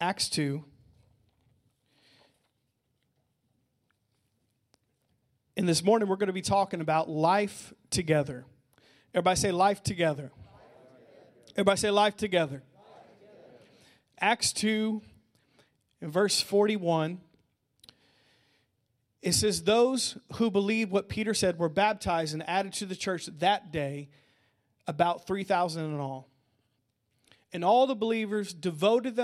Acts 0.00 0.30
2. 0.30 0.64
And 5.56 5.68
this 5.68 5.84
morning 5.84 6.08
we're 6.08 6.16
going 6.16 6.28
to 6.28 6.32
be 6.32 6.40
talking 6.40 6.80
about 6.80 7.10
life 7.10 7.74
together. 7.90 8.46
Everybody 9.12 9.36
say 9.36 9.52
life 9.52 9.82
together. 9.82 10.30
Everybody 11.50 11.78
say 11.78 11.90
life 11.90 12.16
together. 12.16 12.62
Acts 14.18 14.52
2 14.54 15.02
in 16.00 16.10
verse 16.10 16.40
41 16.40 17.20
it 19.22 19.32
says 19.32 19.64
those 19.64 20.16
who 20.36 20.50
believed 20.50 20.90
what 20.90 21.08
Peter 21.08 21.34
said 21.34 21.58
were 21.58 21.68
baptized 21.68 22.32
and 22.32 22.48
added 22.48 22.72
to 22.74 22.86
the 22.86 22.96
church 22.96 23.26
that 23.38 23.70
day 23.70 24.08
about 24.86 25.26
3,000 25.26 25.84
in 25.84 26.00
all. 26.00 26.28
And 27.52 27.62
all 27.62 27.86
the 27.86 27.94
believers 27.94 28.54
devoted 28.54 29.16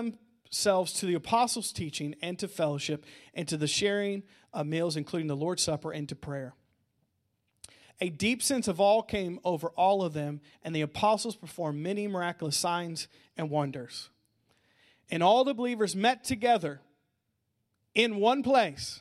themselves 0.57 0.95
to 0.95 1.07
the 1.07 1.15
apostles' 1.15 1.71
teaching 1.71 2.15
and 2.23 2.39
to 2.39 2.49
fellowship 2.49 3.05
and 3.35 3.47
to 3.47 3.59
the 3.59 3.67
sharing 3.67 4.23
of 4.55 4.67
meals, 4.67 4.97
including 4.97 5.29
the 5.29 5.37
Lord's 5.37 5.63
Supper 5.63 5.93
and 5.93 6.09
to 6.09 6.17
prayer. 6.17 6.55
A 8.01 8.09
deep 8.09 8.43
sense 8.43 8.67
of 8.67 8.81
awe 8.81 9.03
came 9.03 9.39
over 9.45 9.69
all 9.77 10.03
of 10.03 10.15
them, 10.15 10.41
and 10.63 10.75
the 10.75 10.81
apostles 10.81 11.37
performed 11.37 11.83
many 11.83 12.09
miraculous 12.09 12.57
signs 12.57 13.07
and 13.37 13.51
wonders. 13.51 14.09
And 15.11 15.23
all 15.23 15.45
the 15.45 15.55
believers 15.55 15.95
met 15.95 16.25
together 16.25 16.81
in 17.95 18.17
one 18.17 18.43
place 18.43 19.01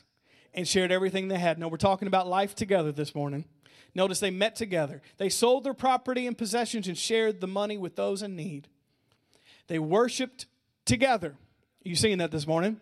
and 0.54 0.68
shared 0.68 0.92
everything 0.92 1.30
they 1.30 1.40
had. 1.40 1.58
No, 1.58 1.70
we're 1.70 1.78
talking 1.78 2.08
about 2.08 2.28
life 2.28 2.54
together 2.54 2.92
this 2.92 3.16
morning. 3.16 3.46
Notice 3.94 4.20
they 4.20 4.30
met 4.30 4.58
together. 4.58 5.02
They 5.18 5.30
sold 5.30 5.64
their 5.64 5.74
property 5.74 6.28
and 6.28 6.38
possessions 6.38 6.88
and 6.90 6.98
shared 6.98 7.40
the 7.40 7.48
money 7.48 7.78
with 7.78 7.96
those 7.96 8.22
in 8.22 8.36
need. 8.36 8.68
They 9.68 9.80
worshiped 9.80 10.48
together. 10.86 11.38
You 11.86 11.96
seeing 11.96 12.18
that 12.18 12.32
this 12.32 12.48
morning? 12.48 12.80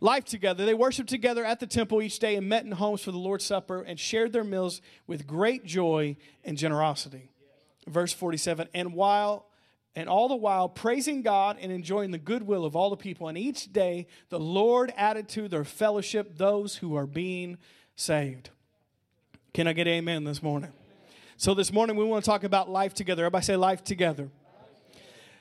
Life 0.00 0.24
together. 0.24 0.64
They 0.64 0.72
worshiped 0.72 1.10
together 1.10 1.44
at 1.44 1.60
the 1.60 1.66
temple 1.66 2.00
each 2.00 2.18
day 2.18 2.34
and 2.34 2.48
met 2.48 2.64
in 2.64 2.72
homes 2.72 3.02
for 3.02 3.12
the 3.12 3.18
Lord's 3.18 3.44
Supper 3.44 3.82
and 3.82 4.00
shared 4.00 4.32
their 4.32 4.42
meals 4.42 4.80
with 5.06 5.26
great 5.26 5.66
joy 5.66 6.16
and 6.44 6.56
generosity. 6.56 7.28
Verse 7.86 8.12
47 8.14 8.68
And 8.72 8.94
while 8.94 9.44
and 9.94 10.08
all 10.08 10.28
the 10.28 10.36
while 10.36 10.68
praising 10.68 11.20
God 11.20 11.58
and 11.60 11.70
enjoying 11.70 12.10
the 12.10 12.18
goodwill 12.18 12.64
of 12.64 12.74
all 12.74 12.88
the 12.88 12.96
people. 12.96 13.28
And 13.28 13.36
each 13.36 13.70
day 13.70 14.06
the 14.30 14.40
Lord 14.40 14.94
added 14.96 15.28
to 15.30 15.48
their 15.48 15.64
fellowship 15.64 16.38
those 16.38 16.76
who 16.76 16.94
are 16.94 17.06
being 17.06 17.58
saved. 17.96 18.48
Can 19.52 19.66
I 19.66 19.74
get 19.74 19.88
amen 19.88 20.24
this 20.24 20.42
morning? 20.42 20.72
So 21.36 21.52
this 21.52 21.70
morning 21.70 21.96
we 21.96 22.04
want 22.04 22.24
to 22.24 22.30
talk 22.30 22.44
about 22.44 22.70
life 22.70 22.94
together. 22.94 23.24
Everybody 23.24 23.44
say 23.44 23.56
life 23.56 23.84
together. 23.84 24.30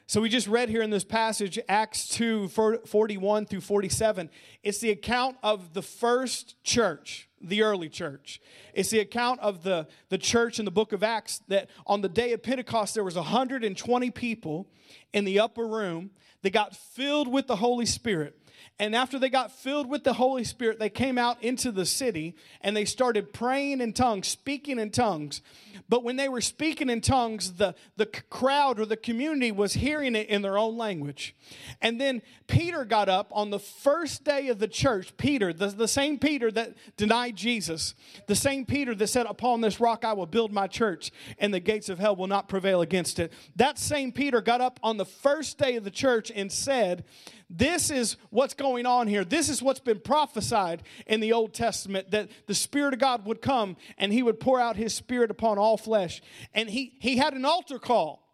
So 0.09 0.21
we 0.21 0.29
just 0.29 0.47
read 0.47 0.69
here 0.69 0.81
in 0.81 0.89
this 0.89 1.03
passage, 1.03 1.59
Acts 1.67 2.07
2 2.07 2.47
41 2.47 3.45
through 3.45 3.59
47. 3.59 4.29
It's 4.63 4.77
the 4.77 4.89
account 4.89 5.35
of 5.43 5.73
the 5.73 5.81
first 5.81 6.55
church, 6.63 7.27
the 7.41 7.61
early 7.61 7.89
church. 7.89 8.39
It's 8.73 8.89
the 8.89 8.99
account 8.99 9.41
of 9.41 9.63
the, 9.63 9.85
the 10.07 10.17
church 10.17 10.59
in 10.59 10.65
the 10.65 10.71
book 10.71 10.93
of 10.93 11.03
Acts 11.03 11.41
that 11.49 11.69
on 11.85 11.99
the 11.99 12.07
day 12.07 12.31
of 12.31 12.41
Pentecost, 12.41 12.93
there 12.93 13.03
was 13.03 13.17
120 13.17 14.11
people 14.11 14.69
in 15.11 15.25
the 15.25 15.41
upper 15.41 15.67
room 15.67 16.11
that 16.41 16.53
got 16.53 16.73
filled 16.73 17.27
with 17.27 17.47
the 17.47 17.57
Holy 17.57 17.85
Spirit. 17.85 18.39
And 18.79 18.95
after 18.95 19.17
they 19.17 19.29
got 19.29 19.51
filled 19.51 19.89
with 19.89 20.03
the 20.03 20.13
Holy 20.13 20.43
Spirit, 20.43 20.79
they 20.79 20.89
came 20.89 21.17
out 21.17 21.43
into 21.43 21.71
the 21.71 21.85
city 21.85 22.35
and 22.61 22.77
they 22.77 22.85
started 22.85 23.33
praying 23.33 23.81
in 23.81 23.93
tongues, 23.93 24.27
speaking 24.27 24.77
in 24.77 24.91
tongues. 24.91 25.41
But 25.89 26.03
when 26.03 26.17
they 26.17 26.29
were 26.29 26.41
speaking 26.41 26.89
in 26.89 27.01
tongues, 27.01 27.53
the, 27.53 27.73
the 27.95 28.05
crowd 28.05 28.79
or 28.79 28.85
the 28.85 28.97
community 28.97 29.51
was 29.51 29.73
hearing 29.73 30.15
it 30.15 30.27
in 30.27 30.41
their 30.41 30.57
own 30.57 30.77
language. 30.77 31.35
And 31.81 31.99
then 31.99 32.21
Peter 32.47 32.83
got 32.83 33.09
up 33.09 33.29
on 33.31 33.49
the 33.49 33.59
first 33.59 34.23
day 34.23 34.49
of 34.49 34.59
the 34.59 34.67
church. 34.67 35.15
Peter, 35.17 35.53
the, 35.53 35.67
the 35.67 35.87
same 35.87 36.19
Peter 36.19 36.51
that 36.51 36.75
denied 36.97 37.35
Jesus, 37.35 37.95
the 38.27 38.35
same 38.35 38.65
Peter 38.65 38.93
that 38.95 39.07
said, 39.07 39.25
Upon 39.27 39.61
this 39.61 39.79
rock 39.79 40.03
I 40.03 40.13
will 40.13 40.25
build 40.25 40.51
my 40.51 40.67
church, 40.67 41.11
and 41.39 41.53
the 41.53 41.59
gates 41.59 41.89
of 41.89 41.99
hell 41.99 42.15
will 42.15 42.27
not 42.27 42.49
prevail 42.49 42.81
against 42.81 43.19
it. 43.19 43.31
That 43.55 43.79
same 43.79 44.11
Peter 44.11 44.41
got 44.41 44.61
up 44.61 44.79
on 44.83 44.97
the 44.97 45.05
first 45.05 45.57
day 45.57 45.75
of 45.77 45.83
the 45.83 45.91
church 45.91 46.31
and 46.35 46.51
said, 46.51 47.05
this 47.49 47.89
is 47.89 48.17
what's 48.29 48.53
going 48.53 48.85
on 48.85 49.07
here. 49.07 49.23
This 49.23 49.47
is 49.47 49.61
what's 49.61 49.79
been 49.79 49.99
prophesied 49.99 50.83
in 51.05 51.21
the 51.21 51.31
Old 51.31 51.53
Testament 51.53 52.11
that 52.11 52.29
the 52.45 52.53
Spirit 52.53 52.93
of 52.93 52.99
God 52.99 53.25
would 53.25 53.41
come 53.41 53.77
and 53.97 54.11
He 54.11 54.21
would 54.21 54.39
pour 54.39 54.59
out 54.59 54.75
His 54.75 54.93
Spirit 54.93 55.31
upon 55.31 55.57
all 55.57 55.77
flesh. 55.77 56.21
And 56.53 56.69
He, 56.69 56.93
he 56.99 57.17
had 57.17 57.33
an 57.33 57.45
altar 57.45 57.79
call 57.79 58.27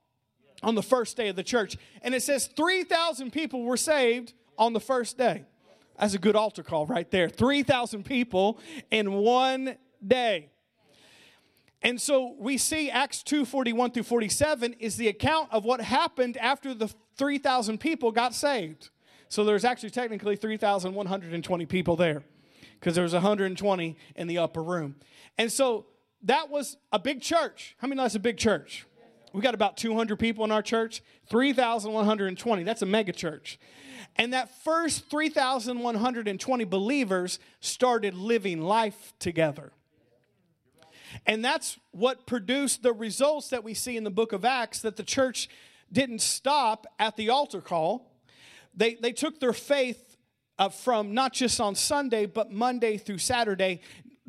on 0.64 0.74
the 0.76 0.82
first 0.82 1.16
day 1.16 1.28
of 1.28 1.36
the 1.36 1.44
church. 1.44 1.78
And 2.02 2.16
it 2.16 2.24
says 2.24 2.48
3,000 2.48 3.32
people 3.32 3.64
were 3.64 3.78
saved 3.78 4.34
on 4.58 4.74
the 4.74 4.80
first 4.80 5.18
day. 5.18 5.46
That's 6.00 6.16
a 6.16 6.20
good 6.20 6.36
altar 6.36 6.64
call 6.64 6.88
right 6.88 7.10
there. 7.12 7.30
3,000 7.30 8.04
people 8.04 8.60
in 8.90 9.14
one 9.14 9.78
day. 10.06 10.50
And 11.84 12.02
so 12.02 12.36
we 12.40 12.58
see 12.58 12.90
Acts 12.90 13.22
2 13.24 13.46
41 13.46 13.92
through 13.92 14.04
47 14.04 14.74
is 14.80 14.96
the 14.96 15.10
account 15.10 15.50
of 15.52 15.66
what 15.66 15.82
happened 15.82 16.38
after 16.38 16.74
the 16.74 16.92
3,000 17.18 17.80
people 17.80 18.12
got 18.12 18.34
saved. 18.34 18.90
So 19.34 19.44
there's 19.44 19.66
actually 19.66 19.90
technically 19.90 20.36
3,120 20.36 21.66
people 21.66 21.96
there 21.96 22.22
because 22.80 22.94
there 22.94 23.04
was 23.04 23.14
120 23.14 23.98
in 24.16 24.28
the 24.28 24.38
upper 24.38 24.62
room. 24.62 24.96
And 25.40 25.52
so 25.52 25.88
that 26.22 26.52
was 26.52 26.78
a 26.92 27.00
big 27.00 27.20
church. 27.20 27.76
How 27.80 27.88
many 27.88 27.98
know 27.98 28.04
that's 28.04 28.14
a 28.14 28.20
big 28.20 28.38
church? 28.38 28.86
We 29.34 29.42
got 29.42 29.56
about 29.56 29.76
200 29.76 30.20
people 30.20 30.46
in 30.46 30.52
our 30.52 30.62
church, 30.62 31.02
3,120. 31.32 32.62
That's 32.62 32.84
a 32.84 32.86
mega 32.86 33.12
church. 33.12 33.58
And 34.18 34.34
that 34.34 34.52
first 34.64 35.10
3,120 35.10 36.64
believers 36.66 37.40
started 37.60 38.14
living 38.14 38.62
life 38.62 39.14
together. 39.18 39.72
And 41.26 41.44
that's 41.44 41.80
what 41.90 42.28
produced 42.28 42.84
the 42.84 42.94
results 42.94 43.50
that 43.50 43.64
we 43.64 43.74
see 43.74 43.98
in 43.98 44.04
the 44.04 44.12
book 44.12 44.32
of 44.32 44.46
Acts 44.46 44.82
that 44.82 44.96
the 44.96 45.02
church 45.02 45.50
didn't 45.92 46.22
stop 46.22 46.86
at 47.00 47.18
the 47.18 47.32
altar 47.32 47.62
call 47.62 48.13
they, 48.76 48.96
they 48.96 49.12
took 49.12 49.40
their 49.40 49.54
faith 49.54 50.18
uh, 50.60 50.70
from 50.70 51.14
not 51.14 51.34
just 51.34 51.60
on 51.60 51.76
Sunday, 51.76 52.26
but 52.26 52.52
Monday 52.52 52.98
through 52.98 53.18
Saturday, 53.18 53.82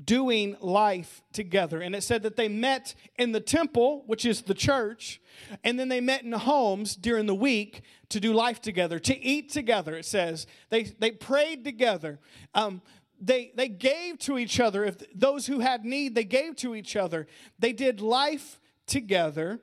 doing 0.02 0.56
life 0.60 1.22
together. 1.32 1.80
And 1.80 1.94
it 1.94 2.02
said 2.02 2.22
that 2.24 2.36
they 2.36 2.48
met 2.48 2.94
in 3.16 3.32
the 3.32 3.40
temple, 3.40 4.02
which 4.06 4.24
is 4.24 4.42
the 4.42 4.54
church, 4.54 5.20
and 5.62 5.78
then 5.78 5.88
they 5.88 6.00
met 6.00 6.22
in 6.22 6.32
homes 6.32 6.96
during 6.96 7.26
the 7.26 7.34
week 7.34 7.82
to 8.08 8.20
do 8.20 8.32
life 8.32 8.60
together, 8.60 8.98
to 8.98 9.18
eat 9.24 9.50
together, 9.50 9.96
it 9.96 10.04
says. 10.04 10.46
They, 10.70 10.84
they 10.84 11.12
prayed 11.12 11.64
together. 11.64 12.18
Um, 12.54 12.82
they, 13.20 13.52
they 13.54 13.68
gave 13.68 14.18
to 14.20 14.38
each 14.38 14.58
other. 14.58 14.84
If 14.84 14.96
those 15.14 15.46
who 15.46 15.60
had 15.60 15.84
need, 15.84 16.14
they 16.14 16.24
gave 16.24 16.56
to 16.56 16.74
each 16.74 16.96
other. 16.96 17.26
They 17.58 17.72
did 17.72 18.00
life 18.00 18.60
together. 18.86 19.60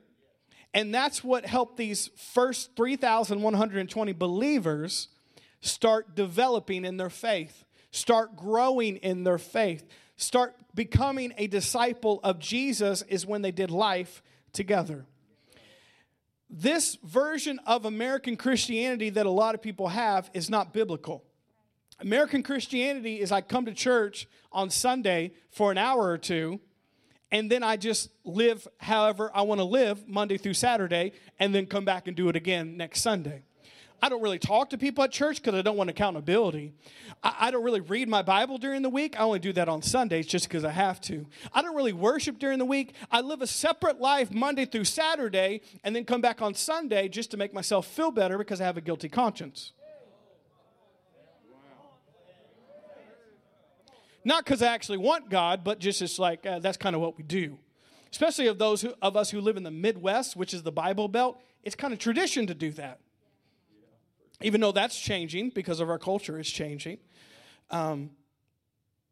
And 0.74 0.94
that's 0.94 1.22
what 1.22 1.44
helped 1.44 1.76
these 1.76 2.08
first 2.16 2.76
3,120 2.76 4.12
believers 4.12 5.08
start 5.60 6.14
developing 6.14 6.84
in 6.84 6.96
their 6.96 7.10
faith, 7.10 7.64
start 7.90 8.36
growing 8.36 8.96
in 8.96 9.24
their 9.24 9.38
faith, 9.38 9.86
start 10.16 10.56
becoming 10.74 11.34
a 11.36 11.46
disciple 11.46 12.20
of 12.22 12.38
Jesus 12.38 13.02
is 13.02 13.26
when 13.26 13.42
they 13.42 13.50
did 13.50 13.70
life 13.70 14.22
together. 14.52 15.04
This 16.48 16.96
version 17.02 17.58
of 17.66 17.84
American 17.84 18.36
Christianity 18.36 19.10
that 19.10 19.26
a 19.26 19.30
lot 19.30 19.54
of 19.54 19.62
people 19.62 19.88
have 19.88 20.30
is 20.34 20.50
not 20.50 20.72
biblical. 20.72 21.24
American 22.00 22.42
Christianity 22.42 23.20
is 23.20 23.30
I 23.30 23.40
come 23.40 23.66
to 23.66 23.72
church 23.72 24.26
on 24.50 24.68
Sunday 24.68 25.32
for 25.50 25.70
an 25.70 25.78
hour 25.78 26.02
or 26.02 26.18
two 26.18 26.60
and 27.32 27.50
then 27.50 27.62
I 27.62 27.76
just 27.76 28.10
live 28.24 28.68
however 28.78 29.30
I 29.34 29.42
want 29.42 29.58
to 29.60 29.64
live 29.64 30.06
Monday 30.06 30.36
through 30.36 30.54
Saturday 30.54 31.12
and 31.40 31.54
then 31.54 31.66
come 31.66 31.84
back 31.84 32.06
and 32.06 32.16
do 32.16 32.28
it 32.28 32.36
again 32.36 32.76
next 32.76 33.00
Sunday. 33.00 33.42
I 34.04 34.08
don't 34.08 34.20
really 34.20 34.40
talk 34.40 34.70
to 34.70 34.78
people 34.78 35.04
at 35.04 35.12
church 35.12 35.40
because 35.40 35.54
I 35.54 35.62
don't 35.62 35.76
want 35.76 35.88
accountability. 35.88 36.72
I, 37.22 37.36
I, 37.38 37.50
don't 37.52 37.62
really 37.62 37.80
read 37.80 38.08
my 38.08 38.20
Bible 38.20 38.58
during 38.58 38.82
the 38.82 38.88
week. 38.90 39.18
I 39.18 39.22
only 39.22 39.38
do 39.38 39.52
that 39.52 39.68
on 39.68 39.80
Sundays 39.80 40.26
just 40.26 40.48
because 40.48 40.64
I 40.64 40.72
have 40.72 41.00
to. 41.02 41.24
I 41.54 41.62
don't 41.62 41.76
really 41.76 41.92
worship 41.92 42.40
during 42.40 42.58
the 42.58 42.64
week. 42.64 42.94
I 43.12 43.20
live 43.20 43.42
a 43.42 43.46
separate 43.46 44.00
life 44.00 44.32
Monday 44.32 44.64
through 44.64 44.84
Saturday 44.84 45.60
and 45.84 45.94
then 45.94 46.04
come 46.04 46.20
back 46.20 46.42
on 46.42 46.52
Sunday 46.54 47.08
just 47.08 47.30
to 47.30 47.36
make 47.36 47.54
myself 47.54 47.86
feel 47.86 48.10
better 48.10 48.36
because 48.38 48.60
I 48.60 48.64
have 48.64 48.76
a 48.76 48.80
guilty 48.80 49.08
conscience. 49.08 49.72
Not 54.24 54.44
because 54.44 54.62
I 54.62 54.72
actually 54.72 54.98
want 54.98 55.30
God, 55.30 55.64
but 55.64 55.78
just 55.78 56.00
it's 56.02 56.18
like 56.18 56.46
uh, 56.46 56.58
that's 56.58 56.76
kind 56.76 56.94
of 56.94 57.02
what 57.02 57.16
we 57.16 57.24
do. 57.24 57.58
Especially 58.10 58.46
of 58.46 58.58
those 58.58 58.82
who, 58.82 58.94
of 59.00 59.16
us 59.16 59.30
who 59.30 59.40
live 59.40 59.56
in 59.56 59.62
the 59.62 59.70
Midwest, 59.70 60.36
which 60.36 60.52
is 60.52 60.62
the 60.62 60.72
Bible 60.72 61.08
Belt, 61.08 61.40
it's 61.64 61.74
kind 61.74 61.92
of 61.92 61.98
tradition 61.98 62.46
to 62.46 62.54
do 62.54 62.70
that. 62.72 63.00
Even 64.42 64.60
though 64.60 64.72
that's 64.72 64.98
changing 64.98 65.50
because 65.50 65.80
of 65.80 65.88
our 65.88 65.98
culture 65.98 66.38
is 66.38 66.50
changing. 66.50 66.98
Um, 67.70 68.10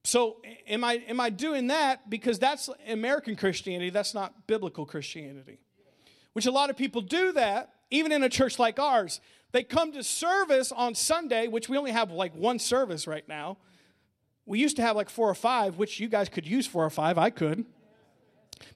so 0.04 0.36
am 0.66 0.84
I 0.84 0.94
am 1.08 1.20
I 1.20 1.30
doing 1.30 1.68
that 1.68 2.08
because 2.08 2.38
that's 2.38 2.70
American 2.88 3.36
Christianity, 3.36 3.90
that's 3.90 4.14
not 4.14 4.46
biblical 4.46 4.86
Christianity. 4.86 5.58
Which 6.32 6.46
a 6.46 6.50
lot 6.50 6.70
of 6.70 6.76
people 6.76 7.00
do 7.00 7.32
that, 7.32 7.72
even 7.90 8.12
in 8.12 8.22
a 8.22 8.28
church 8.28 8.58
like 8.58 8.78
ours. 8.78 9.20
they 9.52 9.64
come 9.64 9.92
to 9.92 10.02
service 10.04 10.70
on 10.70 10.94
Sunday, 10.94 11.48
which 11.48 11.68
we 11.68 11.76
only 11.76 11.90
have 11.90 12.12
like 12.12 12.34
one 12.34 12.58
service 12.58 13.06
right 13.06 13.26
now. 13.28 13.56
We 14.50 14.58
used 14.58 14.74
to 14.78 14.82
have 14.82 14.96
like 14.96 15.08
four 15.08 15.30
or 15.30 15.34
five, 15.36 15.78
which 15.78 16.00
you 16.00 16.08
guys 16.08 16.28
could 16.28 16.44
use 16.44 16.66
four 16.66 16.84
or 16.84 16.90
five. 16.90 17.18
I 17.18 17.30
could. 17.30 17.64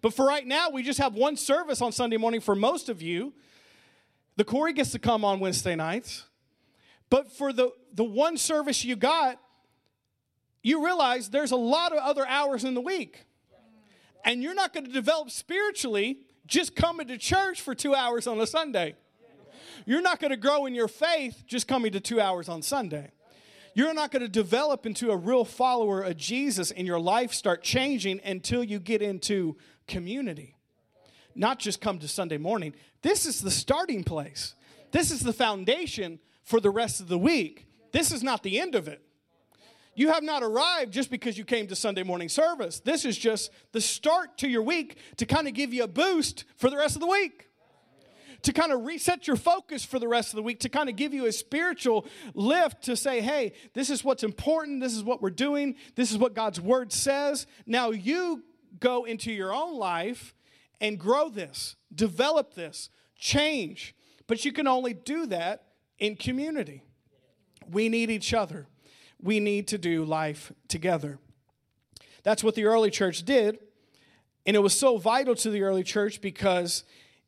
But 0.02 0.14
for 0.14 0.24
right 0.24 0.46
now, 0.46 0.70
we 0.70 0.84
just 0.84 1.00
have 1.00 1.16
one 1.16 1.36
service 1.36 1.82
on 1.82 1.90
Sunday 1.90 2.16
morning 2.16 2.40
for 2.40 2.54
most 2.54 2.88
of 2.88 3.02
you. 3.02 3.32
The 4.36 4.44
Corey 4.44 4.72
gets 4.72 4.92
to 4.92 5.00
come 5.00 5.24
on 5.24 5.40
Wednesday 5.40 5.74
nights. 5.74 6.26
But 7.10 7.32
for 7.32 7.52
the, 7.52 7.72
the 7.92 8.04
one 8.04 8.36
service 8.36 8.84
you 8.84 8.94
got, 8.94 9.40
you 10.62 10.84
realize 10.84 11.30
there's 11.30 11.50
a 11.50 11.56
lot 11.56 11.90
of 11.90 11.98
other 11.98 12.24
hours 12.24 12.62
in 12.62 12.74
the 12.74 12.80
week. 12.80 13.24
And 14.24 14.44
you're 14.44 14.54
not 14.54 14.74
going 14.74 14.86
to 14.86 14.92
develop 14.92 15.28
spiritually 15.32 16.18
just 16.46 16.76
coming 16.76 17.08
to 17.08 17.18
church 17.18 17.60
for 17.60 17.74
two 17.74 17.96
hours 17.96 18.28
on 18.28 18.40
a 18.40 18.46
Sunday. 18.46 18.94
You're 19.86 20.02
not 20.02 20.20
going 20.20 20.30
to 20.30 20.36
grow 20.36 20.66
in 20.66 20.74
your 20.76 20.86
faith 20.86 21.42
just 21.48 21.66
coming 21.66 21.90
to 21.90 22.00
two 22.00 22.20
hours 22.20 22.48
on 22.48 22.62
Sunday. 22.62 23.10
You're 23.74 23.92
not 23.92 24.12
going 24.12 24.22
to 24.22 24.28
develop 24.28 24.86
into 24.86 25.10
a 25.10 25.16
real 25.16 25.44
follower 25.44 26.02
of 26.02 26.16
Jesus 26.16 26.70
and 26.70 26.86
your 26.86 27.00
life 27.00 27.32
start 27.32 27.62
changing 27.62 28.20
until 28.24 28.62
you 28.62 28.78
get 28.78 29.02
into 29.02 29.56
community. 29.88 30.56
Not 31.34 31.58
just 31.58 31.80
come 31.80 31.98
to 31.98 32.08
Sunday 32.08 32.38
morning. 32.38 32.74
This 33.02 33.26
is 33.26 33.40
the 33.40 33.50
starting 33.50 34.04
place. 34.04 34.54
This 34.92 35.10
is 35.10 35.20
the 35.20 35.32
foundation 35.32 36.20
for 36.44 36.60
the 36.60 36.70
rest 36.70 37.00
of 37.00 37.08
the 37.08 37.18
week. 37.18 37.66
This 37.90 38.12
is 38.12 38.22
not 38.22 38.44
the 38.44 38.60
end 38.60 38.76
of 38.76 38.86
it. 38.86 39.02
You 39.96 40.12
have 40.12 40.22
not 40.22 40.42
arrived 40.42 40.92
just 40.92 41.10
because 41.10 41.36
you 41.36 41.44
came 41.44 41.66
to 41.68 41.76
Sunday 41.76 42.02
morning 42.02 42.28
service. 42.28 42.80
This 42.80 43.04
is 43.04 43.16
just 43.16 43.50
the 43.72 43.80
start 43.80 44.38
to 44.38 44.48
your 44.48 44.62
week 44.62 44.98
to 45.16 45.26
kind 45.26 45.48
of 45.48 45.54
give 45.54 45.72
you 45.72 45.84
a 45.84 45.88
boost 45.88 46.44
for 46.56 46.70
the 46.70 46.76
rest 46.76 46.96
of 46.96 47.00
the 47.00 47.06
week. 47.06 47.48
To 48.44 48.52
kind 48.52 48.72
of 48.72 48.84
reset 48.84 49.26
your 49.26 49.36
focus 49.36 49.84
for 49.84 49.98
the 49.98 50.08
rest 50.08 50.30
of 50.30 50.36
the 50.36 50.42
week, 50.42 50.60
to 50.60 50.68
kind 50.68 50.88
of 50.88 50.96
give 50.96 51.12
you 51.12 51.26
a 51.26 51.32
spiritual 51.32 52.06
lift 52.34 52.82
to 52.84 52.96
say, 52.96 53.20
hey, 53.20 53.52
this 53.74 53.90
is 53.90 54.04
what's 54.04 54.22
important, 54.22 54.80
this 54.80 54.94
is 54.94 55.02
what 55.02 55.20
we're 55.20 55.30
doing, 55.30 55.76
this 55.94 56.10
is 56.10 56.18
what 56.18 56.34
God's 56.34 56.60
word 56.60 56.92
says. 56.92 57.46
Now 57.66 57.90
you 57.90 58.42
go 58.80 59.04
into 59.04 59.32
your 59.32 59.52
own 59.52 59.76
life 59.76 60.34
and 60.80 60.98
grow 60.98 61.28
this, 61.28 61.76
develop 61.94 62.54
this, 62.54 62.90
change. 63.18 63.94
But 64.26 64.44
you 64.44 64.52
can 64.52 64.66
only 64.66 64.94
do 64.94 65.26
that 65.26 65.64
in 65.98 66.16
community. 66.16 66.82
We 67.70 67.88
need 67.88 68.10
each 68.10 68.32
other 68.32 68.66
we 69.24 69.40
need 69.40 69.66
to 69.68 69.78
do 69.78 70.04
life 70.04 70.52
together. 70.68 71.18
That's 72.22 72.44
what 72.44 72.54
the 72.54 72.66
early 72.66 72.90
church 72.90 73.24
did. 73.24 73.58
And 74.46 74.54
it 74.54 74.60
was 74.60 74.78
so 74.78 74.98
vital 74.98 75.34
to 75.36 75.50
the 75.50 75.62
early 75.62 75.82
church 75.82 76.20
because 76.20 76.84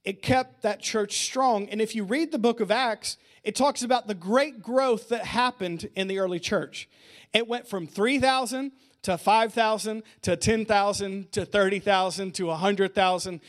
it 0.06 0.23
kept 0.23 0.62
that 0.62 0.81
church 0.81 1.19
strong. 1.19 1.69
And 1.69 1.82
if 1.82 1.94
you 1.94 2.05
read 2.05 2.31
the 2.31 2.38
book 2.38 2.61
of 2.61 2.70
Acts, 2.70 3.19
it 3.43 3.56
talks 3.56 3.82
about 3.82 4.06
the 4.06 4.14
great 4.14 4.62
growth 4.62 5.08
that 5.08 5.25
happened 5.25 5.88
in 5.97 6.06
the 6.06 6.20
early 6.20 6.38
church. 6.38 6.88
It 7.35 7.49
went 7.49 7.69
from 7.69 7.88
3,000 7.88 8.70
to 9.03 9.19
5,000 9.19 10.03
to 10.23 10.37
10,000 10.37 11.32
to 11.32 11.44
30,000 11.44 12.35
to 12.35 12.47
100,000. 12.47 13.41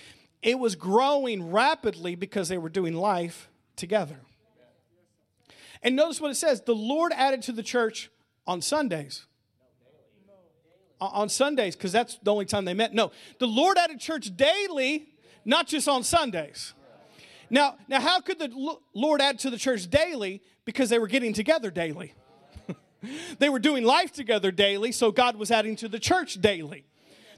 It 0.42 0.60
was 0.60 0.76
growing 0.76 1.52
rapidly 1.52 2.16
because 2.16 2.50
they 2.50 2.58
were 2.58 2.70
doing 2.70 2.96
life 2.96 3.50
together. 3.76 4.20
And 5.84 5.96
notice 5.96 6.20
what 6.20 6.32
it 6.32 6.36
says 6.36 6.62
the 6.62 6.76
Lord 6.76 7.14
added 7.14 7.44
to 7.44 7.52
the 7.52 7.64
church 7.64 8.10
on 8.48 8.62
Sundays. 8.62 9.26
On 11.00 11.30
Sundays, 11.30 11.76
because 11.76 11.92
that's 11.92 12.18
the 12.24 12.32
only 12.32 12.46
time 12.46 12.66
they 12.66 12.74
met. 12.74 12.96
No, 12.96 13.12
the 13.38 13.48
Lord 13.48 13.78
added 13.78 14.00
church 14.00 14.36
daily, 14.36 15.08
not 15.48 15.66
just 15.66 15.88
on 15.88 16.04
Sundays. 16.04 16.74
Now, 17.50 17.78
now, 17.88 18.02
how 18.02 18.20
could 18.20 18.38
the 18.38 18.78
Lord 18.94 19.22
add 19.22 19.40
to 19.40 19.50
the 19.50 19.58
church 19.58 19.90
daily? 19.90 20.42
Because 20.66 20.90
they 20.90 21.00
were 21.00 21.08
getting 21.08 21.32
together 21.32 21.72
daily. 21.72 22.14
they 23.40 23.48
were 23.48 23.58
doing 23.58 23.86
life 23.86 24.12
together 24.12 24.52
daily, 24.52 24.92
so 24.92 25.12
God 25.12 25.38
was 25.38 25.50
adding 25.50 25.78
to 25.78 25.88
the 25.88 26.00
church 26.00 26.42
daily. 26.42 26.86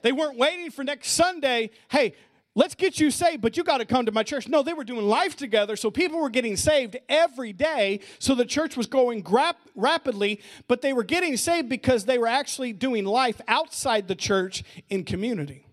They 0.02 0.12
weren't 0.12 0.38
waiting 0.38 0.72
for 0.72 0.84
next 0.84 1.12
Sunday. 1.12 1.70
Hey, 1.90 2.16
let's 2.56 2.74
get 2.74 3.00
you 3.00 3.12
saved, 3.12 3.44
but 3.44 3.56
you 3.56 3.64
got 3.64 3.78
to 3.78 3.86
come 3.86 4.08
to 4.08 4.12
my 4.12 4.24
church. 4.24 4.48
No, 4.48 4.64
they 4.64 4.74
were 4.74 4.84
doing 4.84 5.08
life 5.08 5.36
together, 5.36 5.76
so 5.76 5.92
people 5.92 6.20
were 6.20 6.32
getting 6.32 6.58
saved 6.58 6.98
every 7.08 7.54
day. 7.54 8.00
So 8.18 8.34
the 8.34 8.46
church 8.46 8.76
was 8.76 8.88
going 8.88 9.22
grap- 9.22 9.56
rapidly, 9.76 10.42
but 10.68 10.82
they 10.82 10.94
were 10.94 11.04
getting 11.04 11.38
saved 11.38 11.70
because 11.70 12.06
they 12.06 12.18
were 12.18 12.28
actually 12.28 12.74
doing 12.74 13.06
life 13.06 13.40
outside 13.48 14.08
the 14.08 14.16
church 14.16 14.64
in 14.90 15.04
community. 15.04 15.68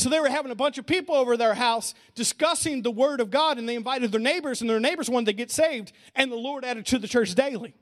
So 0.00 0.08
they 0.08 0.18
were 0.18 0.30
having 0.30 0.50
a 0.50 0.54
bunch 0.54 0.78
of 0.78 0.86
people 0.86 1.14
over 1.14 1.36
their 1.36 1.52
house 1.52 1.92
discussing 2.14 2.80
the 2.80 2.90
word 2.90 3.20
of 3.20 3.30
God, 3.30 3.58
and 3.58 3.68
they 3.68 3.74
invited 3.74 4.10
their 4.10 4.20
neighbors, 4.20 4.62
and 4.62 4.70
their 4.70 4.80
neighbors 4.80 5.10
wanted 5.10 5.26
to 5.26 5.32
get 5.34 5.50
saved, 5.50 5.92
and 6.14 6.32
the 6.32 6.36
Lord 6.36 6.64
added 6.64 6.86
to 6.86 6.98
the 6.98 7.06
church 7.06 7.34
daily. 7.34 7.74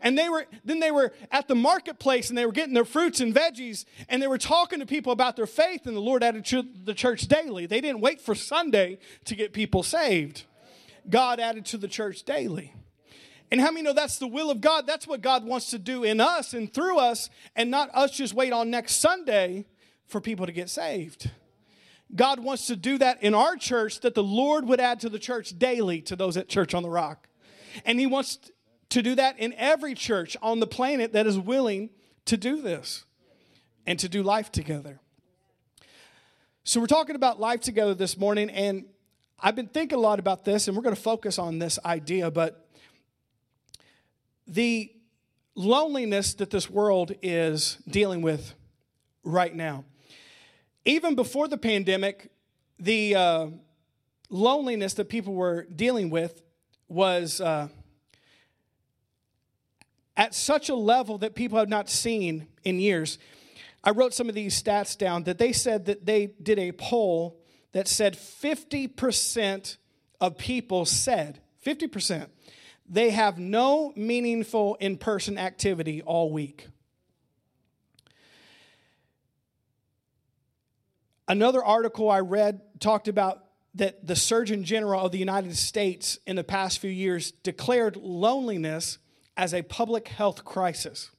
And 0.00 0.18
they 0.18 0.28
were 0.28 0.46
then 0.64 0.80
they 0.80 0.90
were 0.90 1.12
at 1.30 1.46
the 1.46 1.54
marketplace 1.54 2.30
and 2.30 2.36
they 2.36 2.46
were 2.46 2.52
getting 2.52 2.74
their 2.74 2.84
fruits 2.84 3.20
and 3.20 3.34
veggies 3.34 3.84
and 4.08 4.22
they 4.22 4.26
were 4.26 4.38
talking 4.38 4.78
to 4.80 4.86
people 4.86 5.12
about 5.12 5.36
their 5.36 5.46
faith 5.46 5.86
and 5.86 5.94
the 5.94 6.00
Lord 6.00 6.22
added 6.22 6.46
to 6.46 6.64
the 6.84 6.94
church 6.94 7.28
daily. 7.28 7.66
They 7.66 7.82
didn't 7.82 8.00
wait 8.00 8.18
for 8.18 8.34
Sunday 8.34 8.98
to 9.26 9.34
get 9.34 9.52
people 9.52 9.82
saved. 9.82 10.44
God 11.10 11.40
added 11.40 11.66
to 11.66 11.78
the 11.78 11.88
church 11.88 12.22
daily. 12.22 12.74
And 13.50 13.60
how 13.60 13.70
many 13.70 13.82
know 13.82 13.92
that's 13.92 14.18
the 14.18 14.26
will 14.26 14.50
of 14.50 14.62
God? 14.62 14.86
That's 14.86 15.06
what 15.06 15.20
God 15.20 15.44
wants 15.44 15.68
to 15.70 15.78
do 15.78 16.04
in 16.04 16.20
us 16.20 16.54
and 16.54 16.72
through 16.72 16.98
us, 16.98 17.28
and 17.54 17.70
not 17.70 17.90
us 17.92 18.12
just 18.12 18.32
wait 18.32 18.50
on 18.50 18.70
next 18.70 18.94
Sunday 18.94 19.66
for 20.06 20.22
people 20.22 20.46
to 20.46 20.52
get 20.52 20.70
saved. 20.70 21.30
God 22.14 22.40
wants 22.40 22.66
to 22.66 22.76
do 22.76 22.98
that 22.98 23.22
in 23.22 23.34
our 23.34 23.56
church, 23.56 24.00
that 24.00 24.14
the 24.14 24.22
Lord 24.22 24.66
would 24.66 24.80
add 24.80 25.00
to 25.00 25.08
the 25.08 25.18
church 25.18 25.58
daily 25.58 26.02
to 26.02 26.16
those 26.16 26.36
at 26.36 26.48
Church 26.48 26.74
on 26.74 26.82
the 26.82 26.90
Rock. 26.90 27.28
And 27.84 27.98
He 27.98 28.06
wants 28.06 28.38
to 28.90 29.02
do 29.02 29.14
that 29.14 29.38
in 29.38 29.54
every 29.54 29.94
church 29.94 30.36
on 30.42 30.60
the 30.60 30.66
planet 30.66 31.14
that 31.14 31.26
is 31.26 31.38
willing 31.38 31.90
to 32.26 32.36
do 32.36 32.60
this 32.60 33.04
and 33.86 33.98
to 33.98 34.08
do 34.08 34.22
life 34.22 34.52
together. 34.52 35.00
So, 36.64 36.80
we're 36.80 36.86
talking 36.86 37.16
about 37.16 37.40
life 37.40 37.60
together 37.60 37.94
this 37.94 38.16
morning, 38.16 38.50
and 38.50 38.84
I've 39.40 39.56
been 39.56 39.66
thinking 39.66 39.98
a 39.98 40.00
lot 40.00 40.20
about 40.20 40.44
this, 40.44 40.68
and 40.68 40.76
we're 40.76 40.84
going 40.84 40.94
to 40.94 41.00
focus 41.00 41.38
on 41.38 41.58
this 41.58 41.78
idea, 41.84 42.30
but 42.30 42.68
the 44.46 44.92
loneliness 45.54 46.34
that 46.34 46.50
this 46.50 46.70
world 46.70 47.12
is 47.22 47.78
dealing 47.88 48.22
with 48.22 48.54
right 49.24 49.54
now. 49.54 49.84
Even 50.84 51.14
before 51.14 51.48
the 51.48 51.58
pandemic, 51.58 52.30
the 52.78 53.14
uh, 53.14 53.46
loneliness 54.28 54.94
that 54.94 55.08
people 55.08 55.34
were 55.34 55.64
dealing 55.64 56.10
with 56.10 56.42
was. 56.88 57.40
Uh, 57.40 57.68
at 60.16 60.34
such 60.34 60.68
a 60.68 60.74
level 60.74 61.18
that 61.18 61.34
people 61.34 61.58
have 61.58 61.68
not 61.68 61.88
seen 61.88 62.46
in 62.64 62.78
years. 62.78 63.18
I 63.84 63.90
wrote 63.90 64.14
some 64.14 64.28
of 64.28 64.34
these 64.34 64.60
stats 64.60 64.96
down 64.96 65.24
that 65.24 65.38
they 65.38 65.52
said 65.52 65.86
that 65.86 66.06
they 66.06 66.26
did 66.42 66.58
a 66.58 66.72
poll 66.72 67.40
that 67.72 67.88
said 67.88 68.14
50% 68.14 69.76
of 70.20 70.38
people 70.38 70.84
said, 70.84 71.40
50%, 71.64 72.28
they 72.88 73.10
have 73.10 73.38
no 73.38 73.92
meaningful 73.96 74.76
in 74.76 74.98
person 74.98 75.38
activity 75.38 76.02
all 76.02 76.30
week. 76.30 76.68
Another 81.32 81.64
article 81.64 82.10
I 82.10 82.20
read 82.20 82.60
talked 82.78 83.08
about 83.08 83.42
that 83.76 84.06
the 84.06 84.14
Surgeon 84.14 84.64
General 84.64 85.06
of 85.06 85.12
the 85.12 85.18
United 85.18 85.56
States 85.56 86.18
in 86.26 86.36
the 86.36 86.44
past 86.44 86.78
few 86.78 86.90
years 86.90 87.30
declared 87.42 87.96
loneliness 87.96 88.98
as 89.34 89.54
a 89.54 89.62
public 89.62 90.08
health 90.08 90.44
crisis 90.44 91.10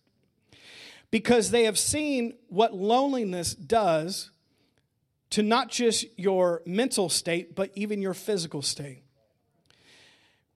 because 1.10 1.50
they 1.50 1.63
have 1.63 1.79
seen 1.79 2.36
what 2.48 2.75
loneliness 2.75 3.55
does 3.55 4.29
to 5.32 5.41
not 5.41 5.72
just 5.72 6.05
your 6.15 6.62
mental 6.63 7.10
state, 7.10 7.55
but 7.55 7.72
even 7.74 8.00
your 8.00 8.13
physical 8.13 8.62
state. 8.62 9.01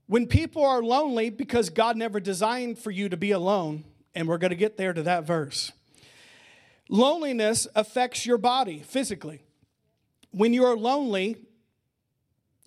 When 0.05 0.27
people 0.27 0.63
are 0.63 0.83
lonely 0.83 1.31
because 1.31 1.71
God 1.71 1.97
never 1.97 2.19
designed 2.19 2.77
for 2.77 2.91
you 2.91 3.09
to 3.09 3.17
be 3.17 3.31
alone, 3.31 3.85
and 4.13 4.27
we're 4.27 4.37
going 4.37 4.51
to 4.51 4.55
get 4.55 4.77
there 4.77 4.93
to 4.93 5.01
that 5.01 5.23
verse, 5.23 5.71
loneliness 6.89 7.67
affects 7.73 8.23
your 8.23 8.37
body 8.37 8.83
physically. 8.85 9.41
When 10.31 10.53
you 10.53 10.65
are 10.65 10.75
lonely, 10.75 11.37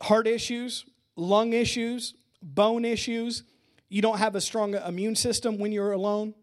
heart 0.00 0.26
issues, 0.26 0.86
lung 1.16 1.52
issues, 1.52 2.14
bone 2.42 2.84
issues, 2.84 3.44
you 3.88 4.02
don't 4.02 4.18
have 4.18 4.34
a 4.34 4.40
strong 4.40 4.74
immune 4.74 5.16
system 5.16 5.58
when 5.58 5.72
you're 5.72 5.92
alone. 5.92 6.34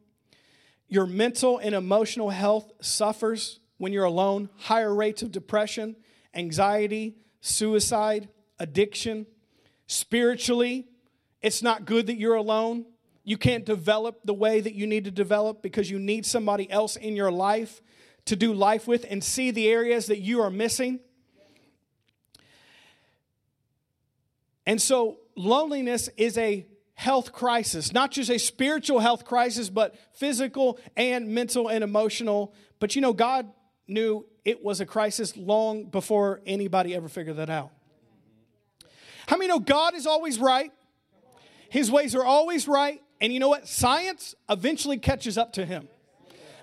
Your 0.89 1.05
mental 1.05 1.57
and 1.57 1.73
emotional 1.73 2.29
health 2.29 2.71
suffers 2.81 3.59
when 3.77 3.93
you're 3.93 4.03
alone. 4.03 4.49
Higher 4.57 4.93
rates 4.93 5.21
of 5.21 5.31
depression, 5.31 5.95
anxiety, 6.33 7.15
suicide, 7.41 8.29
addiction. 8.59 9.25
Spiritually, 9.87 10.87
it's 11.41 11.61
not 11.61 11.85
good 11.85 12.07
that 12.07 12.17
you're 12.17 12.35
alone. 12.35 12.85
You 13.23 13.37
can't 13.37 13.65
develop 13.65 14.21
the 14.23 14.33
way 14.33 14.61
that 14.61 14.73
you 14.73 14.87
need 14.87 15.05
to 15.05 15.11
develop 15.11 15.61
because 15.61 15.89
you 15.89 15.99
need 15.99 16.25
somebody 16.25 16.69
else 16.71 16.95
in 16.95 17.15
your 17.15 17.31
life 17.31 17.81
to 18.25 18.35
do 18.35 18.53
life 18.53 18.87
with 18.87 19.05
and 19.09 19.23
see 19.23 19.51
the 19.51 19.67
areas 19.67 20.07
that 20.07 20.19
you 20.19 20.41
are 20.41 20.49
missing. 20.49 20.99
And 24.67 24.81
so 24.81 25.17
loneliness 25.35 26.09
is 26.17 26.37
a 26.37 26.67
health 26.93 27.31
crisis, 27.31 27.93
not 27.93 28.11
just 28.11 28.29
a 28.29 28.37
spiritual 28.37 28.99
health 28.99 29.23
crisis, 29.23 29.69
but 29.69 29.95
physical 30.13 30.77
and 30.97 31.29
mental 31.29 31.69
and 31.69 31.83
emotional. 31.83 32.53
But 32.79 32.93
you 32.93 33.01
know, 33.01 33.13
God 33.13 33.47
knew 33.87 34.25
it 34.43 34.63
was 34.63 34.81
a 34.81 34.85
crisis 34.85 35.37
long 35.37 35.85
before 35.85 36.41
anybody 36.45 36.93
ever 36.93 37.07
figured 37.07 37.37
that 37.37 37.49
out. 37.49 37.71
How 39.27 39.37
many 39.37 39.47
know 39.47 39.59
God 39.59 39.95
is 39.95 40.05
always 40.05 40.37
right? 40.37 40.71
His 41.69 41.89
ways 41.89 42.13
are 42.13 42.23
always 42.23 42.67
right. 42.67 43.01
And 43.21 43.31
you 43.33 43.39
know 43.39 43.49
what? 43.49 43.67
Science 43.67 44.35
eventually 44.49 44.97
catches 44.97 45.37
up 45.37 45.53
to 45.53 45.65
him. 45.65 45.87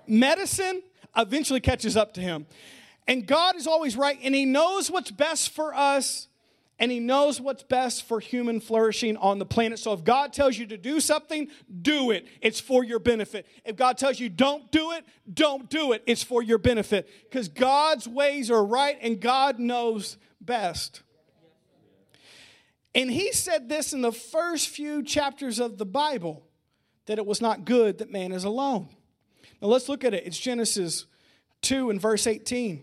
Medicine 0.07 0.83
eventually 1.17 1.61
catches 1.61 1.97
up 1.97 2.15
to 2.15 2.21
him. 2.21 2.47
And 3.07 3.27
God 3.27 3.57
is 3.57 3.67
always 3.67 3.97
right, 3.97 4.19
and 4.23 4.35
He 4.35 4.47
knows 4.47 4.91
what's 4.91 5.11
best 5.11 5.51
for 5.51 5.75
us, 5.75 6.29
and 6.79 6.91
He 6.91 7.01
knows 7.01 7.41
what's 7.41 7.63
best 7.63 8.07
for 8.07 8.21
human 8.21 8.61
flourishing 8.61 9.17
on 9.17 9.39
the 9.39 9.47
planet. 9.47 9.79
So 9.79 9.93
if 9.93 10.03
God 10.03 10.33
tells 10.33 10.59
you 10.59 10.67
to 10.67 10.77
do 10.77 11.01
something, 11.01 11.49
do 11.83 12.11
it. 12.11 12.27
It's 12.41 12.61
for 12.61 12.83
your 12.83 12.99
benefit. 12.99 13.47
If 13.65 13.77
God 13.77 13.97
tells 13.97 14.19
you 14.19 14.29
don't 14.29 14.71
do 14.73 14.93
it, 14.93 15.05
don't 15.33 15.71
do 15.71 15.93
it. 15.93 16.03
It's 16.07 16.23
for 16.23 16.43
your 16.43 16.59
benefit. 16.59 17.09
Because 17.25 17.49
God's 17.49 18.09
ways 18.09 18.51
are 18.51 18.65
right, 18.65 18.99
and 19.01 19.21
God 19.21 19.59
knows 19.59 20.17
best. 20.41 21.03
And 22.95 23.11
He 23.11 23.33
said 23.33 23.69
this 23.69 23.93
in 23.93 24.03
the 24.03 24.13
first 24.13 24.69
few 24.69 25.03
chapters 25.03 25.59
of 25.61 25.79
the 25.79 25.87
Bible 25.87 26.43
that 27.07 27.19
it 27.19 27.27
was 27.27 27.41
not 27.41 27.65
good 27.65 27.99
that 27.99 28.11
man 28.11 28.33
is 28.33 28.45
alone. 28.45 28.89
Now 29.61 29.69
let's 29.69 29.89
look 29.89 30.05
at 30.05 30.15
it. 30.15 30.27
It's 30.27 30.39
Genesis 30.39 31.07
2 31.63 31.91
and 31.91 32.01
verse 32.01 32.27
18. 32.27 32.83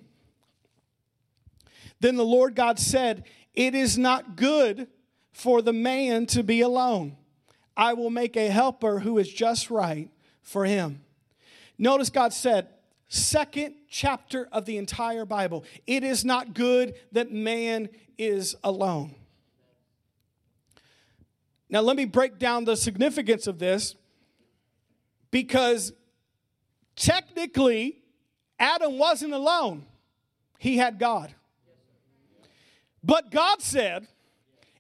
Then 1.99 2.15
the 2.15 2.25
Lord 2.25 2.55
God 2.55 2.79
said, 2.79 3.25
It 3.53 3.75
is 3.75 3.97
not 3.97 4.35
good 4.35 4.87
for 5.31 5.61
the 5.61 5.73
man 5.73 6.25
to 6.27 6.43
be 6.43 6.61
alone. 6.61 7.17
I 7.75 7.93
will 7.93 8.09
make 8.09 8.35
a 8.35 8.49
helper 8.49 8.99
who 8.99 9.17
is 9.17 9.31
just 9.31 9.69
right 9.69 10.09
for 10.41 10.65
him. 10.65 11.01
Notice 11.77 12.09
God 12.09 12.33
said, 12.33 12.67
second 13.07 13.75
chapter 13.89 14.47
of 14.51 14.65
the 14.65 14.77
entire 14.77 15.25
Bible, 15.25 15.65
it 15.87 16.03
is 16.03 16.23
not 16.23 16.53
good 16.53 16.93
that 17.11 17.31
man 17.31 17.89
is 18.17 18.55
alone. 18.63 19.15
Now, 21.69 21.81
let 21.81 21.95
me 21.95 22.05
break 22.05 22.37
down 22.37 22.65
the 22.65 22.75
significance 22.75 23.47
of 23.47 23.57
this 23.57 23.95
because 25.31 25.93
technically, 26.97 28.03
Adam 28.59 28.97
wasn't 28.97 29.33
alone, 29.33 29.85
he 30.59 30.77
had 30.77 30.99
God. 30.99 31.33
But 33.03 33.31
God 33.31 33.61
said, 33.61 34.07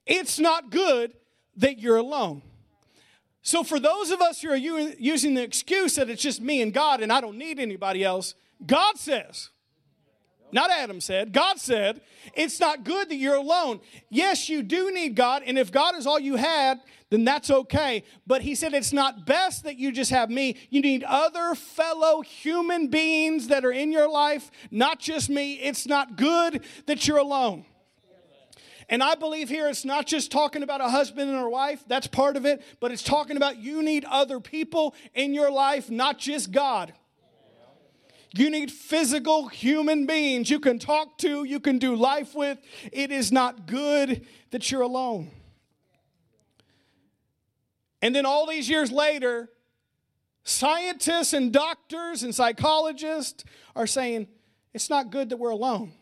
it's 0.05 0.39
not 0.39 0.69
good 0.69 1.13
that 1.57 1.79
you're 1.79 1.97
alone. 1.97 2.41
So, 3.43 3.63
for 3.63 3.79
those 3.79 4.11
of 4.11 4.21
us 4.21 4.41
who 4.41 4.49
are 4.49 4.55
using 4.55 5.33
the 5.33 5.41
excuse 5.41 5.95
that 5.95 6.09
it's 6.09 6.21
just 6.21 6.41
me 6.41 6.61
and 6.61 6.71
God 6.71 7.01
and 7.01 7.11
I 7.11 7.21
don't 7.21 7.37
need 7.37 7.59
anybody 7.59 8.03
else, 8.03 8.35
God 8.65 8.97
says, 8.97 9.49
not 10.51 10.69
Adam 10.69 11.01
said, 11.01 11.33
God 11.33 11.59
said, 11.59 12.01
it's 12.35 12.59
not 12.59 12.83
good 12.83 13.09
that 13.09 13.15
you're 13.15 13.35
alone. 13.35 13.79
Yes, 14.09 14.49
you 14.49 14.61
do 14.61 14.93
need 14.93 15.15
God, 15.15 15.43
and 15.45 15.57
if 15.57 15.71
God 15.71 15.95
is 15.95 16.05
all 16.05 16.19
you 16.19 16.35
had, 16.35 16.81
then 17.09 17.23
that's 17.25 17.49
okay. 17.49 18.03
But 18.27 18.41
He 18.41 18.53
said 18.53 18.73
it's 18.73 18.93
not 18.93 19.25
best 19.25 19.63
that 19.63 19.77
you 19.77 19.91
just 19.91 20.11
have 20.11 20.29
me. 20.29 20.57
You 20.69 20.81
need 20.81 21.03
other 21.03 21.55
fellow 21.55 22.21
human 22.21 22.87
beings 22.87 23.47
that 23.47 23.65
are 23.65 23.71
in 23.71 23.91
your 23.91 24.09
life, 24.09 24.51
not 24.69 24.99
just 24.99 25.29
me. 25.29 25.53
It's 25.55 25.87
not 25.87 26.15
good 26.15 26.63
that 26.85 27.07
you're 27.07 27.17
alone. 27.17 27.65
And 28.89 29.03
I 29.03 29.15
believe 29.15 29.49
here 29.49 29.67
it's 29.67 29.85
not 29.85 30.05
just 30.07 30.31
talking 30.31 30.63
about 30.63 30.81
a 30.81 30.89
husband 30.89 31.29
and 31.29 31.39
a 31.39 31.49
wife, 31.49 31.83
that's 31.87 32.07
part 32.07 32.37
of 32.37 32.45
it, 32.45 32.63
but 32.79 32.91
it's 32.91 33.03
talking 33.03 33.37
about 33.37 33.57
you 33.57 33.81
need 33.81 34.05
other 34.05 34.39
people 34.39 34.95
in 35.13 35.33
your 35.33 35.51
life, 35.51 35.89
not 35.89 36.17
just 36.17 36.51
God. 36.51 36.93
You 38.33 38.49
need 38.49 38.71
physical 38.71 39.47
human 39.47 40.05
beings 40.05 40.49
you 40.49 40.59
can 40.59 40.79
talk 40.79 41.17
to, 41.19 41.43
you 41.43 41.59
can 41.59 41.79
do 41.79 41.95
life 41.95 42.33
with. 42.33 42.57
It 42.91 43.11
is 43.11 43.31
not 43.31 43.67
good 43.67 44.25
that 44.51 44.71
you're 44.71 44.81
alone. 44.81 45.31
And 48.01 48.15
then 48.15 48.25
all 48.25 48.47
these 48.47 48.69
years 48.69 48.91
later, 48.91 49.49
scientists 50.43 51.33
and 51.33 51.51
doctors 51.51 52.23
and 52.23 52.33
psychologists 52.33 53.43
are 53.75 53.85
saying 53.85 54.27
it's 54.73 54.89
not 54.89 55.11
good 55.11 55.29
that 55.29 55.37
we're 55.37 55.51
alone. 55.51 55.93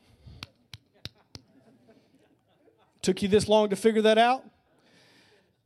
Took 3.10 3.24
you 3.24 3.28
this 3.28 3.50
long 3.50 3.70
to 3.72 3.76
figure 3.76 4.04
that 4.04 4.20
out? 4.20 4.46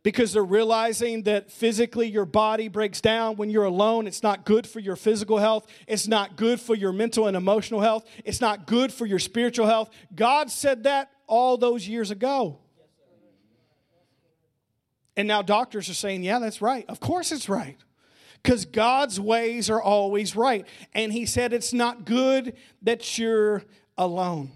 Because 0.01 0.31
they're 0.31 0.45
realizing 0.45 1.23
that 1.23 1.51
physically 1.51 2.07
your 2.07 2.23
body 2.23 2.69
breaks 2.69 3.01
down 3.01 3.35
when 3.35 3.49
you're 3.49 3.65
alone. 3.65 4.07
It's 4.07 4.23
not 4.23 4.45
good 4.45 4.65
for 4.65 4.79
your 4.79 4.95
physical 4.95 5.39
health. 5.39 5.67
It's 5.85 6.07
not 6.07 6.37
good 6.37 6.61
for 6.61 6.73
your 6.73 6.93
mental 6.93 7.27
and 7.27 7.35
emotional 7.35 7.81
health. 7.81 8.05
It's 8.23 8.39
not 8.39 8.65
good 8.65 8.93
for 8.93 9.05
your 9.05 9.19
spiritual 9.19 9.65
health. 9.67 9.89
God 10.15 10.51
said 10.51 10.83
that 10.85 11.11
all 11.27 11.57
those 11.57 11.85
years 11.85 12.11
ago. 12.11 12.59
And 15.17 15.27
now 15.27 15.41
doctors 15.41 15.89
are 15.89 15.93
saying, 15.93 16.23
yeah, 16.23 16.39
that's 16.39 16.61
right. 16.61 16.85
Of 16.87 17.01
course 17.01 17.33
it's 17.33 17.49
right. 17.49 17.75
Because 18.41 18.63
God's 18.63 19.19
ways 19.19 19.69
are 19.69 19.81
always 19.81 20.33
right. 20.33 20.65
And 20.93 21.11
He 21.11 21.25
said 21.25 21.51
it's 21.51 21.73
not 21.73 22.05
good 22.05 22.55
that 22.83 23.17
you're 23.17 23.65
alone 23.97 24.53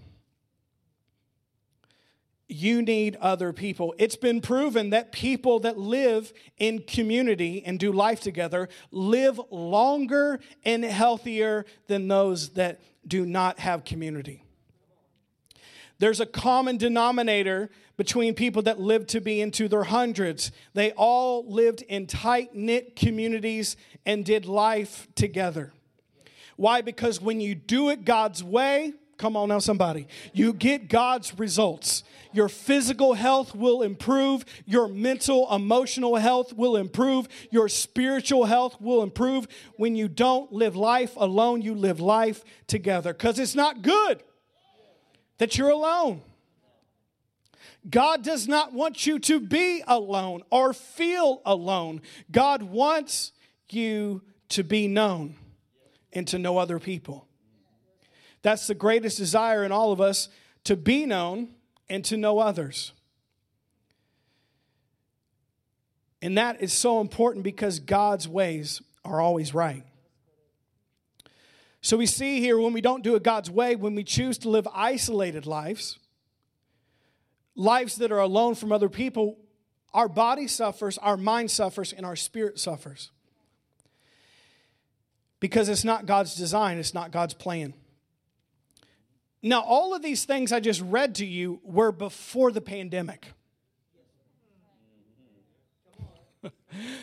you 2.48 2.80
need 2.80 3.16
other 3.16 3.52
people. 3.52 3.94
It's 3.98 4.16
been 4.16 4.40
proven 4.40 4.90
that 4.90 5.12
people 5.12 5.60
that 5.60 5.78
live 5.78 6.32
in 6.56 6.80
community 6.80 7.62
and 7.64 7.78
do 7.78 7.92
life 7.92 8.20
together 8.20 8.68
live 8.90 9.38
longer 9.50 10.40
and 10.64 10.82
healthier 10.84 11.66
than 11.88 12.08
those 12.08 12.50
that 12.50 12.80
do 13.06 13.26
not 13.26 13.58
have 13.58 13.84
community. 13.84 14.42
There's 15.98 16.20
a 16.20 16.26
common 16.26 16.76
denominator 16.76 17.70
between 17.96 18.34
people 18.34 18.62
that 18.62 18.80
live 18.80 19.06
to 19.08 19.20
be 19.20 19.40
into 19.40 19.68
their 19.68 19.84
hundreds. 19.84 20.52
They 20.72 20.92
all 20.92 21.44
lived 21.50 21.82
in 21.82 22.06
tight 22.06 22.54
knit 22.54 22.94
communities 22.96 23.76
and 24.06 24.24
did 24.24 24.46
life 24.46 25.08
together. 25.16 25.72
Why? 26.56 26.80
Because 26.80 27.20
when 27.20 27.40
you 27.40 27.54
do 27.54 27.90
it 27.90 28.04
God's 28.04 28.42
way, 28.42 28.94
come 29.18 29.36
on 29.36 29.48
now, 29.50 29.58
somebody, 29.58 30.08
you 30.32 30.52
get 30.52 30.88
God's 30.88 31.38
results 31.38 32.04
your 32.32 32.48
physical 32.48 33.14
health 33.14 33.54
will 33.54 33.82
improve, 33.82 34.44
your 34.66 34.88
mental, 34.88 35.52
emotional 35.54 36.16
health 36.16 36.52
will 36.52 36.76
improve, 36.76 37.28
your 37.50 37.68
spiritual 37.68 38.44
health 38.44 38.80
will 38.80 39.02
improve. 39.02 39.48
When 39.76 39.96
you 39.96 40.08
don't 40.08 40.52
live 40.52 40.76
life 40.76 41.14
alone, 41.16 41.62
you 41.62 41.74
live 41.74 42.00
life 42.00 42.44
together 42.66 43.12
because 43.12 43.38
it's 43.38 43.54
not 43.54 43.82
good 43.82 44.22
that 45.38 45.56
you're 45.56 45.70
alone. 45.70 46.22
God 47.88 48.22
does 48.22 48.46
not 48.48 48.72
want 48.72 49.06
you 49.06 49.18
to 49.20 49.40
be 49.40 49.82
alone 49.86 50.42
or 50.50 50.72
feel 50.72 51.40
alone. 51.46 52.02
God 52.30 52.62
wants 52.62 53.32
you 53.70 54.22
to 54.50 54.62
be 54.62 54.88
known 54.88 55.36
and 56.12 56.26
to 56.28 56.38
know 56.38 56.58
other 56.58 56.78
people. 56.78 57.27
That's 58.42 58.66
the 58.66 58.74
greatest 58.74 59.18
desire 59.18 59.64
in 59.64 59.72
all 59.72 59.92
of 59.92 60.00
us 60.00 60.28
to 60.64 60.76
be 60.76 61.06
known 61.06 61.48
and 61.88 62.04
to 62.06 62.16
know 62.16 62.38
others. 62.38 62.92
And 66.20 66.36
that 66.36 66.62
is 66.62 66.72
so 66.72 67.00
important 67.00 67.44
because 67.44 67.78
God's 67.78 68.28
ways 68.28 68.82
are 69.04 69.20
always 69.20 69.54
right. 69.54 69.84
So 71.80 71.96
we 71.96 72.06
see 72.06 72.40
here 72.40 72.58
when 72.58 72.72
we 72.72 72.80
don't 72.80 73.04
do 73.04 73.14
it 73.14 73.22
God's 73.22 73.50
way, 73.50 73.76
when 73.76 73.94
we 73.94 74.02
choose 74.02 74.36
to 74.38 74.48
live 74.48 74.66
isolated 74.74 75.46
lives, 75.46 75.98
lives 77.54 77.96
that 77.96 78.10
are 78.10 78.18
alone 78.18 78.56
from 78.56 78.72
other 78.72 78.88
people, 78.88 79.38
our 79.94 80.08
body 80.08 80.46
suffers, 80.48 80.98
our 80.98 81.16
mind 81.16 81.50
suffers, 81.50 81.92
and 81.92 82.04
our 82.04 82.16
spirit 82.16 82.58
suffers. 82.58 83.10
Because 85.40 85.68
it's 85.68 85.84
not 85.84 86.04
God's 86.04 86.34
design, 86.34 86.78
it's 86.78 86.94
not 86.94 87.12
God's 87.12 87.34
plan. 87.34 87.74
Now, 89.42 89.60
all 89.60 89.94
of 89.94 90.02
these 90.02 90.24
things 90.24 90.52
I 90.52 90.60
just 90.60 90.80
read 90.80 91.14
to 91.16 91.26
you 91.26 91.60
were 91.62 91.92
before 91.92 92.50
the 92.50 92.60
pandemic. 92.60 93.26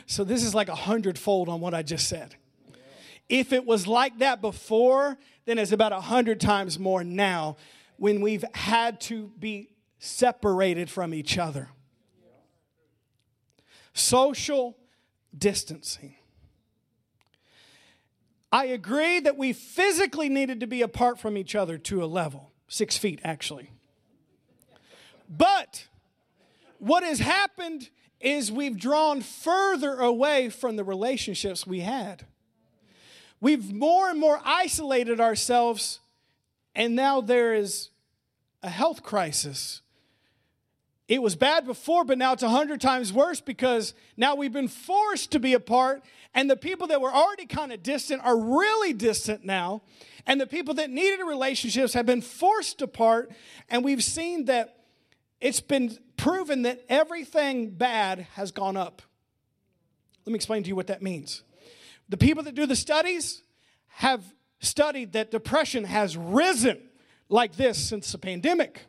so 0.05 0.23
this 0.23 0.43
is 0.43 0.53
like 0.53 0.67
a 0.67 0.75
hundredfold 0.75 1.47
on 1.47 1.61
what 1.61 1.73
I 1.73 1.81
just 1.81 2.09
said. 2.09 2.35
If 3.29 3.53
it 3.53 3.65
was 3.65 3.87
like 3.87 4.19
that 4.19 4.41
before, 4.41 5.17
then 5.45 5.57
it's 5.57 5.71
about 5.71 5.93
a 5.93 6.01
hundred 6.01 6.39
times 6.39 6.77
more 6.77 7.03
now 7.03 7.57
when 7.97 8.21
we've 8.21 8.45
had 8.53 8.99
to 9.01 9.31
be 9.39 9.69
separated 9.97 10.89
from 10.89 11.13
each 11.13 11.37
other. 11.37 11.69
Social 13.93 14.77
distancing. 15.35 16.15
I 18.51 18.65
agree 18.65 19.19
that 19.19 19.37
we 19.37 19.53
physically 19.53 20.29
needed 20.29 20.59
to 20.61 20.67
be 20.67 20.81
apart 20.81 21.19
from 21.19 21.37
each 21.37 21.55
other 21.55 21.77
to 21.79 22.03
a 22.03 22.05
level, 22.05 22.51
six 22.67 22.97
feet 22.97 23.19
actually. 23.23 23.71
But 25.29 25.87
what 26.79 27.03
has 27.03 27.19
happened 27.19 27.89
is 28.21 28.51
we've 28.51 28.77
drawn 28.77 29.21
further 29.21 29.95
away 29.95 30.49
from 30.49 30.75
the 30.75 30.83
relationships 30.83 31.67
we 31.67 31.81
had. 31.81 32.25
We've 33.41 33.73
more 33.73 34.09
and 34.09 34.19
more 34.19 34.39
isolated 34.43 35.19
ourselves, 35.19 35.99
and 36.73 36.95
now 36.95 37.21
there 37.21 37.53
is 37.53 37.89
a 38.63 38.69
health 38.69 39.03
crisis. 39.03 39.81
It 41.07 41.21
was 41.21 41.35
bad 41.35 41.65
before, 41.65 42.03
but 42.03 42.17
now 42.17 42.33
it's 42.33 42.41
a 42.41 42.49
hundred 42.49 42.81
times 42.81 43.13
worse 43.13 43.39
because 43.39 43.93
now 44.17 44.35
we've 44.35 44.53
been 44.53 44.67
forced 44.67 45.31
to 45.31 45.39
be 45.39 45.53
apart, 45.53 46.03
and 46.33 46.49
the 46.49 46.57
people 46.57 46.87
that 46.87 46.99
were 46.99 47.13
already 47.13 47.45
kind 47.45 47.71
of 47.71 47.83
distant 47.83 48.23
are 48.25 48.37
really 48.37 48.91
distant 48.91 49.45
now. 49.45 49.83
And 50.25 50.41
the 50.41 50.47
people 50.47 50.73
that 50.75 50.89
needed 50.89 51.23
relationships 51.23 51.93
have 51.93 52.07
been 52.07 52.21
forced 52.21 52.81
apart, 52.81 53.31
and 53.69 53.83
we've 53.83 54.03
seen 54.03 54.45
that 54.45 54.77
it's 55.39 55.59
been 55.59 55.95
proven 56.17 56.63
that 56.63 56.83
everything 56.89 57.69
bad 57.69 58.27
has 58.33 58.51
gone 58.51 58.75
up. 58.75 59.03
Let 60.25 60.31
me 60.31 60.37
explain 60.37 60.63
to 60.63 60.69
you 60.69 60.75
what 60.75 60.87
that 60.87 61.03
means. 61.03 61.43
The 62.09 62.17
people 62.17 62.41
that 62.43 62.55
do 62.55 62.65
the 62.65 62.75
studies 62.75 63.43
have 63.87 64.23
studied 64.59 65.13
that 65.13 65.29
depression 65.29 65.83
has 65.83 66.17
risen 66.17 66.81
like 67.29 67.55
this 67.55 67.77
since 67.77 68.11
the 68.11 68.17
pandemic. 68.17 68.81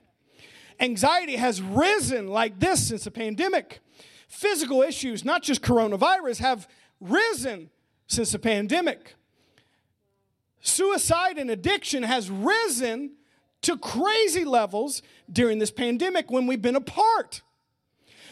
Anxiety 0.81 1.37
has 1.37 1.63
risen 1.63 2.29
like 2.29 2.61
this 2.61 2.89
since 2.89 3.05
the 3.05 3.11
pandemic. 3.11 3.81
Physical 4.29 4.83
issues, 4.83 5.25
not 5.25 5.43
just 5.43 5.63
coronavirus, 5.63 6.39
have 6.39 6.69
risen 7.01 7.71
since 8.07 8.33
the 8.33 8.39
pandemic. 8.39 9.15
Suicide 10.61 11.39
and 11.39 11.51
addiction 11.51 12.03
has 12.03 12.31
risen 12.31 13.13
to 13.63 13.79
crazy 13.79 14.45
levels 14.45 15.03
during 15.33 15.59
this 15.59 15.71
pandemic 15.71 16.31
when 16.31 16.47
we've 16.47 16.63
been 16.63 16.77
apart. 16.77 17.43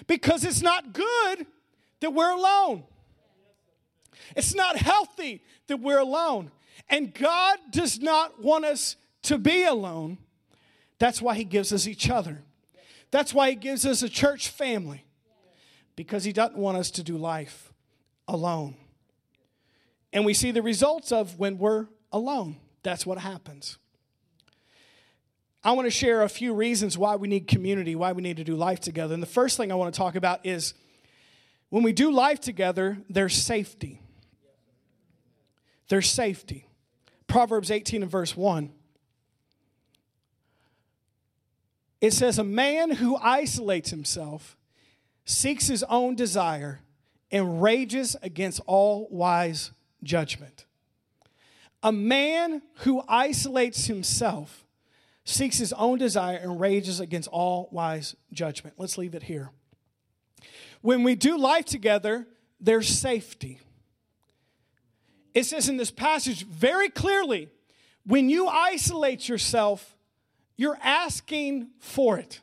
Because 0.07 0.45
it's 0.45 0.63
not 0.63 0.93
good 0.93 1.47
that 2.01 2.13
we're 2.13 2.31
alone. 2.31 2.85
It's 4.37 4.55
not 4.55 4.77
healthy 4.77 5.43
that 5.69 5.79
we're 5.79 5.99
alone. 5.99 6.51
And 6.89 7.15
God 7.15 7.59
does 7.71 8.01
not 8.01 8.43
want 8.43 8.65
us 8.65 8.97
to 9.23 9.39
be 9.39 9.65
alone. 9.65 10.19
That's 11.05 11.21
why 11.21 11.35
He 11.35 11.45
gives 11.45 11.71
us 11.71 11.87
each 11.87 12.09
other. 12.09 12.45
That's 13.11 13.35
why 13.35 13.51
He 13.51 13.57
gives 13.57 13.85
us 13.85 14.03
a 14.03 14.09
church 14.09 14.49
family, 14.49 15.05
because 15.97 16.25
He 16.25 16.33
doesn't 16.33 16.57
want 16.57 16.79
us 16.79 16.91
to 16.93 17.03
do 17.03 17.19
life 17.19 17.75
alone. 18.27 18.77
And 20.15 20.25
we 20.25 20.33
see 20.33 20.51
the 20.51 20.63
results 20.63 21.13
of 21.13 21.39
when 21.39 21.59
we're 21.59 21.89
alone. 22.11 22.57
That's 22.83 23.05
what 23.05 23.19
happens. 23.19 23.77
I 25.63 25.73
want 25.73 25.85
to 25.85 25.91
share 25.91 26.23
a 26.23 26.29
few 26.31 26.55
reasons 26.55 26.97
why 26.97 27.17
we 27.17 27.29
need 27.29 27.49
community, 27.49 27.95
why 27.95 28.13
we 28.13 28.23
need 28.23 28.39
to 28.39 28.45
do 28.45 28.57
life 28.57 28.81
together. 28.81 29.13
And 29.13 29.23
the 29.23 29.27
first 29.27 29.59
thing 29.59 29.71
I 29.71 29.75
want 29.75 29.93
to 29.93 29.99
talk 29.99 30.15
about 30.15 30.47
is 30.47 30.73
when 31.69 31.83
we 31.83 31.93
do 31.93 32.13
life 32.13 32.41
together, 32.41 32.97
there's 33.11 33.35
safety. 33.35 34.01
There's 35.91 36.09
safety. 36.09 36.67
Proverbs 37.27 37.71
18 37.71 38.01
and 38.01 38.11
verse 38.11 38.35
1. 38.35 38.73
It 42.05 42.13
says, 42.13 42.39
A 42.39 42.45
man 42.45 42.91
who 42.91 43.17
isolates 43.17 43.89
himself 43.89 44.59
seeks 45.25 45.69
his 45.69 45.83
own 45.85 46.17
desire 46.17 46.81
and 47.31 47.63
rages 47.63 48.15
against 48.21 48.61
all 48.67 49.09
wise 49.11 49.71
judgment. 50.03 50.67
A 51.83 51.93
man 51.93 52.61
who 52.81 53.03
isolates 53.09 53.87
himself 53.87 54.67
seeks 55.25 55.57
his 55.57 55.73
own 55.73 55.97
desire 55.97 56.37
and 56.37 56.61
rages 56.61 57.01
against 57.01 57.31
all 57.31 57.71
wise 57.73 58.15
judgment. 58.35 58.75
Let's 58.77 58.99
leave 58.99 59.15
it 59.15 59.23
here. 59.23 59.49
When 60.83 61.05
we 61.05 61.15
do 61.15 61.39
life 61.39 61.65
together, 61.65 62.29
there's 62.61 62.87
safety. 62.87 63.61
It 65.33 65.45
says 65.45 65.71
in 65.71 65.79
this 65.79 65.91
passage 65.91 66.45
very 66.45 66.91
clearly 66.91 67.49
when 68.05 68.29
you 68.29 68.47
isolate 68.47 69.27
yourself, 69.27 69.94
you're 70.57 70.79
asking 70.83 71.69
for 71.81 72.19
it. 72.19 72.41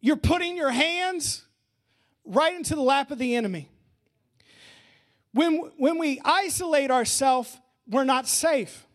You're 0.00 0.16
putting 0.16 0.56
your 0.56 0.70
hands 0.70 1.44
right 2.24 2.54
into 2.54 2.74
the 2.74 2.80
lap 2.80 3.10
of 3.10 3.18
the 3.18 3.36
enemy. 3.36 3.68
When, 5.32 5.70
when 5.76 5.98
we 5.98 6.20
isolate 6.24 6.90
ourselves, 6.90 7.56
we're 7.88 8.04
not 8.04 8.26
safe. 8.26 8.86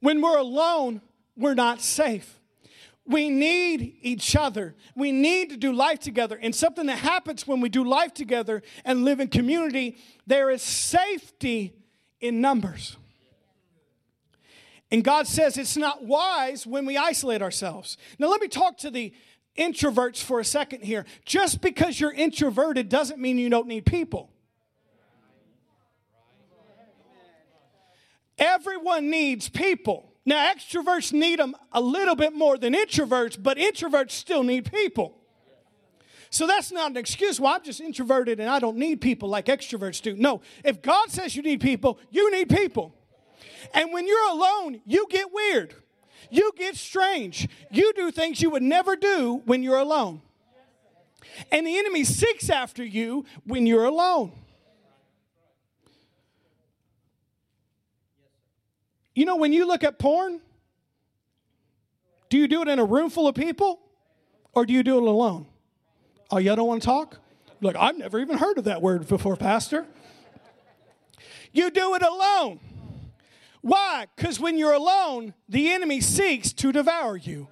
When 0.00 0.20
we're 0.20 0.38
alone, 0.38 1.00
we're 1.36 1.54
not 1.54 1.80
safe. 1.80 2.38
We 3.04 3.30
need 3.30 3.96
each 4.00 4.36
other. 4.36 4.74
We 4.94 5.12
need 5.12 5.50
to 5.50 5.56
do 5.56 5.72
life 5.72 5.98
together. 5.98 6.38
And 6.40 6.54
something 6.54 6.86
that 6.86 6.98
happens 6.98 7.46
when 7.46 7.60
we 7.60 7.68
do 7.68 7.84
life 7.84 8.14
together 8.14 8.62
and 8.84 9.04
live 9.04 9.20
in 9.20 9.28
community, 9.28 9.98
there 10.26 10.50
is 10.50 10.62
safety 10.62 11.74
in 12.20 12.40
numbers. 12.40 12.96
And 14.92 15.02
God 15.02 15.26
says 15.26 15.56
it's 15.56 15.78
not 15.78 16.04
wise 16.04 16.66
when 16.66 16.84
we 16.84 16.98
isolate 16.98 17.40
ourselves. 17.40 17.96
Now, 18.18 18.28
let 18.28 18.42
me 18.42 18.46
talk 18.46 18.76
to 18.78 18.90
the 18.90 19.14
introverts 19.56 20.22
for 20.22 20.38
a 20.38 20.44
second 20.44 20.84
here. 20.84 21.06
Just 21.24 21.62
because 21.62 21.98
you're 21.98 22.12
introverted 22.12 22.90
doesn't 22.90 23.18
mean 23.18 23.38
you 23.38 23.48
don't 23.48 23.66
need 23.66 23.86
people. 23.86 24.28
Everyone 28.36 29.08
needs 29.08 29.48
people. 29.48 30.12
Now, 30.26 30.52
extroverts 30.52 31.10
need 31.10 31.38
them 31.38 31.56
a 31.72 31.80
little 31.80 32.14
bit 32.14 32.34
more 32.34 32.58
than 32.58 32.74
introverts, 32.74 33.42
but 33.42 33.56
introverts 33.56 34.10
still 34.10 34.42
need 34.42 34.70
people. 34.70 35.16
So 36.28 36.46
that's 36.46 36.70
not 36.70 36.90
an 36.90 36.96
excuse. 36.98 37.40
Well, 37.40 37.54
I'm 37.54 37.64
just 37.64 37.80
introverted 37.80 38.40
and 38.40 38.48
I 38.48 38.58
don't 38.58 38.76
need 38.76 39.00
people 39.00 39.30
like 39.30 39.46
extroverts 39.46 40.02
do. 40.02 40.16
No, 40.16 40.42
if 40.64 40.82
God 40.82 41.10
says 41.10 41.34
you 41.34 41.42
need 41.42 41.62
people, 41.62 41.98
you 42.10 42.30
need 42.30 42.50
people. 42.50 42.94
And 43.74 43.92
when 43.92 44.06
you're 44.06 44.30
alone, 44.30 44.80
you 44.86 45.06
get 45.08 45.32
weird. 45.32 45.74
You 46.30 46.52
get 46.56 46.76
strange. 46.76 47.48
You 47.70 47.92
do 47.94 48.10
things 48.10 48.40
you 48.40 48.50
would 48.50 48.62
never 48.62 48.96
do 48.96 49.42
when 49.44 49.62
you're 49.62 49.78
alone. 49.78 50.22
And 51.50 51.66
the 51.66 51.78
enemy 51.78 52.04
seeks 52.04 52.50
after 52.50 52.84
you 52.84 53.24
when 53.44 53.66
you're 53.66 53.84
alone. 53.84 54.32
You 59.14 59.26
know, 59.26 59.36
when 59.36 59.52
you 59.52 59.66
look 59.66 59.84
at 59.84 59.98
porn, 59.98 60.40
do 62.30 62.38
you 62.38 62.48
do 62.48 62.62
it 62.62 62.68
in 62.68 62.78
a 62.78 62.84
room 62.84 63.10
full 63.10 63.28
of 63.28 63.34
people 63.34 63.78
or 64.54 64.64
do 64.64 64.72
you 64.72 64.82
do 64.82 64.96
it 64.96 65.02
alone? 65.02 65.46
Oh, 66.30 66.38
y'all 66.38 66.56
don't 66.56 66.66
want 66.66 66.80
to 66.80 66.86
talk? 66.86 67.18
Look, 67.60 67.76
I've 67.76 67.98
never 67.98 68.18
even 68.18 68.38
heard 68.38 68.56
of 68.56 68.64
that 68.64 68.80
word 68.80 69.06
before, 69.06 69.36
Pastor. 69.36 69.86
You 71.52 71.70
do 71.70 71.94
it 71.94 72.02
alone. 72.02 72.58
Why? 73.62 74.06
Because 74.14 74.40
when 74.40 74.58
you're 74.58 74.72
alone, 74.72 75.34
the 75.48 75.70
enemy 75.70 76.00
seeks 76.00 76.52
to 76.54 76.72
devour 76.72 77.16
you. 77.16 77.48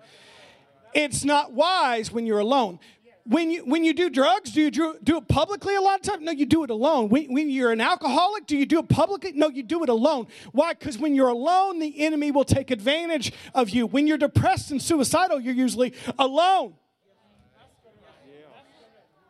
It's 0.92 1.24
not 1.24 1.52
wise 1.52 2.10
when 2.10 2.26
you're 2.26 2.40
alone. 2.40 2.80
When 3.24 3.50
you, 3.50 3.64
when 3.64 3.84
you 3.84 3.94
do 3.94 4.10
drugs, 4.10 4.50
do 4.50 4.60
you 4.60 4.72
do, 4.72 4.96
do 5.04 5.18
it 5.18 5.28
publicly 5.28 5.76
a 5.76 5.80
lot 5.80 6.00
of 6.00 6.02
times? 6.02 6.22
No, 6.22 6.32
you 6.32 6.46
do 6.46 6.64
it 6.64 6.70
alone. 6.70 7.10
When, 7.10 7.32
when 7.32 7.48
you're 7.48 7.70
an 7.70 7.80
alcoholic, 7.80 8.46
do 8.46 8.56
you 8.56 8.66
do 8.66 8.80
it 8.80 8.88
publicly? 8.88 9.32
No, 9.32 9.48
you 9.48 9.62
do 9.62 9.84
it 9.84 9.88
alone. 9.88 10.26
Why? 10.50 10.72
Because 10.72 10.98
when 10.98 11.14
you're 11.14 11.28
alone, 11.28 11.78
the 11.78 12.00
enemy 12.00 12.32
will 12.32 12.44
take 12.44 12.72
advantage 12.72 13.32
of 13.54 13.70
you. 13.70 13.86
When 13.86 14.08
you're 14.08 14.18
depressed 14.18 14.72
and 14.72 14.82
suicidal, 14.82 15.38
you're 15.38 15.54
usually 15.54 15.94
alone. 16.18 16.74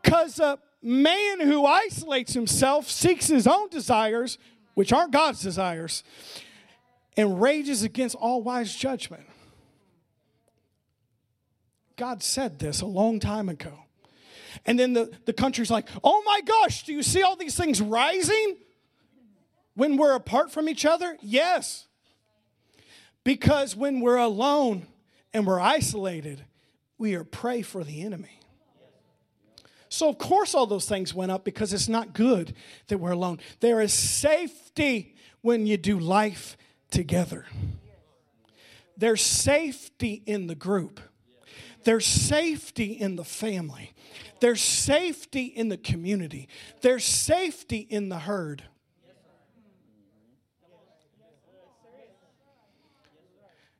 Because 0.02 0.40
a 0.40 0.58
man 0.80 1.40
who 1.40 1.66
isolates 1.66 2.32
himself 2.32 2.88
seeks 2.88 3.26
his 3.26 3.46
own 3.46 3.68
desires, 3.68 4.38
which 4.74 4.94
aren't 4.94 5.12
God's 5.12 5.42
desires 5.42 6.04
and 7.16 7.40
rages 7.40 7.82
against 7.82 8.14
all 8.16 8.42
wise 8.42 8.74
judgment. 8.74 9.24
God 11.96 12.22
said 12.22 12.58
this 12.58 12.80
a 12.80 12.86
long 12.86 13.20
time 13.20 13.48
ago. 13.48 13.72
And 14.66 14.78
then 14.78 14.94
the, 14.94 15.10
the 15.26 15.32
country's 15.32 15.70
like, 15.70 15.88
oh 16.02 16.22
my 16.24 16.40
gosh, 16.40 16.84
do 16.84 16.92
you 16.92 17.02
see 17.02 17.22
all 17.22 17.36
these 17.36 17.56
things 17.56 17.80
rising 17.80 18.56
when 19.74 19.96
we're 19.96 20.14
apart 20.14 20.50
from 20.50 20.68
each 20.68 20.84
other? 20.84 21.16
Yes. 21.20 21.86
Because 23.22 23.76
when 23.76 24.00
we're 24.00 24.16
alone 24.16 24.86
and 25.32 25.46
we're 25.46 25.60
isolated, 25.60 26.44
we 26.98 27.14
are 27.14 27.24
prey 27.24 27.62
for 27.62 27.84
the 27.84 28.02
enemy. 28.02 28.40
So, 29.88 30.08
of 30.08 30.18
course, 30.18 30.54
all 30.54 30.66
those 30.66 30.88
things 30.88 31.12
went 31.12 31.32
up 31.32 31.44
because 31.44 31.72
it's 31.72 31.88
not 31.88 32.14
good 32.14 32.54
that 32.86 32.98
we're 32.98 33.10
alone. 33.10 33.40
There 33.58 33.80
is 33.80 33.92
safety 33.92 35.16
when 35.42 35.66
you 35.66 35.76
do 35.76 35.98
life 35.98 36.56
together. 36.90 37.46
There's 38.96 39.22
safety 39.22 40.22
in 40.26 40.46
the 40.46 40.55
group. 40.55 41.00
There's 41.85 42.07
safety 42.07 42.92
in 42.92 43.16
the 43.16 43.24
family. 43.24 43.94
There's 44.40 44.61
safety 44.61 45.44
in 45.44 45.68
the 45.68 45.79
community. 45.79 46.48
There's 46.83 47.05
safety 47.05 47.79
in 47.79 48.09
the 48.09 48.18
herd. 48.18 48.64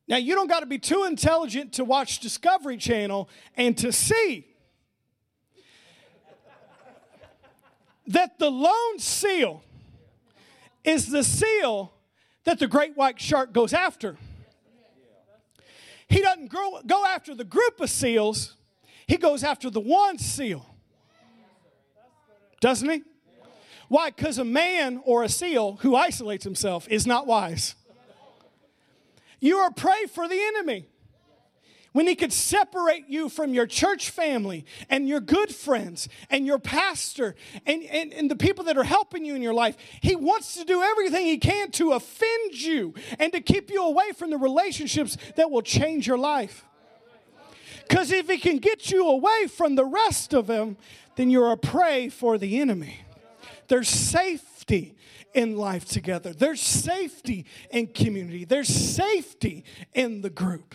Now, 0.09 0.16
you 0.16 0.35
don't 0.35 0.49
got 0.49 0.61
to 0.61 0.66
be 0.66 0.79
too 0.79 1.05
intelligent 1.05 1.75
to 1.75 1.85
watch 1.85 2.18
Discovery 2.18 2.77
Channel 2.79 3.29
and 3.57 3.79
to 3.79 3.92
see 3.92 4.49
that 8.09 8.38
the 8.40 8.51
lone 8.51 8.99
seal 8.99 9.62
is 10.83 11.11
the 11.11 11.23
seal 11.23 11.92
that 12.44 12.59
the 12.59 12.66
great 12.66 12.96
white 12.96 13.20
shark 13.20 13.53
goes 13.53 13.72
after. 13.72 14.16
He 16.09 16.20
doesn't 16.20 16.50
go, 16.50 16.81
go 16.87 17.05
after 17.07 17.35
the 17.35 17.44
group 17.44 17.81
of 17.81 17.88
seals, 17.88 18.57
he 19.07 19.16
goes 19.16 19.44
after 19.44 19.70
the 19.70 19.81
one 19.81 20.18
seal. 20.18 20.66
Doesn't 22.61 22.88
he? 22.88 23.03
Why? 23.88 24.11
Because 24.11 24.38
a 24.38 24.44
man 24.44 25.00
or 25.05 25.24
a 25.24 25.29
seal 25.29 25.79
who 25.81 25.96
isolates 25.96 26.44
himself 26.44 26.87
is 26.88 27.07
not 27.07 27.26
wise. 27.26 27.74
You 29.40 29.57
are 29.57 29.72
prey 29.72 30.07
for 30.12 30.29
the 30.29 30.40
enemy 30.40 30.89
when 31.92 32.07
he 32.07 32.14
could 32.14 32.33
separate 32.33 33.09
you 33.09 33.29
from 33.29 33.53
your 33.53 33.66
church 33.66 34.11
family 34.11 34.64
and 34.88 35.09
your 35.09 35.20
good 35.20 35.55
friends 35.55 36.09
and 36.31 36.46
your 36.46 36.59
pastor 36.59 37.35
and, 37.66 37.83
and, 37.85 38.12
and, 38.12 38.31
the 38.31 38.37
people 38.37 38.64
that 38.64 38.79
are 38.79 38.85
helping 38.85 39.24
you 39.24 39.35
in 39.35 39.42
your 39.42 39.55
life, 39.55 39.76
he 40.00 40.14
wants 40.14 40.55
to 40.55 40.64
do 40.64 40.83
everything 40.83 41.26
he 41.26 41.38
can 41.38 41.70
to 41.72 41.92
offend 41.92 42.61
you 42.61 42.94
and 43.18 43.33
to 43.33 43.40
keep 43.40 43.70
you 43.70 43.85
away 43.85 44.12
from 44.12 44.31
the 44.31 44.38
relationships 44.38 45.16
that 45.37 45.50
will 45.50 45.62
change 45.62 46.07
your 46.07 46.18
life. 46.18 46.64
Because 47.88 48.12
if 48.12 48.29
he 48.29 48.38
can 48.38 48.59
get 48.59 48.90
you 48.92 49.09
away 49.09 49.48
from 49.48 49.74
the 49.74 49.85
rest 49.85 50.33
of 50.33 50.46
them, 50.46 50.76
then 51.16 51.29
you're 51.29 51.50
a 51.50 51.57
prey 51.57 52.09
for 52.09 52.38
the 52.38 52.61
enemy. 52.61 53.00
There's 53.66 53.88
safety 53.88 54.94
in 55.35 55.57
life 55.57 55.85
together, 55.85 56.33
there's 56.33 56.61
safety 56.61 57.46
in 57.70 57.88
community, 57.88 58.44
there's 58.44 58.68
safety 58.68 59.64
in 59.92 60.22
the 60.22 60.31
group. 60.31 60.74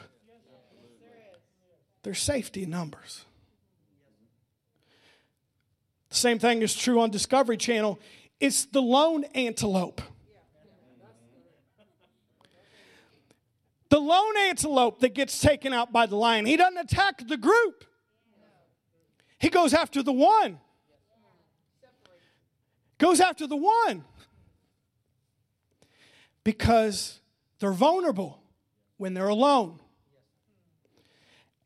There's 2.06 2.22
safety 2.22 2.62
in 2.62 2.70
numbers. 2.70 3.26
The 6.10 6.16
same 6.16 6.38
thing 6.38 6.62
is 6.62 6.76
true 6.76 7.02
on 7.02 7.10
Discovery 7.10 7.58
Channel. 7.58 8.00
It's 8.40 8.66
the 8.66 8.80
lone 8.80 9.24
antelope. 9.34 10.04
The 13.90 14.00
lone 14.00 14.38
antelope 14.38 15.00
that 15.00 15.16
gets 15.16 15.40
taken 15.40 15.74
out 15.74 15.92
by 15.92 16.06
the 16.06 16.16
lion. 16.16 16.46
He 16.46 16.58
doesn't 16.58 16.78
attack 16.78 17.28
the 17.28 17.38
group, 17.38 17.86
he 19.40 19.50
goes 19.50 19.74
after 19.74 20.04
the 20.04 20.14
one. 20.14 20.60
Goes 23.00 23.20
after 23.20 23.48
the 23.48 23.58
one. 23.58 24.04
Because 26.44 27.20
they're 27.58 27.72
vulnerable 27.72 28.44
when 28.98 29.16
they're 29.16 29.28
alone. 29.28 29.80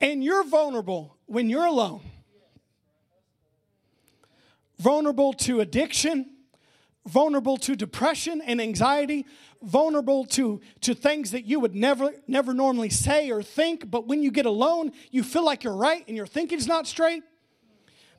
And 0.02 0.24
you're 0.24 0.44
vulnerable 0.44 1.18
when 1.26 1.50
you're 1.50 1.66
alone. 1.66 2.02
Vulnerable 4.78 5.34
to 5.34 5.60
addiction, 5.60 6.30
vulnerable 7.06 7.58
to 7.58 7.76
depression 7.76 8.42
and 8.46 8.62
anxiety, 8.62 9.26
vulnerable 9.62 10.26
to, 10.26 10.62
to 10.82 10.94
things 10.94 11.32
that 11.32 11.46
you 11.46 11.60
would 11.60 11.76
never, 11.76 12.14
never 12.28 12.54
normally 12.54 12.90
say 12.90 13.30
or 13.30 13.44
think, 13.44 13.92
but 13.92 14.08
when 14.08 14.24
you 14.24 14.32
get 14.32 14.46
alone, 14.46 14.92
you 15.12 15.22
feel 15.24 15.44
like 15.44 15.64
you're 15.64 15.76
right 15.76 16.06
and 16.08 16.16
your 16.16 16.28
thinking's 16.28 16.68
not 16.68 16.88
straight. 16.88 17.24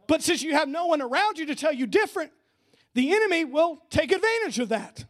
But 0.07 0.23
since 0.23 0.43
you 0.43 0.53
have 0.53 0.69
no 0.69 0.87
one 0.87 1.01
around 1.01 1.39
you 1.39 1.47
to 1.47 1.55
tell 1.55 1.73
you 1.73 1.87
different, 1.87 2.33
the 2.95 3.15
enemy 3.15 3.45
will 3.45 3.81
take 3.89 4.13
advantage 4.13 4.59
of 4.59 4.69
that. 4.71 5.05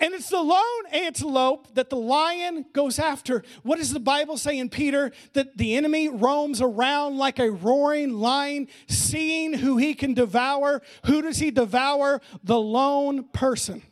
And 0.00 0.14
it's 0.14 0.28
the 0.28 0.40
lone 0.40 0.86
antelope 0.92 1.74
that 1.74 1.90
the 1.90 1.96
lion 1.96 2.66
goes 2.72 3.00
after. 3.00 3.42
What 3.64 3.78
does 3.78 3.92
the 3.92 4.00
Bible 4.00 4.36
say 4.36 4.56
in 4.56 4.68
Peter? 4.68 5.10
That 5.32 5.56
the 5.56 5.76
enemy 5.76 6.08
roams 6.08 6.62
around 6.62 7.18
like 7.18 7.40
a 7.40 7.50
roaring 7.50 8.12
lion, 8.12 8.68
seeing 8.86 9.54
who 9.54 9.76
he 9.76 9.94
can 9.94 10.14
devour. 10.14 10.82
Who 11.06 11.22
does 11.22 11.38
he 11.38 11.50
devour? 11.50 12.20
The 12.44 12.60
lone 12.60 13.24
person 13.24 13.82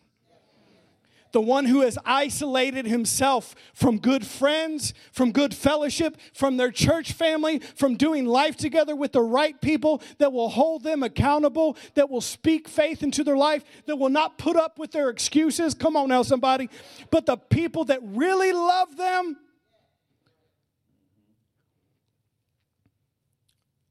the 1.36 1.40
one 1.42 1.66
who 1.66 1.82
has 1.82 1.98
isolated 2.06 2.86
himself 2.86 3.54
from 3.74 3.98
good 3.98 4.26
friends, 4.26 4.94
from 5.12 5.32
good 5.32 5.52
fellowship, 5.54 6.16
from 6.32 6.56
their 6.56 6.70
church 6.70 7.12
family, 7.12 7.58
from 7.58 7.94
doing 7.94 8.24
life 8.24 8.56
together 8.56 8.96
with 8.96 9.12
the 9.12 9.20
right 9.20 9.60
people 9.60 10.00
that 10.16 10.32
will 10.32 10.48
hold 10.48 10.82
them 10.82 11.02
accountable, 11.02 11.76
that 11.92 12.08
will 12.08 12.22
speak 12.22 12.66
faith 12.66 13.02
into 13.02 13.22
their 13.22 13.36
life, 13.36 13.62
that 13.84 13.96
will 13.96 14.08
not 14.08 14.38
put 14.38 14.56
up 14.56 14.78
with 14.78 14.92
their 14.92 15.10
excuses. 15.10 15.74
Come 15.74 15.94
on 15.94 16.08
now, 16.08 16.22
somebody. 16.22 16.70
But 17.10 17.26
the 17.26 17.36
people 17.36 17.84
that 17.84 18.00
really 18.02 18.52
love 18.52 18.96
them, 18.96 19.36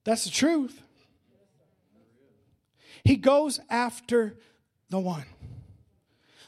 that's 0.04 0.24
the 0.24 0.32
truth. 0.32 0.82
He 3.04 3.18
goes 3.18 3.60
after 3.70 4.36
the 4.90 4.98
one 4.98 5.26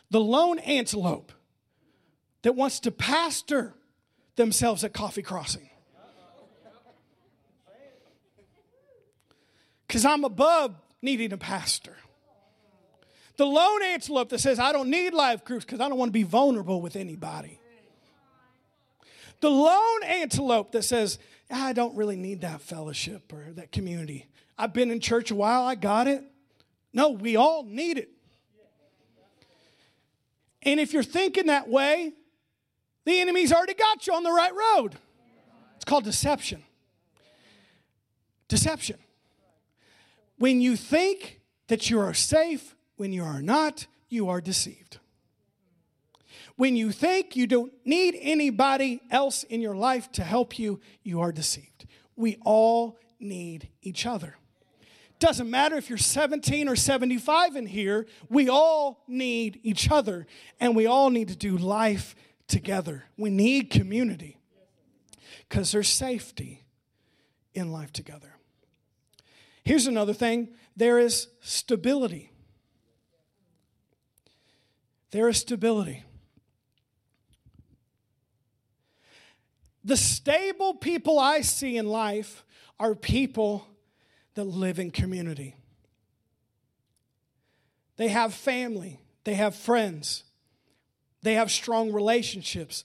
the 0.10 0.20
lone 0.20 0.60
antelope 0.60 1.32
that 2.44 2.56
wants 2.56 2.80
to 2.82 2.92
pastor 2.92 3.74
themselves 4.36 4.84
at 4.84 4.94
Coffee 4.94 5.22
Crossing. 5.22 5.70
Because 9.88 10.06
I'm 10.06 10.24
above 10.24 10.76
needing 11.02 11.32
a 11.34 11.38
pastor. 11.38 11.96
The 13.38 13.46
lone 13.46 13.84
antelope 13.84 14.30
that 14.30 14.40
says, 14.40 14.60
I 14.60 14.72
don't 14.72 14.90
need 14.90 15.14
life 15.14 15.46
groups 15.46 15.64
because 15.64 15.80
I 15.80 15.88
don't 15.88 15.98
want 15.98 16.10
to 16.10 16.14
be 16.14 16.24
vulnerable 16.24 16.82
with 16.82 16.96
anybody. 16.96 17.60
The 19.40 19.50
lone 19.50 20.04
antelope 20.04 20.72
that 20.72 20.84
says, 20.84 21.20
I 21.50 21.74
don't 21.74 21.96
really 21.96 22.16
need 22.16 22.42
that 22.42 22.62
fellowship 22.62 23.32
or 23.32 23.46
that 23.54 23.72
community. 23.72 24.26
I've 24.58 24.74
been 24.74 24.90
in 24.90 25.00
church 25.00 25.30
a 25.30 25.36
while, 25.36 25.62
I 25.62 25.76
got 25.76 26.08
it. 26.08 26.24
No, 26.92 27.12
we 27.12 27.36
all 27.36 27.64
need 27.64 28.00
it. 28.00 28.10
And 30.64 30.80
if 30.80 30.94
you're 30.94 31.04
thinking 31.04 31.48
that 31.48 31.70
way, 31.70 32.14
the 33.06 33.20
enemy's 33.20 33.54
already 33.54 33.74
got 33.74 34.06
you 34.06 34.14
on 34.14 34.24
the 34.24 34.32
right 34.32 34.54
road. 34.54 34.98
It's 35.76 35.86
called 35.86 36.04
deception. 36.04 36.64
Deception. 38.48 38.98
When 40.38 40.62
you 40.62 40.76
think 40.76 41.42
that 41.68 41.90
you 41.90 42.00
are 42.00 42.14
safe 42.14 42.76
when 42.96 43.14
you 43.14 43.24
are 43.24 43.42
not, 43.42 43.88
you 44.10 44.30
are 44.30 44.42
deceived. 44.42 45.00
When 46.56 46.76
you 46.76 46.92
think 46.92 47.36
you 47.36 47.46
don't 47.46 47.72
need 47.86 48.18
anybody 48.20 49.02
else 49.12 49.44
in 49.44 49.62
your 49.62 49.76
life 49.76 50.12
to 50.14 50.24
help 50.24 50.58
you, 50.58 50.80
you 51.04 51.22
are 51.22 51.32
deceived. 51.32 51.86
We 52.16 52.38
all 52.44 52.98
need 53.20 53.70
each 53.82 54.06
other. 54.06 54.38
Doesn't 55.20 55.50
matter 55.50 55.76
if 55.78 55.90
you're 55.90 55.98
17 55.98 56.70
or 56.70 56.76
75 56.76 57.56
in 57.56 57.66
here, 57.66 58.06
we 58.30 58.50
all 58.50 59.04
need 59.08 59.60
each 59.64 59.90
other 59.90 60.28
and 60.60 60.76
we 60.76 60.86
all 60.86 61.10
need 61.10 61.30
to 61.30 61.36
do 61.36 61.58
life 61.58 62.16
together. 62.48 63.06
We 63.18 63.30
need 63.30 63.72
community 63.72 64.38
because 65.50 65.72
there's 65.72 65.90
safety 65.90 66.66
in 67.54 67.72
life 67.72 67.92
together. 67.92 68.36
Here's 69.64 69.88
another 69.88 70.14
thing 70.14 70.50
there 70.76 71.00
is 71.00 71.28
stability. 71.42 72.32
There 75.12 75.28
is 75.30 75.38
stability. 75.38 76.04
The 79.84 79.98
stable 79.98 80.76
people 80.76 81.18
I 81.18 81.42
see 81.42 81.78
in 81.78 81.88
life 81.88 82.44
are 82.80 82.94
people 82.94 83.66
that 84.38 84.46
live 84.46 84.78
in 84.78 84.92
community. 84.92 85.56
They 87.98 88.10
have 88.10 88.34
family, 88.36 89.00
they 89.24 89.34
have 89.34 89.56
friends, 89.56 90.24
they 91.24 91.34
have 91.34 91.52
strong 91.52 91.92
relationships. 91.92 92.84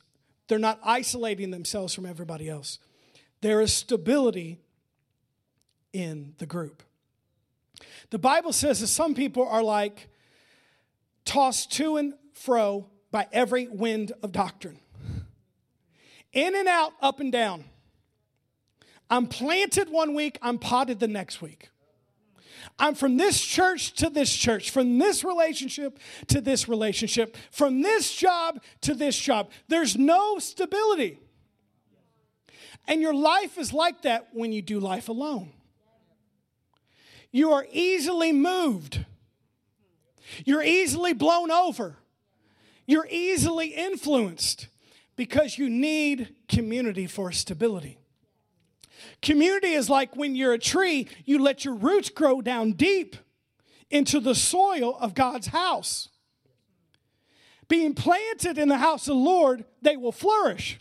They're 0.48 0.58
not 0.58 0.80
isolating 0.82 1.50
themselves 1.50 1.94
from 1.94 2.06
everybody 2.06 2.48
else. 2.48 2.78
There 3.42 3.60
is 3.60 3.72
stability 3.72 4.58
in 5.92 6.34
the 6.38 6.46
group. 6.46 6.82
The 8.10 8.18
Bible 8.18 8.52
says 8.52 8.80
that 8.80 8.88
some 8.88 9.14
people 9.14 9.46
are 9.46 9.62
like 9.62 10.08
tossed 11.24 11.70
to 11.72 11.98
and 11.98 12.14
fro 12.32 12.88
by 13.10 13.28
every 13.30 13.68
wind 13.68 14.12
of 14.22 14.32
doctrine, 14.32 14.78
in 16.32 16.56
and 16.56 16.68
out, 16.68 16.92
up 17.00 17.20
and 17.20 17.30
down. 17.30 17.64
I'm 19.12 19.26
planted 19.26 19.90
one 19.90 20.14
week, 20.14 20.38
I'm 20.40 20.56
potted 20.56 20.98
the 20.98 21.06
next 21.06 21.42
week. 21.42 21.68
I'm 22.78 22.94
from 22.94 23.18
this 23.18 23.38
church 23.38 23.92
to 23.96 24.08
this 24.08 24.34
church, 24.34 24.70
from 24.70 24.98
this 24.98 25.22
relationship 25.22 25.98
to 26.28 26.40
this 26.40 26.66
relationship, 26.66 27.36
from 27.50 27.82
this 27.82 28.10
job 28.10 28.62
to 28.80 28.94
this 28.94 29.18
job. 29.18 29.50
There's 29.68 29.98
no 29.98 30.38
stability. 30.38 31.18
And 32.88 33.02
your 33.02 33.12
life 33.12 33.58
is 33.58 33.74
like 33.74 34.00
that 34.02 34.28
when 34.32 34.50
you 34.50 34.62
do 34.62 34.80
life 34.80 35.10
alone. 35.10 35.50
You 37.30 37.52
are 37.52 37.66
easily 37.70 38.32
moved, 38.32 39.04
you're 40.46 40.62
easily 40.62 41.12
blown 41.12 41.50
over, 41.50 41.98
you're 42.86 43.08
easily 43.10 43.74
influenced 43.74 44.68
because 45.16 45.58
you 45.58 45.68
need 45.68 46.34
community 46.48 47.06
for 47.06 47.30
stability. 47.30 47.98
Community 49.20 49.72
is 49.72 49.88
like 49.88 50.16
when 50.16 50.34
you're 50.34 50.52
a 50.52 50.58
tree, 50.58 51.08
you 51.24 51.38
let 51.38 51.64
your 51.64 51.74
roots 51.74 52.08
grow 52.08 52.40
down 52.40 52.72
deep 52.72 53.16
into 53.90 54.20
the 54.20 54.34
soil 54.34 54.96
of 54.98 55.14
God's 55.14 55.48
house. 55.48 56.08
Being 57.68 57.94
planted 57.94 58.58
in 58.58 58.68
the 58.68 58.78
house 58.78 59.08
of 59.08 59.14
the 59.14 59.20
Lord, 59.20 59.64
they 59.80 59.96
will 59.96 60.12
flourish. 60.12 60.78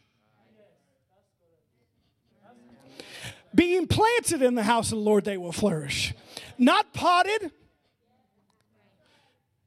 Being 3.54 3.88
planted 3.88 4.42
in 4.42 4.56
the 4.56 4.64
house 4.64 4.92
of 4.92 4.98
the 4.98 5.04
Lord, 5.04 5.26
they 5.26 5.38
will 5.38 5.52
flourish. 5.52 6.14
Not 6.58 6.94
potted, 6.94 7.52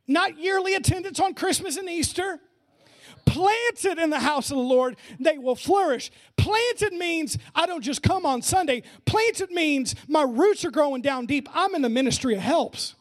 not 0.07 0.39
yearly 0.39 0.75
attendance 0.75 1.21
on 1.21 1.35
Christmas 1.35 1.77
and 1.77 1.89
Easter. 1.89 2.41
Planted 3.27 3.99
in 3.99 4.11
the 4.11 4.21
house 4.21 4.51
of 4.51 4.57
the 4.57 4.63
Lord, 4.63 4.97
they 5.19 5.39
will 5.39 5.57
flourish. 5.57 6.11
Planted 6.37 6.93
means 6.93 7.39
I 7.55 7.67
don't 7.67 7.83
just 7.83 8.03
come 8.03 8.27
on 8.27 8.43
Sunday. 8.43 8.83
Planted 9.07 9.51
means 9.51 9.95
my 10.09 10.23
roots 10.23 10.65
are 10.65 10.71
growing 10.71 11.03
down 11.03 11.27
deep. 11.27 11.49
I'm 11.53 11.75
in 11.75 11.83
the 11.83 11.89
ministry 11.89 12.35
of 12.35 12.41
helps 12.41 12.95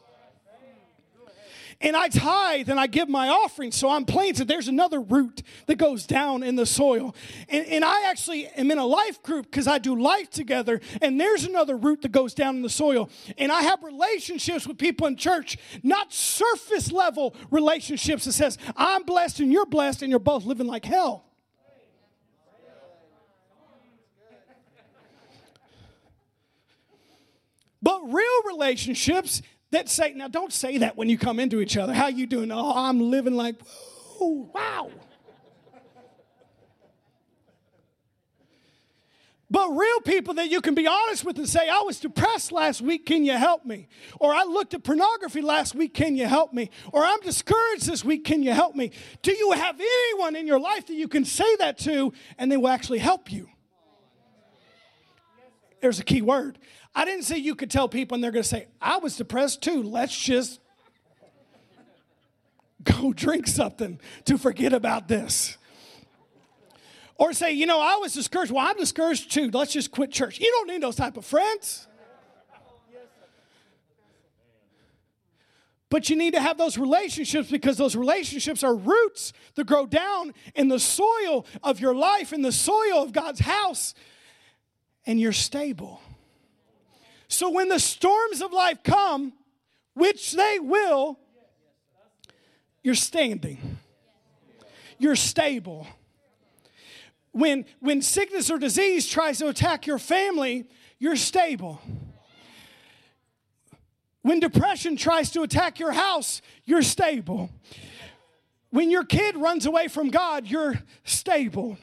and 1.84 1.98
I 1.98 2.08
tithe 2.08 2.70
and 2.70 2.80
I 2.80 2.88
give 2.88 3.10
my 3.10 3.28
offering. 3.28 3.72
So 3.72 3.90
I'm 3.90 4.06
planted. 4.06 4.48
There's 4.48 4.70
another 4.70 5.02
root 5.02 5.44
that 5.68 5.76
goes 5.76 6.08
down 6.08 6.42
in 6.42 6.56
the 6.56 6.66
soil. 6.66 7.14
And, 7.50 7.68
and 7.68 7.86
I 7.86 8.10
actually 8.10 8.48
am 8.48 8.72
in 8.72 8.78
a 8.78 8.86
life 8.86 9.22
group 9.22 9.46
because 9.46 9.68
I 9.68 9.78
do 9.78 10.02
life 10.02 10.30
together. 10.30 10.80
And 11.02 11.20
there's 11.20 11.44
another 11.44 11.76
root 11.76 12.02
that 12.04 12.14
goes 12.14 12.34
down 12.34 12.56
in 12.56 12.62
the 12.62 12.70
soil. 12.70 13.10
And 13.38 13.52
I 13.52 13.64
have 13.64 13.84
relationships 13.84 14.66
with 14.66 14.78
people 14.78 15.06
in 15.08 15.18
church, 15.18 15.58
not 15.84 16.14
surface 16.14 16.92
level 16.92 17.36
relationships 17.52 18.24
that 18.26 18.34
says, 18.34 18.58
I'm 18.78 19.04
blessed 19.04 19.42
and 19.42 19.52
you're 19.52 19.66
blessed 19.66 20.02
and 20.02 20.10
you're 20.10 20.20
both 20.20 20.46
living 20.46 20.68
like 20.68 20.86
hell. 20.86 21.26
But 27.82 28.00
real 28.14 28.44
relationships 28.48 29.42
that 29.74 29.90
say, 29.90 30.14
now 30.14 30.28
don't 30.28 30.54
say 30.54 30.80
that 30.80 30.98
when 30.98 31.10
you 31.10 31.18
come 31.18 31.40
into 31.40 31.62
each 31.62 31.78
other. 31.78 31.94
How 31.94 32.08
you 32.08 32.26
doing? 32.26 32.52
Oh, 32.52 32.74
I'm 32.76 33.00
living 33.00 33.36
like, 33.36 33.62
whoa, 34.18 34.50
wow. 34.54 34.90
But 39.54 39.70
real 39.70 40.00
people 40.02 40.34
that 40.36 40.50
you 40.50 40.62
can 40.62 40.74
be 40.74 40.88
honest 40.88 41.24
with 41.24 41.38
and 41.38 41.48
say, 41.48 41.70
I 41.70 41.82
was 41.82 42.00
depressed 42.00 42.52
last 42.52 42.82
week, 42.82 43.06
can 43.06 43.24
you 43.24 43.34
help 43.34 43.66
me? 43.66 43.88
Or 44.20 44.34
I 44.34 44.46
looked 44.46 44.74
at 44.74 44.84
pornography 44.84 45.42
last 45.42 45.76
week, 45.76 45.94
can 45.94 46.16
you 46.16 46.26
help 46.26 46.54
me? 46.54 46.72
Or 46.92 47.06
I'm 47.06 47.20
discouraged 47.20 47.86
this 47.88 48.04
week, 48.04 48.26
can 48.26 48.42
you 48.42 48.52
help 48.52 48.76
me? 48.76 48.90
Do 49.22 49.32
you 49.32 49.52
have 49.52 49.80
anyone 49.80 50.36
in 50.36 50.48
your 50.48 50.60
life 50.60 50.88
that 50.88 50.96
you 50.96 51.08
can 51.08 51.24
say 51.24 51.56
that 51.58 51.78
to 51.80 52.14
and 52.40 52.52
they 52.52 52.58
will 52.58 52.70
actually 52.70 52.98
help 52.98 53.32
you? 53.32 53.48
There's 55.82 56.00
a 56.00 56.04
key 56.04 56.24
word. 56.24 56.58
I 56.96 57.06
didn't 57.06 57.24
say 57.24 57.38
you 57.38 57.56
could 57.56 57.72
tell 57.72 57.90
people 57.90 58.16
and 58.16 58.24
they're 58.24 58.32
going 58.32 58.44
to 58.44 58.50
say, 58.50 58.68
I 58.80 58.98
was 58.98 59.18
depressed 59.18 59.62
too. 59.62 59.82
Let's 59.82 60.18
just 60.18 60.60
go 62.84 63.14
drink 63.14 63.48
something 63.48 64.00
to 64.26 64.38
forget 64.38 64.74
about 64.74 65.08
this. 65.08 65.58
Or 67.18 67.34
say, 67.34 67.54
you 67.54 67.66
know, 67.66 67.80
I 67.80 67.96
was 67.98 68.14
discouraged. 68.14 68.52
Well, 68.52 68.66
I'm 68.66 68.78
discouraged 68.78 69.32
too. 69.32 69.50
Let's 69.52 69.74
just 69.74 69.92
quit 69.92 70.12
church. 70.12 70.40
You 70.40 70.50
don't 70.52 70.68
need 70.68 70.82
those 70.82 70.96
type 70.96 71.18
of 71.18 71.26
friends. 71.26 71.88
But 75.90 76.10
you 76.10 76.16
need 76.16 76.34
to 76.34 76.42
have 76.42 76.58
those 76.58 76.76
relationships 76.76 77.52
because 77.52 77.78
those 77.78 77.96
relationships 77.96 78.64
are 78.64 78.74
roots 78.74 79.32
that 79.54 79.68
grow 79.68 79.86
down 79.86 80.34
in 80.56 80.68
the 80.68 80.80
soil 80.80 81.46
of 81.62 81.80
your 81.80 81.94
life, 81.94 82.34
in 82.34 82.42
the 82.42 82.52
soil 82.52 83.04
of 83.04 83.14
God's 83.14 83.42
house, 83.42 83.94
and 85.06 85.20
you're 85.20 85.32
stable. 85.32 86.02
So 87.34 87.50
when 87.50 87.68
the 87.68 87.80
storms 87.80 88.44
of 88.44 88.54
life 88.54 88.84
come, 88.84 89.34
which 89.96 90.34
they 90.34 90.60
will, 90.62 91.18
you're 92.84 92.94
standing. 92.94 93.80
You're 95.00 95.16
stable. 95.16 95.88
When, 97.32 97.66
when 97.80 98.04
sickness 98.04 98.52
or 98.52 98.60
disease 98.60 99.08
tries 99.08 99.40
to 99.40 99.48
attack 99.48 99.88
your 99.88 99.98
family, 99.98 100.66
you're 101.00 101.16
stable. 101.16 101.82
When 104.22 104.40
depression 104.40 104.96
tries 104.96 105.32
to 105.32 105.42
attack 105.42 105.80
your 105.80 105.92
house, 105.92 106.40
you're 106.66 106.84
stable. 106.84 107.50
When 108.70 108.92
your 108.92 109.06
kid 109.06 109.38
runs 109.38 109.66
away 109.66 109.88
from 109.88 110.10
God, 110.10 110.46
you're 110.46 110.76
stable. 111.04 111.80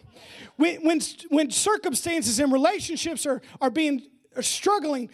When, 0.55 0.85
when, 0.85 1.01
when 1.29 1.51
circumstances 1.51 2.39
and 2.39 2.53
relationships 2.53 3.27
are, 3.27 3.43
are 3.61 3.71
being 3.71 4.03
are 4.37 4.43
struggling, 4.43 5.11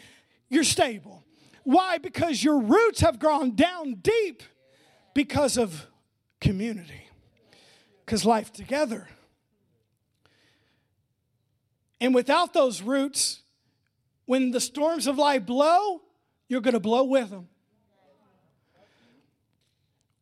you're 0.48 0.64
stable. 0.64 1.24
Why? 1.64 1.98
Because 1.98 2.42
your 2.42 2.60
roots 2.60 3.00
have 3.00 3.18
gone 3.18 3.56
down 3.56 3.94
deep 3.94 4.42
because 5.14 5.58
of 5.58 5.86
community, 6.40 7.08
because 8.04 8.24
life 8.24 8.52
together. 8.52 9.08
And 12.00 12.14
without 12.14 12.52
those 12.52 12.82
roots, 12.82 13.40
when 14.26 14.50
the 14.50 14.60
storms 14.60 15.06
of 15.06 15.18
life 15.18 15.44
blow, 15.46 16.02
you're 16.48 16.60
going 16.60 16.74
to 16.74 16.80
blow 16.80 17.04
with 17.04 17.30
them. 17.30 17.48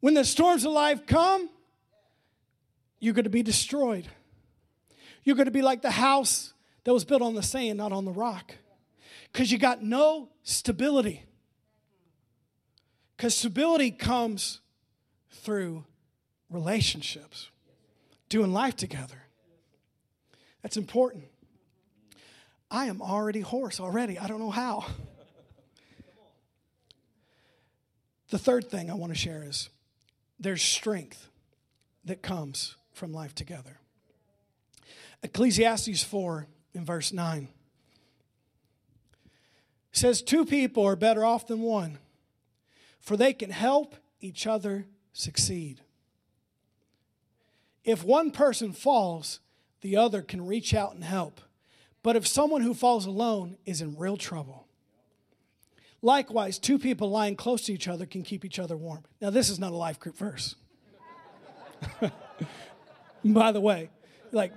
When 0.01 0.15
the 0.15 0.25
storms 0.25 0.65
of 0.65 0.73
life 0.73 1.07
come, 1.07 1.51
you're 3.01 3.15
going 3.15 3.25
to 3.25 3.31
be 3.31 3.43
destroyed. 3.43 4.07
You're 5.25 5.37
going 5.37 5.47
to 5.47 5.51
be 5.51 5.63
like 5.63 5.83
the 5.83 5.91
house 5.91 6.55
that 6.85 6.93
was 6.93 7.05
built 7.05 7.23
on 7.23 7.35
the 7.35 7.43
sand, 7.43 7.79
not 7.79 7.93
on 7.93 8.05
the 8.05 8.13
rock 8.13 8.55
because 9.35 9.51
you 9.51 9.59
got 9.59 9.83
no 9.83 10.29
stability. 10.45 11.25
Because 13.17 13.37
stability 13.37 13.91
comes 13.91 14.61
through 15.29 15.85
relationships, 16.49 17.51
doing 18.29 18.53
life 18.53 18.77
together. 18.77 19.25
That's 20.63 20.77
important. 20.77 21.25
I 22.71 22.87
am 22.87 23.03
already 23.03 23.41
hoarse 23.41 23.81
already. 23.81 24.21
I 24.21 24.29
don't 24.29 24.39
know 24.39 24.51
how. 24.51 24.87
The 28.31 28.39
third 28.39 28.71
thing 28.71 28.89
I 28.89 28.95
want 28.95 29.13
to 29.13 29.19
share 29.19 29.43
is 29.43 29.69
there's 30.39 30.63
strength 30.63 31.29
that 32.05 32.23
comes 32.23 32.77
from 32.93 33.13
life 33.13 33.35
together. 33.35 33.81
Ecclesiastes 35.25 36.05
4 36.05 36.47
in 36.73 36.85
verse 36.85 37.13
9 37.13 37.49
says 39.97 40.23
two 40.23 40.45
people 40.45 40.85
are 40.85 40.97
better 40.97 41.25
off 41.25 41.47
than 41.47 41.61
one, 41.61 41.99
for 43.01 43.17
they 43.17 43.33
can 43.33 43.51
help 43.51 43.95
each 44.21 44.47
other 44.47 44.87
succeed. 45.13 45.81
If 47.85 48.03
one 48.03 48.31
person 48.31 48.73
falls, 48.73 49.41
the 49.83 49.97
other 49.97 50.23
can 50.23 50.47
reach 50.47 50.75
out 50.75 50.95
and 50.95 51.05
help. 51.05 51.41
But 52.03 52.17
if 52.17 52.27
someone 52.27 52.63
who 52.63 52.75
falls 52.75 53.07
alone 53.07 53.57
is 53.65 53.81
in 53.81 53.97
real 53.97 54.17
trouble, 54.17 54.67
likewise, 56.03 56.59
two 56.59 56.79
people 56.79 57.11
lying 57.11 57.37
close 57.37 57.63
to 57.67 57.73
each 57.73 57.87
other 57.87 58.07
can 58.07 58.23
keep 58.23 58.45
each 58.45 58.59
other 58.59 58.77
warm. 58.77 59.05
Now, 59.21 59.31
this 59.31 59.49
is 59.49 59.59
not 59.59 59.73
a 59.73 59.77
life 59.77 60.01
group 60.01 60.17
verse. 60.17 60.57
By 63.25 63.53
the 63.53 63.61
way, 63.61 63.91
like, 64.33 64.53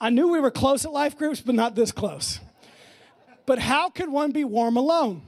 I 0.00 0.10
knew 0.10 0.28
we 0.28 0.40
were 0.40 0.50
close 0.50 0.84
at 0.84 0.92
life 0.92 1.18
groups, 1.18 1.40
but 1.40 1.54
not 1.54 1.74
this 1.74 1.92
close. 1.92 2.40
But 3.50 3.58
how 3.58 3.88
could 3.88 4.08
one 4.08 4.30
be 4.30 4.44
warm 4.44 4.76
alone? 4.76 5.22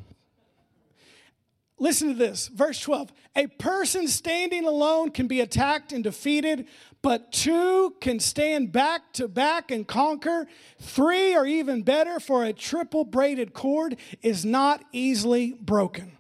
Listen 1.81 2.07
to 2.07 2.15
this, 2.15 2.47
verse 2.47 2.79
12. 2.79 3.13
A 3.35 3.49
person 3.49 4.07
standing 4.07 4.65
alone 4.65 5.11
can 5.11 5.27
be 5.27 5.41
attacked 5.41 5.91
and 5.91 6.05
defeated, 6.05 6.69
but 7.03 7.33
two 7.33 7.97
can 8.01 8.21
stand 8.21 8.71
back 8.71 9.13
to 9.15 9.27
back 9.27 9.73
and 9.73 9.89
conquer. 9.89 10.47
Three 10.79 11.35
are 11.35 11.45
even 11.45 11.83
better, 11.83 12.21
for 12.21 12.45
a 12.45 12.53
triple 12.53 13.03
braided 13.03 13.55
cord 13.55 13.97
is 14.23 14.45
not 14.45 14.85
easily 14.93 15.55
broken. 15.61 16.13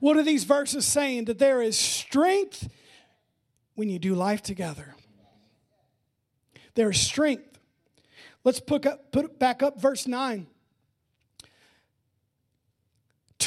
What 0.00 0.16
are 0.16 0.22
these 0.22 0.44
verses 0.44 0.86
saying? 0.86 1.26
That 1.26 1.38
there 1.38 1.60
is 1.60 1.78
strength 1.78 2.66
when 3.74 3.90
you 3.90 3.98
do 3.98 4.14
life 4.14 4.40
together. 4.40 4.94
There 6.76 6.88
is 6.88 6.98
strength. 6.98 7.58
Let's 8.42 8.60
put, 8.60 8.86
up, 8.86 9.12
put 9.12 9.38
back 9.38 9.62
up 9.62 9.78
verse 9.78 10.06
9. 10.06 10.46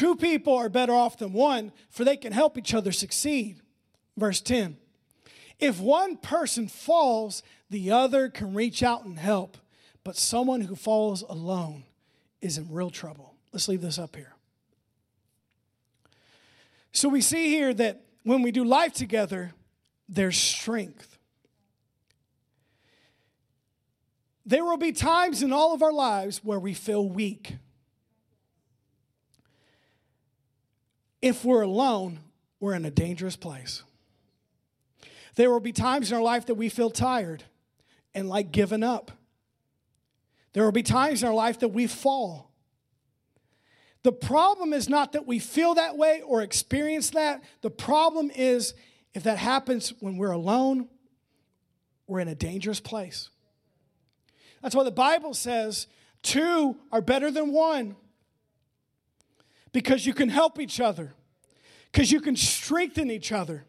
Two 0.02 0.16
people 0.16 0.56
are 0.56 0.68
better 0.68 0.96
off 0.96 1.20
than 1.20 1.32
one, 1.32 1.72
for 1.92 2.04
they 2.04 2.18
can 2.18 2.34
help 2.34 2.58
each 2.58 2.74
other 2.74 2.92
succeed. 2.92 3.62
Verse 4.18 4.42
10 4.42 4.78
If 5.60 5.80
one 5.80 6.18
person 6.18 6.68
falls, 6.68 7.44
the 7.70 7.92
other 7.92 8.28
can 8.28 8.56
reach 8.56 8.82
out 8.82 9.06
and 9.06 9.20
help, 9.20 9.60
but 10.04 10.18
someone 10.18 10.62
who 10.62 10.76
falls 10.76 11.22
alone 11.22 11.84
is 12.42 12.58
in 12.58 12.72
real 12.72 12.90
trouble. 12.90 13.36
Let's 13.54 13.68
leave 13.68 13.84
this 13.84 14.00
up 14.00 14.16
here. 14.16 14.34
So 16.94 17.08
we 17.08 17.22
see 17.22 17.50
here 17.50 17.72
that 17.72 18.02
when 18.24 18.42
we 18.42 18.52
do 18.52 18.64
life 18.64 18.94
together, 18.94 19.54
there's 20.10 20.36
strength. 20.36 21.20
There 24.48 24.66
will 24.66 24.78
be 24.78 24.94
times 24.94 25.44
in 25.44 25.54
all 25.54 25.76
of 25.76 25.84
our 25.84 25.94
lives 25.94 26.44
where 26.44 26.60
we 26.60 26.74
feel 26.74 27.08
weak. 27.08 27.58
If 31.22 31.46
we're 31.46 31.62
alone, 31.62 32.20
we're 32.60 32.74
in 32.74 32.86
a 32.86 32.92
dangerous 32.92 33.36
place. 33.36 33.84
There 35.36 35.50
will 35.50 35.60
be 35.60 35.72
times 35.72 36.12
in 36.12 36.18
our 36.18 36.24
life 36.24 36.48
that 36.48 36.56
we 36.56 36.70
feel 36.70 36.90
tired 36.90 37.44
and 38.14 38.28
like 38.28 38.52
giving 38.52 38.84
up. 38.84 39.12
There 40.54 40.64
will 40.64 40.72
be 40.72 40.84
times 40.84 41.24
in 41.24 41.30
our 41.30 41.36
life 41.36 41.60
that 41.60 41.70
we 41.70 41.88
fall. 41.88 42.52
The 44.04 44.12
problem 44.12 44.74
is 44.74 44.90
not 44.90 45.14
that 45.14 45.28
we 45.28 45.40
feel 45.40 45.76
that 45.76 45.96
way 45.96 46.22
or 46.22 46.42
experience 46.42 47.12
that. 47.12 47.44
The 47.62 47.70
problem 47.70 48.32
is 48.36 48.74
if 49.14 49.24
that 49.24 49.38
happens 49.38 49.94
when 50.00 50.18
we're 50.18 50.32
alone, 50.32 50.90
we're 52.08 52.20
in 52.20 52.28
a 52.28 52.36
dangerous 52.36 52.80
place. 52.80 53.30
That's 54.62 54.76
why 54.76 54.84
the 54.84 54.92
Bible 54.92 55.34
says 55.34 55.88
two 56.24 56.76
are 56.92 57.02
better 57.02 57.32
than 57.32 57.54
one 57.54 57.96
because 59.74 60.06
you 60.06 60.14
can 60.14 60.30
help 60.30 60.60
each 60.60 60.80
other, 60.80 61.14
because 61.92 62.12
you 62.12 62.22
can 62.22 62.36
strengthen 62.36 63.10
each 63.10 63.32
other, 63.32 63.66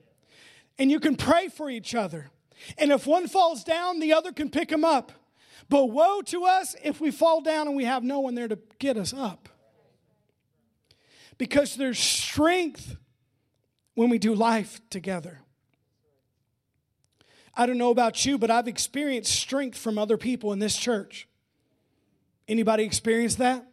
and 0.79 0.91
you 0.91 1.01
can 1.01 1.17
pray 1.17 1.49
for 1.49 1.71
each 1.71 1.95
other. 1.95 2.31
And 2.79 2.91
if 2.91 3.07
one 3.07 3.29
falls 3.29 3.65
down, 3.65 4.01
the 4.01 4.13
other 4.13 4.33
can 4.33 4.51
pick 4.51 4.71
him 4.71 4.85
up. 4.85 5.13
But 5.69 5.87
woe 5.87 6.23
to 6.27 6.45
us 6.45 6.77
if 6.83 7.01
we 7.01 7.11
fall 7.11 7.41
down 7.41 7.67
and 7.67 7.77
we 7.77 7.85
have 7.85 8.03
no 8.03 8.21
one 8.21 8.35
there 8.35 8.49
to 8.49 8.59
get 8.79 8.97
us 8.97 9.15
up. 9.15 9.49
Because 11.39 11.77
there's 11.77 11.99
strength 11.99 12.97
when 13.95 14.11
we 14.11 14.19
do 14.19 14.35
life 14.35 14.81
together. 14.91 15.41
I 17.55 17.67
don't 17.67 17.79
know 17.79 17.91
about 17.91 18.25
you, 18.25 18.39
but 18.39 18.51
I've 18.51 18.69
experienced 18.69 19.35
strength 19.35 19.77
from 19.77 19.99
other 19.99 20.17
people 20.17 20.53
in 20.53 20.59
this 20.59 20.77
church. 20.77 21.29
Anybody 22.49 22.85
experienced 22.85 23.39
that? 23.39 23.67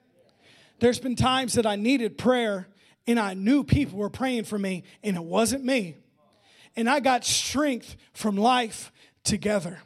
There's 0.79 0.99
been 0.99 1.15
times 1.15 1.53
that 1.53 1.65
I 1.65 1.75
needed 1.75 2.17
prayer 2.17 2.67
and 3.07 3.19
I 3.19 3.33
knew 3.33 3.63
people 3.63 3.99
were 3.99 4.09
praying 4.09 4.45
for 4.45 4.57
me 4.57 4.83
and 5.03 5.15
it 5.15 5.23
wasn't 5.23 5.63
me. 5.63 5.97
And 6.75 6.89
I 6.89 6.99
got 6.99 7.25
strength 7.25 7.95
from 8.13 8.37
life 8.37 8.91
together. 9.23 9.79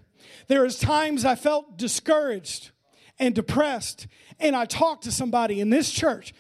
There 0.48 0.64
was 0.64 0.78
times 0.78 1.26
I 1.26 1.36
felt 1.36 1.78
discouraged 1.78 2.72
and 3.18 3.34
depressed 3.34 4.08
and 4.40 4.56
I 4.56 4.66
talked 4.66 5.06
to 5.06 5.12
somebody 5.12 5.60
in 5.60 5.70
this 5.70 5.90
church. 5.90 6.34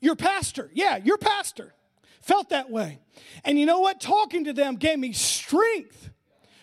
Your 0.00 0.16
pastor, 0.16 0.70
yeah, 0.72 0.96
your 0.96 1.18
pastor 1.18 1.74
felt 2.22 2.50
that 2.50 2.70
way. 2.70 3.00
And 3.44 3.58
you 3.58 3.66
know 3.66 3.80
what? 3.80 4.00
Talking 4.00 4.44
to 4.44 4.52
them 4.52 4.76
gave 4.76 4.98
me 4.98 5.12
strength 5.12 6.10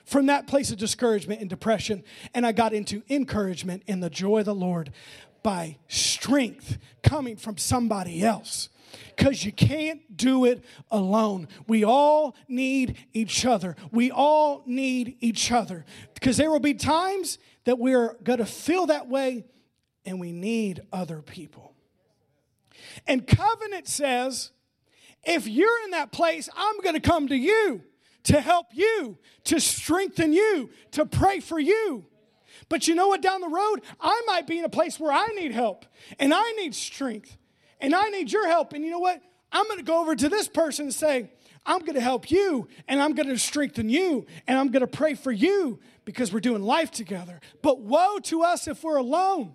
from 0.06 0.28
that 0.28 0.47
place 0.47 0.71
of 0.71 0.78
discouragement 0.78 1.41
and 1.41 1.50
depression, 1.50 2.02
and 2.34 2.45
I 2.45 2.54
got 2.54 2.71
into 2.71 3.04
encouragement 3.10 3.84
in 3.88 4.00
the 4.00 4.10
joy 4.10 4.39
of 4.39 4.45
the 4.45 4.56
Lord 4.56 4.93
by 5.48 5.78
strength 5.88 6.78
coming 7.02 7.38
from 7.38 7.56
somebody 7.56 8.22
else. 8.22 8.68
Because 9.16 9.46
you 9.46 9.54
can't 9.54 10.18
do 10.18 10.44
it 10.44 10.62
alone. 10.92 11.48
We 11.68 11.86
all 11.86 12.36
need 12.50 12.98
each 13.14 13.46
other. 13.46 13.78
We 13.90 14.12
all 14.12 14.62
need 14.66 15.16
each 15.22 15.50
other. 15.54 15.86
Because 16.14 16.36
there 16.36 16.52
will 16.52 16.60
be 16.60 16.74
times 16.74 17.40
that 17.64 17.80
we're 17.80 18.18
going 18.26 18.40
to 18.40 18.46
feel 18.46 18.88
that 18.88 19.08
way 19.08 19.46
and 20.06 20.20
we 20.20 20.34
need 20.34 20.82
other 20.92 21.22
people. 21.22 21.74
And 23.08 23.26
covenant 23.26 23.88
says, 23.88 24.52
if 25.24 25.48
you're 25.48 25.84
in 25.86 25.92
that 25.92 26.12
place, 26.12 26.50
I'm 26.58 26.82
going 26.82 26.96
to 26.96 27.00
come 27.00 27.30
to 27.30 27.38
you 27.38 27.84
to 28.24 28.42
help 28.42 28.66
you, 28.74 29.18
to 29.46 29.62
strengthen 29.62 30.34
you, 30.34 30.72
to 30.92 31.06
pray 31.06 31.40
for 31.40 31.58
you. 31.58 32.06
But 32.69 32.88
you 32.88 32.95
know 32.95 33.08
what? 33.08 33.21
Down 33.21 33.41
the 33.41 33.47
road, 33.47 33.82
I 33.99 34.21
might 34.27 34.47
be 34.47 34.60
in 34.60 34.65
a 34.65 34.69
place 34.69 34.99
where 34.99 35.12
I 35.12 35.27
need 35.27 35.51
help 35.51 35.86
and 36.19 36.34
I 36.34 36.51
need 36.53 36.75
strength 36.75 37.38
and 37.80 37.95
I 37.95 38.10
need 38.10 38.32
your 38.32 38.47
help. 38.47 38.73
And 38.73 38.84
you 38.84 38.91
know 38.91 38.99
what? 38.99 39.21
I'm 39.51 39.65
going 39.67 39.80
to 39.80 39.86
go 39.86 40.01
over 40.01 40.15
to 40.15 40.30
this 40.30 40.47
person 40.47 40.86
and 40.86 40.93
say, 40.93 41.32
I'm 41.65 41.80
going 41.80 41.95
to 41.95 42.01
help 42.01 42.30
you 42.30 42.67
and 42.88 43.01
I'm 43.01 43.13
going 43.13 43.30
to 43.30 43.38
strengthen 43.38 43.89
you 43.89 44.25
and 44.47 44.58
I'm 44.58 44.69
going 44.69 44.82
to 44.82 44.88
pray 44.88 45.13
for 45.13 45.32
you 45.32 45.80
because 46.06 46.34
we're 46.34 46.39
doing 46.39 46.62
life 46.62 46.91
together. 46.91 47.39
But 47.62 47.82
woe 47.82 48.19
to 48.23 48.43
us 48.43 48.67
if 48.67 48.84
we're 48.84 48.97
alone. 48.97 49.53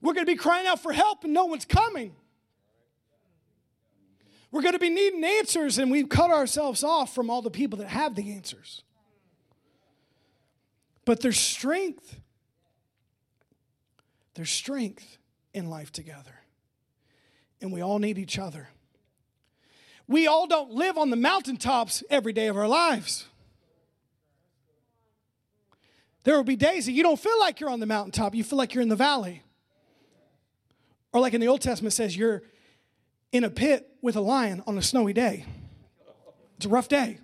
We're 0.00 0.14
going 0.14 0.26
to 0.26 0.32
be 0.32 0.38
crying 0.38 0.66
out 0.66 0.80
for 0.80 0.92
help 0.92 1.24
and 1.24 1.32
no 1.32 1.44
one's 1.44 1.64
coming. 1.64 2.16
We're 4.50 4.62
going 4.62 4.74
to 4.74 4.78
be 4.78 4.90
needing 4.90 5.24
answers, 5.24 5.78
and 5.78 5.90
we've 5.90 6.10
cut 6.10 6.30
ourselves 6.30 6.84
off 6.84 7.14
from 7.14 7.30
all 7.30 7.40
the 7.40 7.50
people 7.50 7.78
that 7.78 7.88
have 7.88 8.14
the 8.14 8.34
answers. 8.34 8.84
But 11.04 11.20
there's 11.20 11.38
strength. 11.38 12.16
There's 14.34 14.50
strength 14.50 15.18
in 15.52 15.68
life 15.68 15.92
together. 15.92 16.40
And 17.60 17.72
we 17.72 17.80
all 17.80 17.98
need 17.98 18.18
each 18.18 18.38
other. 18.38 18.68
We 20.08 20.26
all 20.26 20.46
don't 20.46 20.72
live 20.72 20.98
on 20.98 21.10
the 21.10 21.16
mountaintops 21.16 22.02
every 22.10 22.32
day 22.32 22.48
of 22.48 22.56
our 22.56 22.68
lives. 22.68 23.26
There 26.24 26.36
will 26.36 26.44
be 26.44 26.56
days 26.56 26.86
that 26.86 26.92
you 26.92 27.02
don't 27.02 27.18
feel 27.18 27.38
like 27.40 27.60
you're 27.60 27.70
on 27.70 27.80
the 27.80 27.86
mountaintop, 27.86 28.34
you 28.34 28.44
feel 28.44 28.58
like 28.58 28.74
you're 28.74 28.82
in 28.82 28.88
the 28.88 28.96
valley. 28.96 29.42
Or, 31.12 31.20
like 31.20 31.34
in 31.34 31.40
the 31.40 31.48
Old 31.48 31.60
Testament 31.60 31.92
says, 31.92 32.16
you're 32.16 32.42
in 33.32 33.44
a 33.44 33.50
pit 33.50 33.88
with 34.00 34.16
a 34.16 34.20
lion 34.20 34.62
on 34.66 34.78
a 34.78 34.82
snowy 34.82 35.12
day. 35.12 35.44
It's 36.56 36.66
a 36.66 36.68
rough 36.68 36.88
day. 36.88 37.18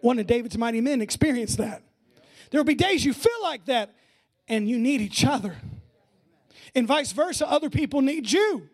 One 0.00 0.18
of 0.18 0.26
David's 0.26 0.58
mighty 0.58 0.80
men 0.80 1.00
experienced 1.00 1.58
that. 1.58 1.82
There 2.50 2.58
will 2.58 2.64
be 2.64 2.74
days 2.74 3.04
you 3.04 3.12
feel 3.12 3.42
like 3.42 3.66
that, 3.66 3.94
and 4.48 4.68
you 4.68 4.78
need 4.78 5.00
each 5.00 5.24
other. 5.24 5.56
And 6.74 6.86
vice 6.86 7.12
versa, 7.12 7.48
other 7.48 7.70
people 7.70 8.00
need 8.00 8.30
you. 8.30 8.68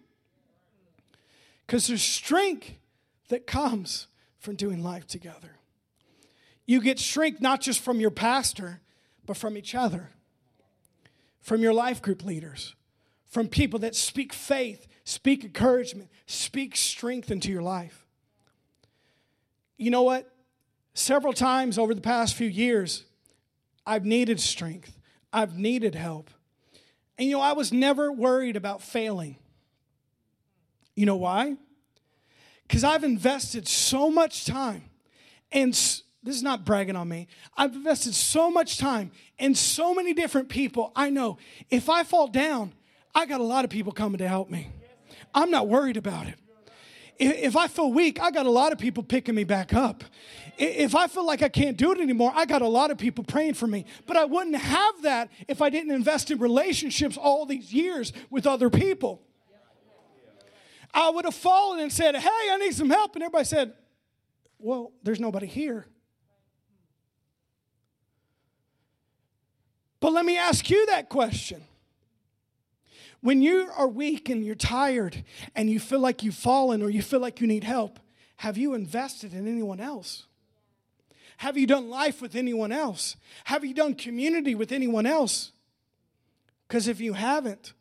Because 1.66 1.86
there's 1.86 2.02
strength 2.02 2.72
that 3.28 3.46
comes 3.46 4.06
from 4.38 4.56
doing 4.56 4.82
life 4.82 5.06
together. 5.06 5.56
You 6.66 6.80
get 6.80 6.98
strength 6.98 7.40
not 7.40 7.60
just 7.60 7.80
from 7.80 8.00
your 8.00 8.10
pastor, 8.10 8.80
but 9.26 9.36
from 9.36 9.56
each 9.56 9.74
other, 9.74 10.10
from 11.40 11.60
your 11.60 11.72
life 11.72 12.02
group 12.02 12.24
leaders, 12.24 12.74
from 13.26 13.48
people 13.48 13.78
that 13.80 13.94
speak 13.94 14.32
faith, 14.32 14.86
speak 15.04 15.44
encouragement, 15.44 16.10
speak 16.26 16.76
strength 16.76 17.30
into 17.30 17.50
your 17.50 17.62
life. 17.62 18.06
You 19.76 19.90
know 19.90 20.02
what? 20.02 20.30
Several 20.94 21.32
times 21.32 21.78
over 21.78 21.94
the 21.94 22.00
past 22.00 22.34
few 22.34 22.48
years, 22.48 23.04
I've 23.86 24.04
needed 24.04 24.40
strength, 24.40 24.98
I've 25.32 25.58
needed 25.58 25.94
help. 25.94 26.30
And 27.18 27.28
you 27.28 27.36
know, 27.36 27.42
I 27.42 27.52
was 27.52 27.72
never 27.72 28.10
worried 28.10 28.56
about 28.56 28.82
failing. 28.82 29.36
You 30.96 31.06
know 31.06 31.16
why? 31.16 31.56
Because 32.66 32.84
I've 32.84 33.04
invested 33.04 33.68
so 33.68 34.10
much 34.10 34.46
time, 34.46 34.84
and 35.52 35.72
this 35.72 36.02
is 36.24 36.42
not 36.42 36.64
bragging 36.64 36.96
on 36.96 37.08
me. 37.08 37.28
I've 37.56 37.74
invested 37.74 38.14
so 38.14 38.50
much 38.50 38.78
time 38.78 39.10
in 39.38 39.54
so 39.54 39.94
many 39.94 40.14
different 40.14 40.48
people. 40.48 40.90
I 40.96 41.10
know 41.10 41.36
if 41.70 41.88
I 41.90 42.02
fall 42.04 42.28
down, 42.28 42.72
I 43.14 43.26
got 43.26 43.40
a 43.40 43.44
lot 43.44 43.64
of 43.64 43.70
people 43.70 43.92
coming 43.92 44.18
to 44.18 44.28
help 44.28 44.50
me. 44.50 44.68
I'm 45.34 45.50
not 45.50 45.68
worried 45.68 45.96
about 45.96 46.26
it. 46.26 46.34
If 47.18 47.56
I 47.56 47.68
feel 47.68 47.92
weak, 47.92 48.20
I 48.20 48.30
got 48.30 48.46
a 48.46 48.50
lot 48.50 48.72
of 48.72 48.78
people 48.78 49.02
picking 49.02 49.34
me 49.34 49.44
back 49.44 49.72
up. 49.72 50.02
If 50.56 50.94
I 50.94 51.06
feel 51.06 51.26
like 51.26 51.42
I 51.42 51.48
can't 51.48 51.76
do 51.76 51.92
it 51.92 51.98
anymore, 51.98 52.32
I 52.34 52.46
got 52.46 52.62
a 52.62 52.68
lot 52.68 52.90
of 52.90 52.98
people 52.98 53.24
praying 53.24 53.54
for 53.54 53.66
me. 53.66 53.86
But 54.06 54.16
I 54.16 54.24
wouldn't 54.24 54.56
have 54.56 55.02
that 55.02 55.30
if 55.48 55.60
I 55.60 55.70
didn't 55.70 55.92
invest 55.92 56.30
in 56.30 56.38
relationships 56.38 57.16
all 57.16 57.46
these 57.46 57.72
years 57.72 58.12
with 58.30 58.46
other 58.46 58.70
people. 58.70 59.22
I 60.92 61.10
would 61.10 61.24
have 61.24 61.34
fallen 61.34 61.80
and 61.80 61.92
said, 61.92 62.14
Hey, 62.14 62.28
I 62.50 62.56
need 62.58 62.74
some 62.74 62.90
help. 62.90 63.14
And 63.16 63.24
everybody 63.24 63.44
said, 63.44 63.72
Well, 64.58 64.92
there's 65.02 65.20
nobody 65.20 65.46
here. 65.46 65.86
But 69.98 70.12
let 70.12 70.24
me 70.24 70.36
ask 70.36 70.68
you 70.70 70.86
that 70.86 71.08
question 71.08 71.64
when 73.24 73.40
you 73.40 73.70
are 73.74 73.88
weak 73.88 74.28
and 74.28 74.44
you're 74.44 74.54
tired 74.54 75.24
and 75.56 75.70
you 75.70 75.80
feel 75.80 75.98
like 75.98 76.22
you've 76.22 76.34
fallen 76.34 76.82
or 76.82 76.90
you 76.90 77.00
feel 77.00 77.20
like 77.20 77.40
you 77.40 77.46
need 77.46 77.64
help, 77.64 77.98
have 78.36 78.58
you 78.58 78.74
invested 78.74 79.32
in 79.32 79.48
anyone 79.48 79.80
else? 79.80 80.26
Have 81.38 81.56
you 81.56 81.66
done 81.66 81.90
life 81.90 82.22
with 82.22 82.34
anyone 82.34 82.72
else? 82.72 83.16
Have 83.44 83.64
you 83.64 83.74
done 83.74 83.94
community 83.94 84.54
with 84.54 84.72
anyone 84.72 85.06
else? 85.06 85.52
Because 86.68 86.88
if 86.88 87.00
you 87.00 87.12
haven't, 87.12 87.72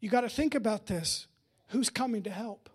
you 0.00 0.08
got 0.08 0.22
to 0.22 0.28
think 0.28 0.54
about 0.54 0.86
this. 0.86 1.26
Who's 1.68 1.90
coming 1.90 2.22
to 2.22 2.30
help? 2.30 2.70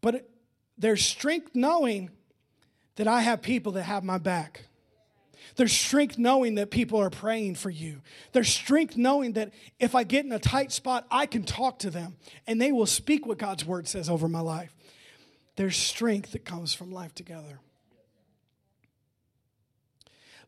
But 0.00 0.30
there's 0.78 1.04
strength 1.04 1.50
knowing 1.54 2.10
that 2.96 3.06
I 3.06 3.20
have 3.20 3.42
people 3.42 3.72
that 3.72 3.82
have 3.82 4.04
my 4.04 4.18
back. 4.18 4.66
There's 5.56 5.72
strength 5.72 6.18
knowing 6.18 6.56
that 6.56 6.70
people 6.70 7.00
are 7.00 7.10
praying 7.10 7.56
for 7.56 7.70
you. 7.70 8.00
There's 8.32 8.48
strength 8.48 8.96
knowing 8.96 9.34
that 9.34 9.52
if 9.78 9.94
I 9.94 10.04
get 10.04 10.24
in 10.24 10.32
a 10.32 10.38
tight 10.38 10.72
spot, 10.72 11.06
I 11.10 11.26
can 11.26 11.44
talk 11.44 11.80
to 11.80 11.90
them 11.90 12.16
and 12.46 12.60
they 12.60 12.72
will 12.72 12.86
speak 12.86 13.26
what 13.26 13.38
God's 13.38 13.64
word 13.64 13.88
says 13.88 14.08
over 14.08 14.28
my 14.28 14.40
life. 14.40 14.74
There's 15.56 15.76
strength 15.76 16.32
that 16.32 16.44
comes 16.44 16.72
from 16.72 16.90
life 16.90 17.14
together. 17.14 17.60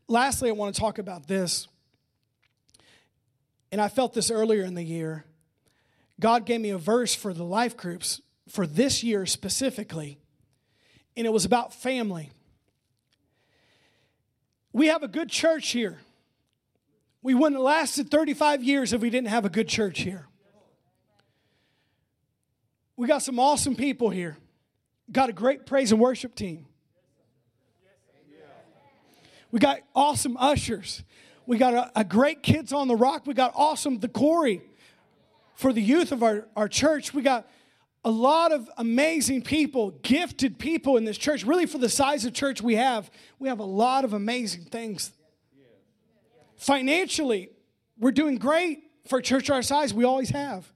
Lastly, 0.07 0.49
I 0.49 0.53
want 0.53 0.75
to 0.75 0.81
talk 0.81 0.97
about 0.97 1.27
this. 1.27 1.67
And 3.71 3.81
I 3.81 3.87
felt 3.87 4.13
this 4.13 4.29
earlier 4.29 4.63
in 4.63 4.75
the 4.75 4.83
year. 4.83 5.25
God 6.19 6.45
gave 6.45 6.61
me 6.61 6.69
a 6.69 6.77
verse 6.77 7.15
for 7.15 7.33
the 7.33 7.43
life 7.43 7.75
groups 7.75 8.21
for 8.47 8.67
this 8.67 9.03
year 9.03 9.25
specifically, 9.25 10.19
and 11.17 11.25
it 11.25 11.31
was 11.31 11.45
about 11.45 11.73
family. 11.73 12.31
We 14.73 14.87
have 14.87 15.03
a 15.03 15.07
good 15.07 15.29
church 15.29 15.69
here. 15.69 15.99
We 17.21 17.35
wouldn't 17.35 17.55
have 17.55 17.63
lasted 17.63 18.11
35 18.11 18.63
years 18.63 18.91
if 18.91 19.01
we 19.01 19.09
didn't 19.09 19.29
have 19.29 19.45
a 19.45 19.49
good 19.49 19.69
church 19.69 20.01
here. 20.01 20.27
We 22.97 23.07
got 23.07 23.19
some 23.19 23.39
awesome 23.39 23.75
people 23.75 24.09
here. 24.09 24.37
Got 25.11 25.29
a 25.29 25.33
great 25.33 25.65
praise 25.65 25.91
and 25.91 26.01
worship 26.01 26.35
team. 26.35 26.65
We 29.51 29.59
got 29.59 29.79
awesome 29.95 30.35
ushers. 30.37 31.03
We 31.45 31.57
got 31.57 31.73
a, 31.75 31.91
a 31.99 32.03
great 32.03 32.41
kids 32.41 32.73
on 32.73 32.87
the 32.87 32.95
rock. 32.95 33.27
We 33.27 33.35
got 33.35 33.51
awesome 33.55 33.99
the 33.99 34.07
Corey 34.07 34.61
for 35.53 35.71
the 35.71 35.81
youth 35.81 36.11
of 36.11 36.23
our, 36.23 36.47
our 36.55 36.67
church. 36.67 37.13
We 37.13 37.21
got 37.21 37.47
a 38.05 38.11
lot 38.11 38.51
of 38.51 38.69
amazing 38.77 39.41
people, 39.43 39.91
gifted 40.01 40.59
people 40.59 40.97
in 40.97 41.05
this 41.05 41.17
church. 41.17 41.45
Really, 41.45 41.65
for 41.65 41.77
the 41.77 41.89
size 41.89 42.25
of 42.25 42.33
church 42.33 42.61
we 42.61 42.75
have, 42.75 43.09
we 43.39 43.47
have 43.47 43.59
a 43.59 43.65
lot 43.65 44.03
of 44.03 44.13
amazing 44.13 44.65
things. 44.65 45.11
Financially, 46.57 47.49
we're 47.97 48.11
doing 48.11 48.37
great 48.37 48.83
for 49.07 49.19
a 49.19 49.21
church 49.21 49.49
our 49.49 49.61
size. 49.61 49.93
We 49.93 50.03
always 50.03 50.29
have 50.31 50.71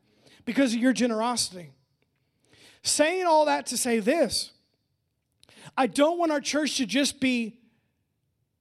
because 0.45 0.73
of 0.73 0.79
your 0.79 0.93
generosity. 0.93 1.71
Saying 2.81 3.25
all 3.25 3.45
that 3.45 3.67
to 3.67 3.77
say 3.77 3.99
this 3.99 4.51
I 5.75 5.87
don't 5.87 6.17
want 6.17 6.31
our 6.31 6.41
church 6.41 6.77
to 6.77 6.85
just 6.85 7.19
be 7.19 7.59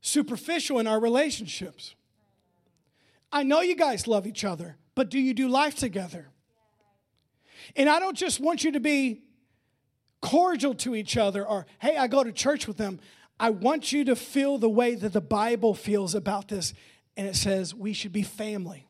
superficial 0.00 0.78
in 0.78 0.86
our 0.86 1.00
relationships. 1.00 1.94
I 3.32 3.42
know 3.42 3.60
you 3.60 3.76
guys 3.76 4.06
love 4.06 4.26
each 4.26 4.44
other, 4.44 4.76
but 4.94 5.10
do 5.10 5.18
you 5.18 5.34
do 5.34 5.48
life 5.48 5.74
together? 5.74 6.28
And 7.74 7.88
I 7.88 7.98
don't 7.98 8.16
just 8.16 8.40
want 8.40 8.64
you 8.64 8.72
to 8.72 8.80
be 8.80 9.22
cordial 10.20 10.74
to 10.74 10.94
each 10.94 11.16
other 11.16 11.46
or, 11.46 11.66
hey, 11.78 11.96
I 11.96 12.06
go 12.06 12.22
to 12.22 12.32
church 12.32 12.66
with 12.66 12.76
them. 12.76 13.00
I 13.38 13.50
want 13.50 13.92
you 13.92 14.04
to 14.04 14.16
feel 14.16 14.58
the 14.58 14.68
way 14.68 14.94
that 14.94 15.12
the 15.12 15.20
Bible 15.20 15.74
feels 15.74 16.14
about 16.14 16.48
this. 16.48 16.74
And 17.16 17.26
it 17.26 17.36
says 17.36 17.74
we 17.74 17.92
should 17.92 18.12
be 18.12 18.22
family. 18.22 18.86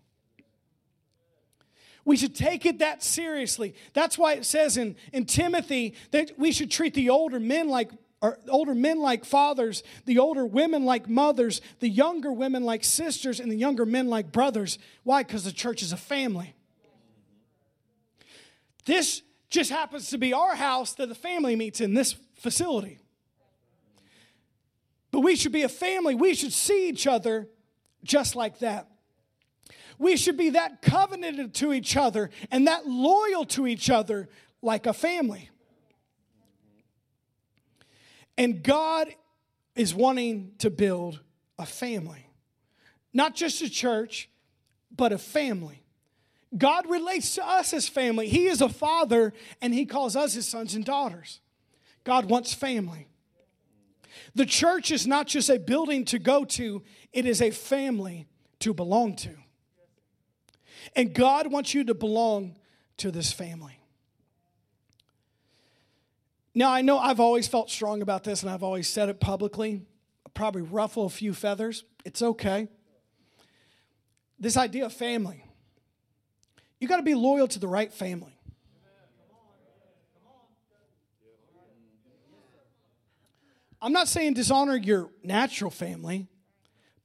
We 2.05 2.17
should 2.17 2.37
take 2.37 2.65
it 2.67 2.79
that 2.79 3.03
seriously. 3.03 3.75
That's 3.93 4.17
why 4.17 4.35
it 4.35 4.45
says 4.45 4.77
in, 4.77 4.95
in 5.13 5.25
Timothy 5.25 5.95
that 6.13 6.39
we 6.39 6.53
should 6.53 6.71
treat 6.71 6.95
the 6.95 7.11
older 7.11 7.41
men 7.41 7.69
like 7.69 7.91
or 8.23 8.39
older 8.49 8.75
men 8.75 8.99
like 8.99 9.25
fathers, 9.25 9.83
the 10.07 10.19
older 10.19 10.45
women 10.47 10.85
like 10.85 11.09
mothers, 11.09 11.61
the 11.81 11.89
younger 11.89 12.33
women 12.33 12.65
like 12.65 12.83
sisters, 12.83 13.41
and 13.41 13.53
the 13.53 13.57
younger 13.57 13.87
men 13.87 14.09
like 14.09 14.33
brothers. 14.33 14.79
Why? 15.05 15.23
Because 15.23 15.45
the 15.45 15.53
church 15.53 15.83
is 15.83 15.93
a 15.93 15.97
family. 15.97 16.56
This 18.87 19.23
just 19.51 19.71
happens 19.71 20.11
to 20.11 20.19
be 20.19 20.33
our 20.33 20.55
house 20.55 20.95
that 20.95 21.09
the 21.09 21.15
family 21.15 21.55
meets 21.57 21.81
in 21.81 21.93
this 21.93 22.15
facility. 22.35 22.99
But 25.11 25.21
we 25.21 25.37
should 25.37 25.53
be 25.53 25.63
a 25.63 25.69
family. 25.69 26.15
We 26.15 26.35
should 26.35 26.53
see 26.53 26.89
each 26.89 27.07
other 27.07 27.49
just 28.03 28.35
like 28.37 28.61
that. 28.61 28.89
We 29.99 30.17
should 30.17 30.37
be 30.37 30.51
that 30.51 30.83
covenanted 30.83 31.55
to 31.55 31.73
each 31.73 31.97
other 31.97 32.31
and 32.51 32.67
that 32.67 32.87
loyal 32.87 33.45
to 33.47 33.67
each 33.67 33.91
other 33.91 34.29
like 34.63 34.87
a 34.87 34.93
family. 34.93 35.51
And 38.39 38.63
God 38.63 39.09
is 39.75 39.95
wanting 39.95 40.53
to 40.59 40.71
build 40.71 41.21
a 41.59 41.65
family, 41.65 42.29
not 43.15 43.35
just 43.35 43.63
a 43.63 43.71
church, 43.71 44.29
but 44.95 45.13
a 45.13 45.19
family. 45.19 45.83
God 46.57 46.89
relates 46.89 47.35
to 47.35 47.47
us 47.47 47.73
as 47.73 47.89
family. 47.89 48.29
He 48.29 48.47
is 48.47 48.61
a 48.61 48.69
father 48.69 49.33
and 49.61 49.75
he 49.75 49.85
calls 49.85 50.17
us 50.17 50.35
his 50.35 50.47
sons 50.47 50.75
and 50.75 50.85
daughters. 50.85 51.41
God 52.05 52.31
wants 52.31 52.55
family. 52.55 53.09
The 54.35 54.47
church 54.47 54.91
is 54.91 55.07
not 55.07 55.27
just 55.27 55.49
a 55.51 55.59
building 55.59 56.05
to 56.07 56.19
go 56.19 56.45
to, 56.45 56.83
it 57.13 57.27
is 57.27 57.43
a 57.43 57.51
family 57.51 58.27
to 58.61 58.73
belong 58.73 59.17
to. 59.17 59.31
And 60.95 61.13
God 61.13 61.51
wants 61.51 61.75
you 61.75 61.85
to 61.85 61.95
belong 61.95 62.57
to 62.99 63.11
this 63.11 63.33
family. 63.33 63.81
Now, 66.55 66.71
I 66.71 66.81
know 66.81 66.99
I've 66.99 67.21
always 67.21 67.47
felt 67.49 67.71
strong 67.71 68.01
about 68.01 68.25
this 68.25 68.43
and 68.43 68.51
I've 68.51 68.63
always 68.63 68.89
said 68.89 69.09
it 69.11 69.21
publicly. 69.21 69.83
I'll 70.25 70.33
probably 70.33 70.63
ruffle 70.63 71.05
a 71.05 71.11
few 71.11 71.35
feathers. 71.35 71.85
It's 72.05 72.23
okay. 72.23 72.69
This 74.39 74.57
idea 74.57 74.87
of 74.87 74.93
family, 74.93 75.45
you 76.81 76.89
got 76.89 76.99
to 76.99 77.03
be 77.03 77.15
loyal 77.15 77.49
to 77.49 77.59
the 77.59 77.69
right 77.69 77.93
family. 77.93 78.33
I'm 83.81 83.93
not 83.93 84.09
saying 84.09 84.35
dishonor 84.35 84.77
your 84.77 85.11
natural 85.23 85.71
family, 85.71 86.27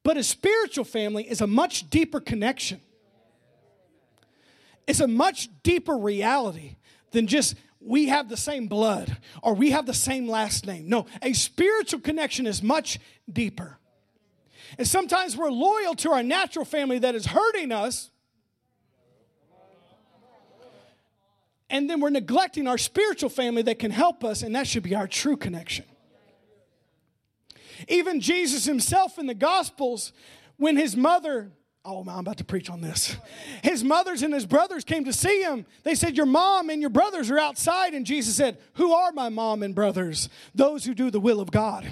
but 0.04 0.18
a 0.18 0.24
spiritual 0.24 0.86
family 0.86 1.30
is 1.30 1.42
a 1.42 1.48
much 1.48 1.90
deeper 1.90 2.20
connection. 2.20 2.82
It's 4.88 5.00
a 5.00 5.08
much 5.08 5.50
deeper 5.64 5.96
reality 5.96 6.78
than 7.12 7.28
just 7.28 7.56
we 7.80 8.08
have 8.08 8.30
the 8.30 8.38
same 8.38 8.68
blood 8.68 9.18
or 9.42 9.54
we 9.54 9.72
have 9.72 9.86
the 9.86 9.94
same 9.94 10.28
last 10.28 10.66
name. 10.66 10.88
No, 10.88 11.08
a 11.22 11.34
spiritual 11.34 12.00
connection 12.00 12.48
is 12.48 12.62
much 12.64 13.00
deeper. 13.32 13.78
And 14.78 14.88
sometimes 14.88 15.36
we're 15.36 15.52
loyal 15.52 15.96
to 15.96 16.12
our 16.12 16.24
natural 16.24 16.66
family 16.66 17.00
that 17.00 17.16
is 17.16 17.26
hurting 17.26 17.72
us. 17.72 18.11
And 21.72 21.90
then 21.90 22.02
we're 22.02 22.10
neglecting 22.10 22.68
our 22.68 22.78
spiritual 22.78 23.30
family 23.30 23.62
that 23.64 23.80
can 23.80 23.92
help 23.92 24.24
us, 24.24 24.44
and 24.44 24.54
that 24.56 24.68
should 24.68 24.84
be 24.84 24.94
our 24.94 25.08
true 25.08 25.38
connection. 25.38 25.86
Even 27.88 28.20
Jesus 28.20 28.66
himself 28.66 29.18
in 29.18 29.26
the 29.26 29.34
Gospels, 29.34 30.12
when 30.58 30.78
his 30.78 30.96
mother 30.96 31.52
Oh, 31.84 32.02
I'm 32.02 32.20
about 32.20 32.38
to 32.38 32.44
preach 32.44 32.70
on 32.70 32.82
this. 32.82 33.16
His 33.64 33.84
mothers 33.84 34.22
and 34.22 34.32
his 34.32 34.46
brothers 34.46 34.84
came 34.84 35.06
to 35.06 35.14
see 35.14 35.42
him. 35.42 35.66
They 35.82 35.96
said, 35.96 36.16
Your 36.16 36.28
mom 36.28 36.70
and 36.70 36.80
your 36.80 36.92
brothers 36.92 37.32
are 37.32 37.40
outside. 37.40 37.96
And 37.96 38.06
Jesus 38.06 38.36
said, 38.36 38.60
Who 38.74 38.94
are 38.94 39.12
my 39.12 39.30
mom 39.30 39.64
and 39.64 39.74
brothers? 39.74 40.30
Those 40.54 40.86
who 40.86 40.94
do 40.94 41.10
the 41.10 41.20
will 41.20 41.42
of 41.42 41.50
God. 41.50 41.92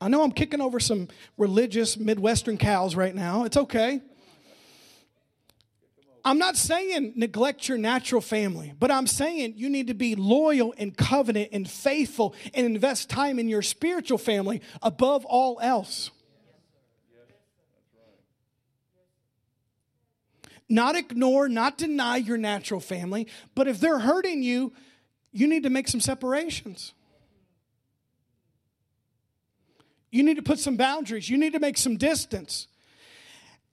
I 0.00 0.08
know 0.08 0.22
I'm 0.22 0.32
kicking 0.32 0.62
over 0.62 0.80
some 0.80 1.08
religious 1.36 1.98
Midwestern 1.98 2.56
cows 2.56 2.96
right 2.96 3.14
now. 3.14 3.44
It's 3.44 3.58
okay. 3.58 4.00
I'm 6.26 6.38
not 6.38 6.56
saying 6.56 7.12
neglect 7.14 7.68
your 7.68 7.78
natural 7.78 8.20
family, 8.20 8.72
but 8.80 8.90
I'm 8.90 9.06
saying 9.06 9.54
you 9.56 9.70
need 9.70 9.86
to 9.86 9.94
be 9.94 10.16
loyal 10.16 10.74
and 10.76 10.94
covenant 10.96 11.50
and 11.52 11.70
faithful 11.70 12.34
and 12.52 12.66
invest 12.66 13.08
time 13.08 13.38
in 13.38 13.48
your 13.48 13.62
spiritual 13.62 14.18
family 14.18 14.60
above 14.82 15.24
all 15.24 15.60
else. 15.62 16.10
Not 20.68 20.96
ignore, 20.96 21.48
not 21.48 21.78
deny 21.78 22.16
your 22.16 22.38
natural 22.38 22.80
family, 22.80 23.28
but 23.54 23.68
if 23.68 23.78
they're 23.78 24.00
hurting 24.00 24.42
you, 24.42 24.72
you 25.30 25.46
need 25.46 25.62
to 25.62 25.70
make 25.70 25.86
some 25.86 26.00
separations. 26.00 26.92
You 30.10 30.24
need 30.24 30.38
to 30.38 30.42
put 30.42 30.58
some 30.58 30.76
boundaries. 30.76 31.30
You 31.30 31.38
need 31.38 31.52
to 31.52 31.60
make 31.60 31.76
some 31.76 31.96
distance. 31.96 32.66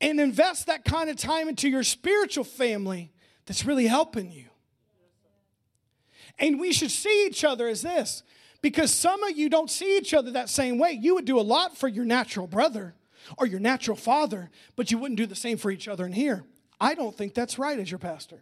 And 0.04 0.20
invest 0.20 0.68
that 0.68 0.84
kind 0.84 1.10
of 1.10 1.16
time 1.16 1.48
into 1.48 1.70
your 1.70 1.82
spiritual 1.82 2.44
family 2.44 3.14
that's 3.46 3.66
really 3.66 3.88
helping 3.88 4.34
you. 4.34 4.48
And 6.38 6.60
we 6.60 6.74
should 6.74 6.92
see 6.92 7.26
each 7.26 7.46
other 7.46 7.70
as 7.70 7.84
this 7.84 8.22
because 8.62 8.94
some 8.94 9.24
of 9.24 9.38
you 9.38 9.48
don't 9.48 9.72
see 9.72 9.98
each 9.98 10.14
other 10.14 10.32
that 10.32 10.50
same 10.50 10.78
way. 10.78 10.92
You 10.92 11.16
would 11.16 11.24
do 11.24 11.40
a 11.40 11.42
lot 11.42 11.78
for 11.78 11.88
your 11.88 12.04
natural 12.04 12.48
brother 12.48 12.96
or 13.38 13.48
your 13.48 13.62
natural 13.62 13.96
father, 13.96 14.50
but 14.76 14.92
you 14.92 14.98
wouldn't 14.98 15.18
do 15.18 15.26
the 15.26 15.36
same 15.36 15.58
for 15.58 15.72
each 15.72 15.88
other 15.88 16.06
in 16.06 16.12
here. 16.12 16.44
I 16.82 16.96
don't 16.96 17.16
think 17.16 17.34
that's 17.34 17.58
right 17.58 17.80
as 17.80 17.90
your 17.90 18.00
pastor. 18.00 18.42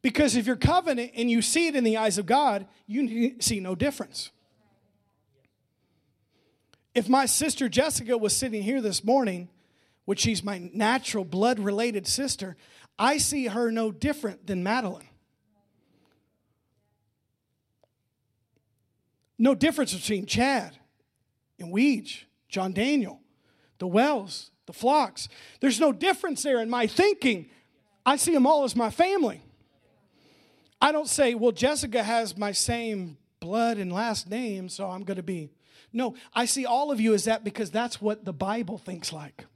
Because 0.00 0.34
if 0.34 0.46
you're 0.46 0.56
covenant 0.56 1.12
and 1.14 1.30
you 1.30 1.42
see 1.42 1.66
it 1.66 1.76
in 1.76 1.84
the 1.84 1.98
eyes 1.98 2.16
of 2.16 2.24
God, 2.24 2.66
you 2.86 3.36
see 3.40 3.60
no 3.60 3.74
difference. 3.74 4.30
If 7.00 7.08
my 7.08 7.24
sister 7.24 7.70
Jessica 7.70 8.18
was 8.18 8.36
sitting 8.36 8.62
here 8.62 8.82
this 8.82 9.02
morning, 9.02 9.48
which 10.04 10.20
she's 10.20 10.44
my 10.44 10.70
natural 10.74 11.24
blood 11.24 11.58
related 11.58 12.06
sister, 12.06 12.58
I 12.98 13.16
see 13.16 13.46
her 13.46 13.72
no 13.72 13.90
different 13.90 14.46
than 14.46 14.62
Madeline. 14.62 15.08
No 19.38 19.54
difference 19.54 19.94
between 19.94 20.26
Chad 20.26 20.76
and 21.58 21.72
Weege. 21.72 22.24
John 22.50 22.74
Daniel, 22.74 23.22
the 23.78 23.86
Wells, 23.86 24.50
the 24.66 24.74
flocks. 24.74 25.30
There's 25.60 25.80
no 25.80 25.92
difference 25.92 26.42
there 26.42 26.60
in 26.60 26.68
my 26.68 26.86
thinking. 26.86 27.48
I 28.04 28.16
see 28.16 28.34
them 28.34 28.46
all 28.46 28.64
as 28.64 28.76
my 28.76 28.90
family. 28.90 29.40
I 30.82 30.92
don't 30.92 31.08
say, 31.08 31.34
well, 31.34 31.52
Jessica 31.52 32.02
has 32.02 32.36
my 32.36 32.52
same 32.52 33.16
blood 33.40 33.78
and 33.78 33.90
last 33.90 34.28
name, 34.28 34.68
so 34.68 34.90
I'm 34.90 35.04
going 35.04 35.16
to 35.16 35.22
be. 35.22 35.48
No, 35.92 36.14
I 36.34 36.44
see 36.44 36.66
all 36.66 36.90
of 36.90 37.00
you 37.00 37.14
as 37.14 37.24
that 37.24 37.44
because 37.44 37.70
that's 37.70 38.00
what 38.00 38.24
the 38.24 38.32
Bible 38.32 38.78
thinks 38.78 39.12
like. 39.12 39.46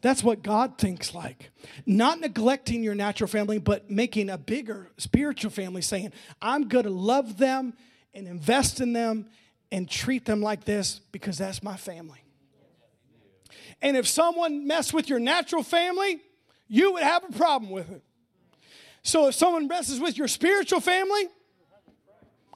That's 0.00 0.22
what 0.22 0.42
God 0.42 0.78
thinks 0.78 1.14
like. 1.14 1.50
Not 1.86 2.20
neglecting 2.20 2.82
your 2.82 2.94
natural 2.94 3.28
family, 3.28 3.58
but 3.58 3.90
making 3.90 4.30
a 4.30 4.38
bigger 4.38 4.90
spiritual 4.96 5.50
family, 5.50 5.82
saying, 5.82 6.12
I'm 6.40 6.68
going 6.68 6.84
to 6.84 6.90
love 6.90 7.38
them 7.38 7.74
and 8.14 8.28
invest 8.28 8.80
in 8.80 8.92
them 8.92 9.28
and 9.72 9.88
treat 9.88 10.24
them 10.24 10.40
like 10.40 10.64
this 10.64 11.00
because 11.12 11.38
that's 11.38 11.62
my 11.62 11.76
family. 11.76 12.22
And 13.82 13.96
if 13.96 14.06
someone 14.06 14.66
messed 14.66 14.92
with 14.92 15.08
your 15.08 15.20
natural 15.20 15.62
family, 15.62 16.20
you 16.68 16.92
would 16.92 17.02
have 17.02 17.24
a 17.24 17.32
problem 17.32 17.70
with 17.70 17.90
it. 17.90 18.02
So 19.02 19.28
if 19.28 19.34
someone 19.34 19.68
messes 19.68 20.00
with 20.00 20.18
your 20.18 20.28
spiritual 20.28 20.80
family, 20.80 21.28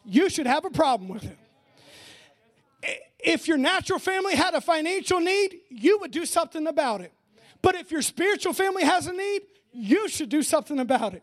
you 0.05 0.29
should 0.29 0.47
have 0.47 0.65
a 0.65 0.71
problem 0.71 1.09
with 1.09 1.25
it. 1.25 1.39
If 3.23 3.47
your 3.47 3.59
natural 3.59 3.99
family 3.99 4.35
had 4.35 4.55
a 4.55 4.61
financial 4.61 5.21
need, 5.21 5.61
you 5.69 5.99
would 6.01 6.11
do 6.11 6.27
something 6.27 6.67
about 6.67 7.01
it. 7.01 7.13
But 7.63 7.77
if 7.77 7.93
your 7.93 8.03
spiritual 8.03 8.53
family 8.53 8.85
has 8.85 9.07
a 9.07 9.13
need, 9.13 9.43
you 9.73 10.09
should 10.09 10.29
do 10.29 10.43
something 10.43 10.81
about 10.81 11.15
it. 11.15 11.23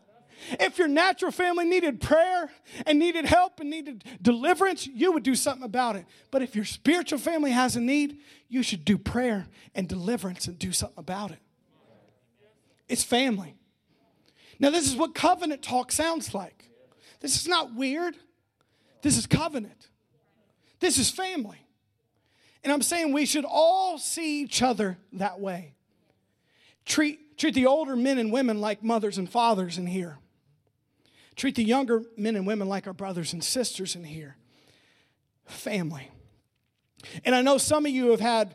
If 0.58 0.78
your 0.78 0.88
natural 0.88 1.30
family 1.30 1.66
needed 1.66 2.00
prayer 2.00 2.50
and 2.86 2.98
needed 2.98 3.26
help 3.26 3.60
and 3.60 3.68
needed 3.68 4.04
deliverance, 4.22 4.86
you 4.86 5.12
would 5.12 5.22
do 5.22 5.34
something 5.34 5.64
about 5.64 5.96
it. 5.96 6.06
But 6.30 6.42
if 6.42 6.56
your 6.56 6.64
spiritual 6.64 7.18
family 7.18 7.50
has 7.50 7.76
a 7.76 7.80
need, 7.80 8.18
you 8.48 8.62
should 8.62 8.86
do 8.86 8.96
prayer 8.96 9.48
and 9.74 9.86
deliverance 9.86 10.46
and 10.46 10.58
do 10.58 10.72
something 10.72 10.98
about 10.98 11.30
it. 11.30 11.40
It's 12.88 13.04
family. 13.04 13.54
Now, 14.58 14.70
this 14.70 14.86
is 14.86 14.96
what 14.96 15.14
covenant 15.14 15.62
talk 15.62 15.92
sounds 15.92 16.34
like. 16.34 16.70
This 17.20 17.36
is 17.38 17.46
not 17.46 17.74
weird. 17.74 18.16
This 19.02 19.18
is 19.18 19.26
covenant. 19.26 19.88
This 20.80 20.98
is 20.98 21.10
family. 21.10 21.66
And 22.62 22.72
I'm 22.72 22.82
saying 22.82 23.12
we 23.12 23.26
should 23.26 23.44
all 23.44 23.98
see 23.98 24.42
each 24.42 24.62
other 24.62 24.98
that 25.14 25.40
way. 25.40 25.74
Treat, 26.84 27.38
treat 27.38 27.54
the 27.54 27.66
older 27.66 27.96
men 27.96 28.18
and 28.18 28.32
women 28.32 28.60
like 28.60 28.82
mothers 28.82 29.18
and 29.18 29.30
fathers 29.30 29.78
in 29.78 29.86
here. 29.86 30.18
Treat 31.36 31.54
the 31.54 31.64
younger 31.64 32.02
men 32.16 32.36
and 32.36 32.46
women 32.46 32.68
like 32.68 32.86
our 32.86 32.92
brothers 32.92 33.32
and 33.32 33.42
sisters 33.42 33.96
in 33.96 34.04
here. 34.04 34.36
Family. 35.46 36.10
And 37.24 37.34
I 37.34 37.40
know 37.40 37.56
some 37.56 37.86
of 37.86 37.92
you 37.92 38.10
have 38.10 38.20
had 38.20 38.54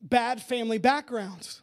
bad 0.00 0.42
family 0.42 0.78
backgrounds. 0.78 1.62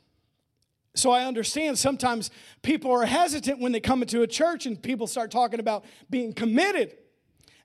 So 0.95 1.12
I 1.12 1.26
understand 1.26 1.78
sometimes 1.78 2.32
people 2.62 2.91
are 2.91 3.06
hesitant 3.06 3.60
when 3.60 3.74
they 3.74 3.80
come 3.80 4.01
into 4.01 4.22
a 4.22 4.28
church 4.28 4.66
and 4.66 4.82
people 4.82 5.08
start 5.08 5.30
talking 5.30 5.60
about 5.60 5.86
being 6.10 6.34
committed 6.34 6.95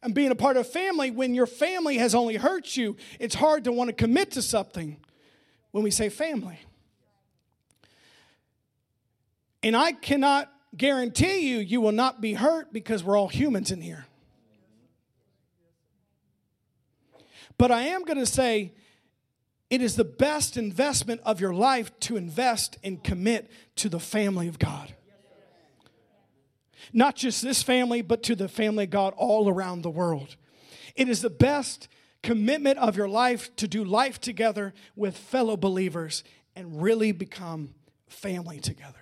and 0.02 0.14
being 0.14 0.30
a 0.30 0.34
part 0.34 0.56
of 0.56 0.66
a 0.66 0.68
family 0.68 1.10
when 1.10 1.34
your 1.34 1.46
family 1.46 1.98
has 1.98 2.14
only 2.14 2.36
hurt 2.36 2.76
you. 2.76 2.96
It's 3.18 3.34
hard 3.34 3.64
to 3.64 3.72
want 3.72 3.88
to 3.88 3.94
commit 3.94 4.32
to 4.32 4.42
something 4.42 4.96
when 5.72 5.84
we 5.84 5.90
say 5.90 6.08
family. 6.08 6.58
And 9.62 9.76
I 9.76 9.92
cannot 9.92 10.50
guarantee 10.76 11.50
you, 11.50 11.58
you 11.58 11.80
will 11.80 11.92
not 11.92 12.20
be 12.20 12.34
hurt 12.34 12.72
because 12.72 13.04
we're 13.04 13.16
all 13.16 13.28
humans 13.28 13.70
in 13.70 13.80
here. 13.80 14.06
But 17.58 17.70
I 17.70 17.82
am 17.82 18.04
going 18.04 18.18
to 18.18 18.26
say 18.26 18.72
it 19.68 19.82
is 19.82 19.96
the 19.96 20.04
best 20.04 20.56
investment 20.56 21.20
of 21.24 21.40
your 21.40 21.52
life 21.52 21.98
to 22.00 22.16
invest 22.16 22.78
and 22.82 23.04
commit 23.04 23.50
to 23.76 23.90
the 23.90 24.00
family 24.00 24.48
of 24.48 24.58
God. 24.58 24.94
Not 26.92 27.16
just 27.16 27.42
this 27.42 27.62
family, 27.62 28.02
but 28.02 28.22
to 28.24 28.34
the 28.34 28.48
family 28.48 28.84
of 28.84 28.90
God 28.90 29.14
all 29.16 29.48
around 29.48 29.82
the 29.82 29.90
world. 29.90 30.36
It 30.96 31.08
is 31.08 31.22
the 31.22 31.30
best 31.30 31.88
commitment 32.22 32.78
of 32.78 32.96
your 32.96 33.08
life 33.08 33.54
to 33.56 33.68
do 33.68 33.84
life 33.84 34.20
together 34.20 34.74
with 34.96 35.16
fellow 35.16 35.56
believers 35.56 36.24
and 36.56 36.82
really 36.82 37.12
become 37.12 37.74
family 38.08 38.60
together. 38.60 38.98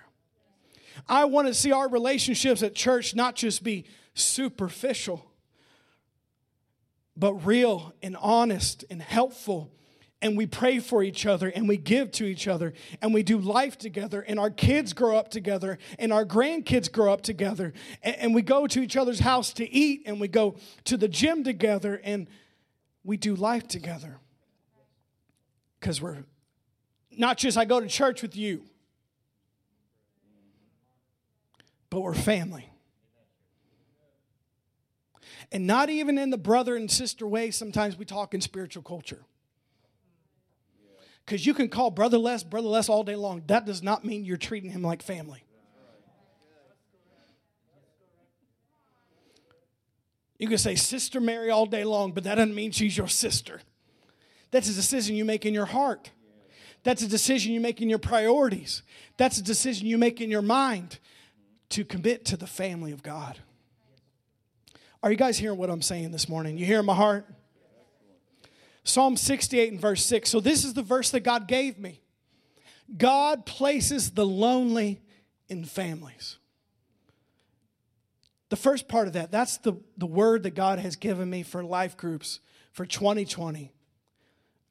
I 1.07 1.25
want 1.25 1.47
to 1.47 1.53
see 1.53 1.71
our 1.71 1.89
relationships 1.89 2.63
at 2.63 2.75
church 2.75 3.15
not 3.15 3.35
just 3.35 3.63
be 3.63 3.85
superficial, 4.13 5.25
but 7.15 7.33
real 7.45 7.93
and 8.01 8.15
honest 8.17 8.85
and 8.89 9.01
helpful. 9.01 9.71
And 10.21 10.37
we 10.37 10.47
pray 10.47 10.79
for 10.79 11.01
each 11.01 11.25
other 11.25 11.47
and 11.47 11.67
we 11.67 11.77
give 11.77 12.11
to 12.13 12.25
each 12.25 12.47
other 12.47 12.73
and 13.01 13.13
we 13.13 13.23
do 13.23 13.39
life 13.39 13.77
together 13.77 14.21
and 14.21 14.37
our 14.37 14.49
kids 14.49 14.91
grow 14.91 15.15
up 15.15 15.29
together 15.29 15.77
and 15.97 16.11
our 16.11 16.25
grandkids 16.25 16.91
grow 16.91 17.13
up 17.13 17.21
together 17.21 17.73
and, 18.03 18.15
and 18.17 18.35
we 18.35 18.41
go 18.41 18.67
to 18.67 18.81
each 18.81 18.97
other's 18.97 19.19
house 19.19 19.53
to 19.53 19.69
eat 19.71 20.03
and 20.05 20.19
we 20.19 20.27
go 20.27 20.55
to 20.83 20.97
the 20.97 21.07
gym 21.07 21.45
together 21.45 22.01
and 22.03 22.27
we 23.05 23.15
do 23.15 23.33
life 23.33 23.67
together. 23.67 24.19
Because 25.79 26.01
we're 26.01 26.25
not 27.17 27.37
just 27.37 27.57
I 27.57 27.63
go 27.63 27.79
to 27.79 27.87
church 27.87 28.21
with 28.21 28.35
you 28.35 28.63
but 31.89 32.01
we're 32.01 32.13
family. 32.13 32.71
And 35.51 35.65
not 35.65 35.89
even 35.89 36.17
in 36.17 36.29
the 36.29 36.37
brother 36.37 36.75
and 36.75 36.89
sister 36.89 37.25
way, 37.25 37.49
sometimes 37.49 37.97
we 37.97 38.05
talk 38.05 38.33
in 38.33 38.41
spiritual 38.41 38.83
culture. 38.83 39.23
Because 41.29 41.45
you 41.45 41.53
can 41.53 41.69
call 41.69 41.91
brother 41.91 42.17
Les, 42.17 42.43
brother 42.43 42.69
Les 42.69 42.89
all 42.89 43.03
day 43.03 43.15
long. 43.15 43.43
That 43.45 43.63
does 43.63 43.83
not 43.83 44.03
mean 44.03 44.25
you're 44.25 44.35
treating 44.35 44.71
him 44.71 44.81
like 44.81 45.03
family. 45.03 45.43
You 50.39 50.47
can 50.47 50.57
say 50.57 50.73
Sister 50.73 51.19
Mary 51.19 51.51
all 51.51 51.67
day 51.67 51.83
long, 51.83 52.13
but 52.13 52.23
that 52.23 52.35
doesn't 52.35 52.55
mean 52.55 52.71
she's 52.71 52.97
your 52.97 53.07
sister. 53.07 53.61
That's 54.49 54.69
a 54.69 54.73
decision 54.73 55.15
you 55.15 55.23
make 55.23 55.45
in 55.45 55.53
your 55.53 55.67
heart. 55.67 56.09
That's 56.81 57.03
a 57.03 57.07
decision 57.07 57.53
you 57.53 57.59
make 57.59 57.79
in 57.79 57.91
your 57.91 57.99
priorities. 57.99 58.81
That's 59.17 59.37
a 59.37 59.43
decision 59.43 59.85
you 59.85 59.99
make 59.99 60.21
in 60.21 60.31
your 60.31 60.41
mind 60.41 60.97
to 61.69 61.85
commit 61.85 62.25
to 62.25 62.37
the 62.37 62.47
family 62.47 62.91
of 62.91 63.03
God. 63.03 63.37
Are 65.03 65.11
you 65.11 65.17
guys 65.17 65.37
hearing 65.37 65.59
what 65.59 65.69
I'm 65.69 65.83
saying 65.83 66.09
this 66.09 66.27
morning? 66.27 66.57
You 66.57 66.65
hear 66.65 66.81
my 66.81 66.95
heart? 66.95 67.27
Psalm 68.89 69.15
68 69.15 69.71
and 69.71 69.81
verse 69.81 70.05
6. 70.05 70.29
So, 70.29 70.39
this 70.39 70.65
is 70.65 70.73
the 70.73 70.81
verse 70.81 71.11
that 71.11 71.21
God 71.21 71.47
gave 71.47 71.77
me. 71.77 72.01
God 72.97 73.45
places 73.45 74.11
the 74.11 74.25
lonely 74.25 75.01
in 75.47 75.63
families. 75.65 76.37
The 78.49 78.55
first 78.55 78.87
part 78.87 79.07
of 79.07 79.13
that, 79.13 79.31
that's 79.31 79.57
the, 79.57 79.73
the 79.97 80.07
word 80.07 80.43
that 80.43 80.55
God 80.55 80.79
has 80.79 80.95
given 80.95 81.29
me 81.29 81.43
for 81.43 81.63
life 81.63 81.95
groups 81.95 82.39
for 82.71 82.85
2020. 82.85 83.71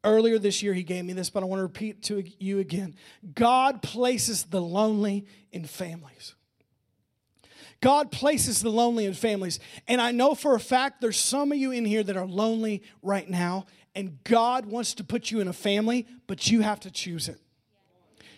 Earlier 0.03 0.39
this 0.39 0.63
year, 0.63 0.75
He 0.75 0.83
gave 0.83 1.05
me 1.05 1.13
this, 1.13 1.31
but 1.31 1.43
I 1.43 1.47
want 1.47 1.61
to 1.61 1.65
repeat 1.65 2.03
to 2.05 2.25
you 2.39 2.59
again. 2.59 2.97
God 3.35 3.83
places 3.83 4.45
the 4.45 4.61
lonely 4.61 5.27
in 5.53 5.65
families. 5.65 6.35
God 7.81 8.11
places 8.11 8.61
the 8.61 8.71
lonely 8.71 9.05
in 9.05 9.15
families. 9.15 9.61
And 9.87 10.01
I 10.01 10.11
know 10.11 10.35
for 10.35 10.57
a 10.57 10.61
fact 10.61 11.01
there's 11.01 11.17
some 11.17 11.53
of 11.53 11.59
you 11.59 11.71
in 11.71 11.85
here 11.85 12.03
that 12.03 12.17
are 12.17 12.27
lonely 12.27 12.83
right 13.03 13.29
now, 13.29 13.67
and 13.95 14.23
God 14.25 14.67
wants 14.67 14.95
to 14.95 15.05
put 15.05 15.31
you 15.31 15.41
in 15.41 15.49
a 15.49 15.53
family, 15.53 16.07
but 16.27 16.51
you 16.51 16.61
have 16.61 16.81
to 16.81 16.91
choose 16.91 17.29
it. 17.29 17.41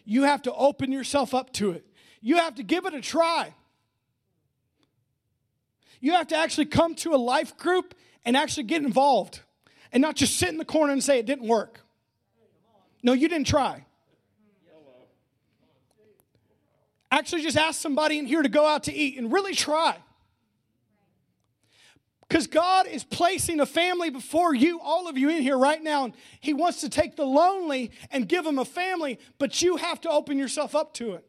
You 0.05 0.25
have 0.25 0.43
to 0.43 0.55
open 0.55 0.93
yourself 0.93 1.35
up 1.35 1.53
to 1.55 1.73
it. 1.73 1.87
You 2.21 2.37
have 2.37 2.55
to 2.57 2.63
give 2.63 2.87
it 2.87 2.95
a 2.95 3.01
try. 3.01 3.55
You 6.01 6.13
have 6.13 6.29
to 6.29 6.37
actually 6.37 6.67
come 6.67 6.95
to 6.97 7.15
a 7.15 7.17
life 7.17 7.57
group 7.57 7.95
and 8.25 8.37
actually 8.37 8.65
get 8.65 8.83
involved 8.83 9.41
and 9.93 10.01
not 10.01 10.17
just 10.17 10.37
sit 10.37 10.49
in 10.49 10.59
the 10.59 10.65
corner 10.65 10.93
and 10.93 11.03
say 11.03 11.19
it 11.19 11.27
didn't 11.27 11.47
work. 11.47 11.81
No, 13.03 13.13
you 13.13 13.29
didn't 13.29 13.47
try. 13.47 13.85
Actually, 17.13 17.43
just 17.43 17.57
ask 17.57 17.81
somebody 17.81 18.19
in 18.19 18.27
here 18.27 18.41
to 18.41 18.49
go 18.49 18.67
out 18.67 18.85
to 18.85 18.95
eat 18.95 19.19
and 19.19 19.33
really 19.33 19.55
try. 19.55 19.97
Because 22.31 22.47
God 22.47 22.87
is 22.87 23.03
placing 23.03 23.59
a 23.59 23.67
family 23.67 24.09
before 24.09 24.55
you, 24.55 24.79
all 24.81 25.09
of 25.09 25.19
you 25.19 25.31
in 25.31 25.43
here 25.43 25.59
right 25.59 25.83
now, 25.83 26.05
and 26.05 26.15
He 26.39 26.55
wants 26.55 26.81
to 26.83 26.89
take 26.89 27.17
the 27.17 27.25
lonely 27.25 27.91
and 28.13 28.29
give 28.29 28.45
them 28.45 28.61
a 28.61 28.65
family, 28.65 29.19
but 29.39 29.61
you 29.61 29.75
have 29.79 30.01
to 30.03 30.11
open 30.11 30.39
yourself 30.39 30.77
up 30.77 30.95
to 30.95 31.15
it. 31.15 31.25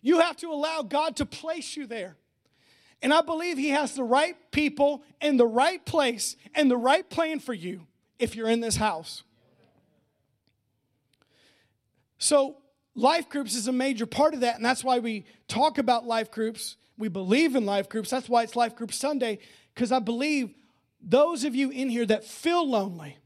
You 0.00 0.20
have 0.20 0.36
to 0.36 0.52
allow 0.52 0.82
God 0.82 1.16
to 1.16 1.26
place 1.26 1.76
you 1.76 1.88
there. 1.88 2.16
And 3.02 3.12
I 3.12 3.22
believe 3.22 3.58
He 3.58 3.70
has 3.70 3.96
the 3.96 4.04
right 4.04 4.36
people 4.52 5.02
in 5.20 5.36
the 5.36 5.48
right 5.48 5.84
place 5.84 6.36
and 6.54 6.70
the 6.70 6.76
right 6.76 7.10
plan 7.10 7.40
for 7.40 7.52
you 7.52 7.88
if 8.20 8.36
you're 8.36 8.48
in 8.48 8.60
this 8.60 8.76
house. 8.76 9.24
So, 12.18 12.58
life 12.94 13.28
groups 13.28 13.56
is 13.56 13.66
a 13.66 13.72
major 13.72 14.06
part 14.06 14.34
of 14.34 14.40
that, 14.42 14.54
and 14.54 14.64
that's 14.64 14.84
why 14.84 15.00
we 15.00 15.24
talk 15.48 15.78
about 15.78 16.06
life 16.06 16.30
groups. 16.30 16.76
We 16.96 17.08
believe 17.08 17.56
in 17.56 17.66
life 17.66 17.88
groups. 17.88 18.10
That's 18.10 18.28
why 18.28 18.44
it's 18.44 18.54
Life 18.54 18.76
Group 18.76 18.92
Sunday, 18.92 19.40
because 19.74 19.92
I 19.92 19.98
believe 19.98 20.54
those 21.00 21.44
of 21.44 21.54
you 21.54 21.70
in 21.70 21.88
here 21.88 22.06
that 22.06 22.24
feel 22.24 22.68
lonely, 22.68 23.16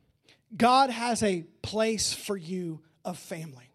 God 0.56 0.90
has 0.90 1.22
a 1.22 1.42
place 1.62 2.12
for 2.12 2.36
you 2.36 2.80
of 3.04 3.18
family. 3.18 3.70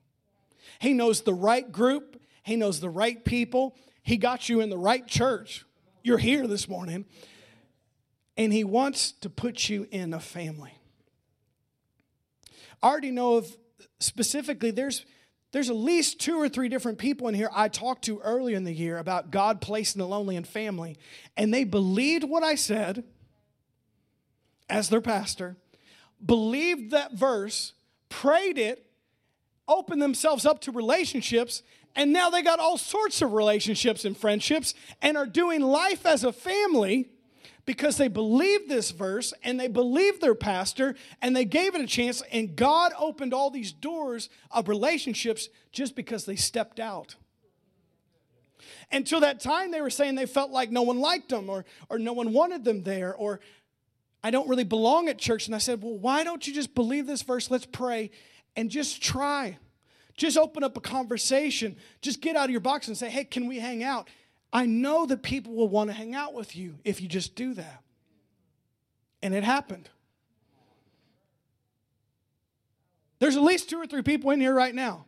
He 0.79 0.93
knows 0.93 1.21
the 1.21 1.33
right 1.33 1.69
group, 1.71 2.21
He 2.43 2.55
knows 2.55 2.79
the 2.79 2.89
right 2.89 3.23
people, 3.23 3.75
He 4.01 4.17
got 4.17 4.49
you 4.49 4.61
in 4.61 4.69
the 4.69 4.77
right 4.77 5.05
church. 5.05 5.65
you're 6.03 6.17
here 6.17 6.47
this 6.47 6.67
morning. 6.67 7.05
And 8.37 8.51
He 8.51 8.63
wants 8.63 9.11
to 9.11 9.29
put 9.29 9.69
you 9.69 9.87
in 9.91 10.13
a 10.13 10.19
family. 10.19 10.73
I 12.81 12.87
already 12.87 13.11
know 13.11 13.35
of 13.35 13.55
specifically, 13.99 14.71
there's 14.71 15.05
there's 15.51 15.69
at 15.69 15.75
least 15.75 16.19
two 16.19 16.37
or 16.37 16.47
three 16.47 16.69
different 16.69 16.97
people 16.97 17.27
in 17.27 17.35
here 17.35 17.49
I 17.53 17.67
talked 17.67 18.05
to 18.05 18.19
earlier 18.19 18.55
in 18.55 18.63
the 18.63 18.73
year 18.73 18.97
about 18.97 19.31
God 19.31 19.59
placing 19.59 19.99
the 19.99 20.07
lonely 20.07 20.35
in 20.35 20.43
family, 20.43 20.97
and 21.35 21.53
they 21.53 21.65
believed 21.65 22.23
what 22.23 22.43
I 22.43 22.55
said 22.55 23.03
as 24.69 24.89
their 24.89 25.01
pastor, 25.01 25.57
believed 26.25 26.91
that 26.91 27.13
verse, 27.13 27.73
prayed 28.07 28.57
it, 28.57 28.85
opened 29.67 30.01
themselves 30.01 30.45
up 30.45 30.61
to 30.61 30.71
relationships, 30.71 31.63
and 31.95 32.13
now 32.13 32.29
they 32.29 32.41
got 32.41 32.59
all 32.59 32.77
sorts 32.77 33.21
of 33.21 33.33
relationships 33.33 34.05
and 34.05 34.15
friendships 34.15 34.73
and 35.01 35.17
are 35.17 35.25
doing 35.25 35.61
life 35.61 36.05
as 36.05 36.23
a 36.23 36.31
family 36.31 37.09
because 37.65 37.97
they 37.97 38.07
believed 38.07 38.69
this 38.69 38.91
verse 38.91 39.33
and 39.43 39.59
they 39.59 39.67
believed 39.67 40.21
their 40.21 40.35
pastor 40.35 40.95
and 41.21 41.35
they 41.35 41.45
gave 41.45 41.75
it 41.75 41.81
a 41.81 41.87
chance, 41.87 42.21
and 42.31 42.55
God 42.55 42.91
opened 42.97 43.33
all 43.33 43.49
these 43.49 43.71
doors 43.71 44.29
of 44.49 44.67
relationships 44.67 45.49
just 45.71 45.95
because 45.95 46.25
they 46.25 46.35
stepped 46.35 46.79
out. 46.79 47.15
Until 48.91 49.21
that 49.21 49.39
time, 49.39 49.71
they 49.71 49.81
were 49.81 49.89
saying 49.89 50.15
they 50.15 50.25
felt 50.25 50.51
like 50.51 50.71
no 50.71 50.81
one 50.81 50.99
liked 50.99 51.29
them 51.29 51.49
or, 51.49 51.65
or 51.89 51.97
no 51.97 52.13
one 52.13 52.33
wanted 52.33 52.63
them 52.63 52.83
there 52.83 53.15
or 53.15 53.39
I 54.23 54.31
don't 54.31 54.47
really 54.47 54.63
belong 54.63 55.09
at 55.09 55.17
church. 55.17 55.47
And 55.47 55.55
I 55.55 55.59
said, 55.59 55.81
Well, 55.81 55.97
why 55.97 56.23
don't 56.23 56.45
you 56.45 56.53
just 56.53 56.75
believe 56.75 57.07
this 57.07 57.21
verse? 57.21 57.49
Let's 57.49 57.65
pray 57.65 58.11
and 58.55 58.69
just 58.69 59.01
try. 59.01 59.57
Just 60.15 60.37
open 60.37 60.63
up 60.63 60.77
a 60.77 60.81
conversation. 60.81 61.77
Just 62.01 62.21
get 62.21 62.35
out 62.35 62.45
of 62.45 62.51
your 62.51 62.59
box 62.59 62.87
and 62.87 62.97
say, 62.97 63.09
Hey, 63.09 63.23
can 63.23 63.47
we 63.47 63.59
hang 63.59 63.83
out? 63.83 64.09
I 64.53 64.65
know 64.65 65.05
that 65.05 65.23
people 65.23 65.53
will 65.53 65.69
want 65.69 65.89
to 65.89 65.93
hang 65.93 66.13
out 66.13 66.33
with 66.33 66.55
you 66.55 66.77
if 66.83 67.01
you 67.01 67.07
just 67.07 67.35
do 67.35 67.53
that. 67.53 67.83
And 69.23 69.33
it 69.33 69.43
happened. 69.43 69.89
There's 73.19 73.37
at 73.37 73.43
least 73.43 73.69
two 73.69 73.77
or 73.77 73.85
three 73.85 74.01
people 74.01 74.31
in 74.31 74.41
here 74.41 74.53
right 74.53 74.73
now 74.73 75.05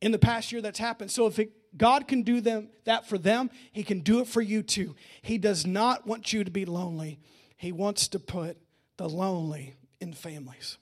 in 0.00 0.10
the 0.10 0.18
past 0.18 0.52
year 0.52 0.62
that's 0.62 0.78
happened. 0.78 1.10
So 1.10 1.26
if 1.26 1.38
it, 1.38 1.52
God 1.76 2.08
can 2.08 2.22
do 2.22 2.40
them 2.40 2.70
that 2.84 3.08
for 3.08 3.18
them, 3.18 3.50
he 3.72 3.82
can 3.82 4.00
do 4.00 4.20
it 4.20 4.26
for 4.26 4.40
you 4.40 4.62
too. 4.62 4.96
He 5.22 5.38
does 5.38 5.66
not 5.66 6.06
want 6.06 6.32
you 6.32 6.44
to 6.44 6.50
be 6.50 6.64
lonely. 6.64 7.20
He 7.56 7.72
wants 7.72 8.08
to 8.08 8.18
put 8.18 8.56
the 8.96 9.08
lonely 9.08 9.74
in 10.00 10.12
families. 10.12 10.78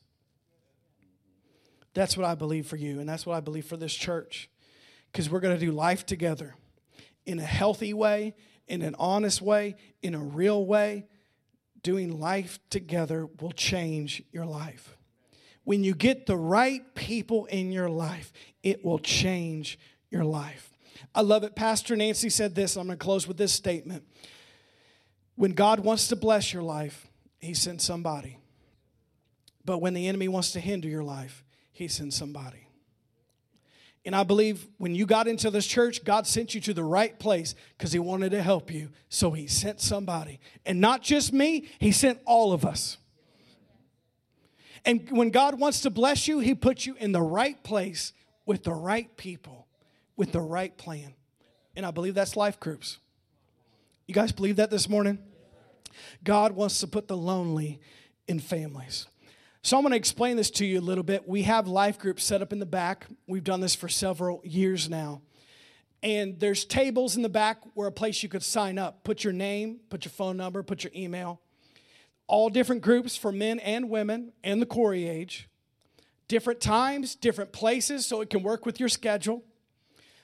That's 1.94 2.16
what 2.16 2.26
I 2.26 2.34
believe 2.34 2.66
for 2.66 2.76
you, 2.76 3.00
and 3.00 3.08
that's 3.08 3.26
what 3.26 3.36
I 3.36 3.40
believe 3.40 3.66
for 3.66 3.76
this 3.76 3.94
church. 3.94 4.48
Because 5.10 5.28
we're 5.28 5.40
going 5.40 5.58
to 5.58 5.64
do 5.64 5.72
life 5.72 6.06
together 6.06 6.54
in 7.26 7.38
a 7.38 7.44
healthy 7.44 7.94
way, 7.94 8.34
in 8.66 8.82
an 8.82 8.94
honest 8.98 9.42
way, 9.42 9.76
in 10.02 10.14
a 10.14 10.18
real 10.18 10.64
way, 10.64 11.06
doing 11.82 12.20
life 12.20 12.58
together 12.70 13.28
will 13.40 13.52
change 13.52 14.22
your 14.32 14.46
life. 14.46 14.96
When 15.64 15.84
you 15.84 15.94
get 15.94 16.26
the 16.26 16.36
right 16.36 16.82
people 16.94 17.46
in 17.46 17.72
your 17.72 17.88
life, 17.88 18.32
it 18.62 18.84
will 18.84 18.98
change 18.98 19.78
your 20.10 20.24
life. 20.24 20.70
I 21.14 21.20
love 21.20 21.44
it. 21.44 21.54
Pastor 21.54 21.96
Nancy 21.96 22.30
said 22.30 22.54
this. 22.54 22.76
I'm 22.76 22.86
going 22.86 22.98
to 22.98 23.04
close 23.04 23.26
with 23.26 23.36
this 23.36 23.52
statement. 23.52 24.04
When 25.36 25.52
God 25.52 25.80
wants 25.80 26.08
to 26.08 26.16
bless 26.16 26.52
your 26.52 26.62
life, 26.62 27.08
He 27.40 27.54
sends 27.54 27.84
somebody. 27.84 28.38
But 29.64 29.78
when 29.78 29.94
the 29.94 30.08
enemy 30.08 30.28
wants 30.28 30.52
to 30.52 30.60
hinder 30.60 30.88
your 30.88 31.04
life, 31.04 31.44
He 31.72 31.88
sends 31.88 32.16
somebody. 32.16 32.66
And 34.04 34.16
I 34.16 34.24
believe 34.24 34.66
when 34.78 34.94
you 34.94 35.06
got 35.06 35.28
into 35.28 35.50
this 35.50 35.66
church, 35.66 36.04
God 36.04 36.26
sent 36.26 36.54
you 36.54 36.60
to 36.62 36.74
the 36.74 36.82
right 36.82 37.16
place 37.18 37.54
because 37.78 37.92
He 37.92 38.00
wanted 38.00 38.30
to 38.30 38.42
help 38.42 38.72
you. 38.72 38.90
So 39.08 39.30
He 39.30 39.46
sent 39.46 39.80
somebody. 39.80 40.40
And 40.66 40.80
not 40.80 41.02
just 41.02 41.32
me, 41.32 41.68
He 41.78 41.92
sent 41.92 42.18
all 42.24 42.52
of 42.52 42.64
us. 42.64 42.98
And 44.84 45.08
when 45.10 45.30
God 45.30 45.60
wants 45.60 45.80
to 45.82 45.90
bless 45.90 46.26
you, 46.26 46.40
He 46.40 46.54
puts 46.54 46.84
you 46.84 46.96
in 46.98 47.12
the 47.12 47.22
right 47.22 47.62
place 47.62 48.12
with 48.44 48.64
the 48.64 48.74
right 48.74 49.16
people, 49.16 49.68
with 50.16 50.32
the 50.32 50.40
right 50.40 50.76
plan. 50.76 51.14
And 51.76 51.86
I 51.86 51.92
believe 51.92 52.14
that's 52.14 52.36
life 52.36 52.58
groups. 52.58 52.98
You 54.08 54.14
guys 54.14 54.32
believe 54.32 54.56
that 54.56 54.70
this 54.70 54.88
morning? 54.88 55.18
God 56.24 56.52
wants 56.52 56.80
to 56.80 56.88
put 56.88 57.06
the 57.06 57.16
lonely 57.16 57.80
in 58.26 58.40
families. 58.40 59.06
So 59.64 59.76
I'm 59.76 59.84
going 59.84 59.92
to 59.92 59.96
explain 59.96 60.36
this 60.36 60.50
to 60.52 60.66
you 60.66 60.80
a 60.80 60.82
little 60.82 61.04
bit. 61.04 61.28
We 61.28 61.42
have 61.42 61.68
life 61.68 61.96
groups 61.96 62.24
set 62.24 62.42
up 62.42 62.52
in 62.52 62.58
the 62.58 62.66
back. 62.66 63.06
We've 63.28 63.44
done 63.44 63.60
this 63.60 63.76
for 63.76 63.88
several 63.88 64.40
years 64.44 64.90
now. 64.90 65.22
And 66.02 66.40
there's 66.40 66.64
tables 66.64 67.14
in 67.14 67.22
the 67.22 67.28
back 67.28 67.58
where 67.74 67.86
a 67.86 67.92
place 67.92 68.24
you 68.24 68.28
could 68.28 68.42
sign 68.42 68.76
up. 68.76 69.04
Put 69.04 69.22
your 69.22 69.32
name, 69.32 69.78
put 69.88 70.04
your 70.04 70.10
phone 70.10 70.36
number, 70.36 70.64
put 70.64 70.82
your 70.82 70.92
email. 70.96 71.40
All 72.26 72.48
different 72.48 72.82
groups 72.82 73.16
for 73.16 73.30
men 73.30 73.60
and 73.60 73.88
women 73.88 74.32
and 74.42 74.60
the 74.60 74.66
Corey 74.66 75.08
age. 75.08 75.48
Different 76.26 76.60
times, 76.60 77.14
different 77.14 77.52
places, 77.52 78.04
so 78.04 78.20
it 78.20 78.30
can 78.30 78.42
work 78.42 78.66
with 78.66 78.80
your 78.80 78.88
schedule. 78.88 79.44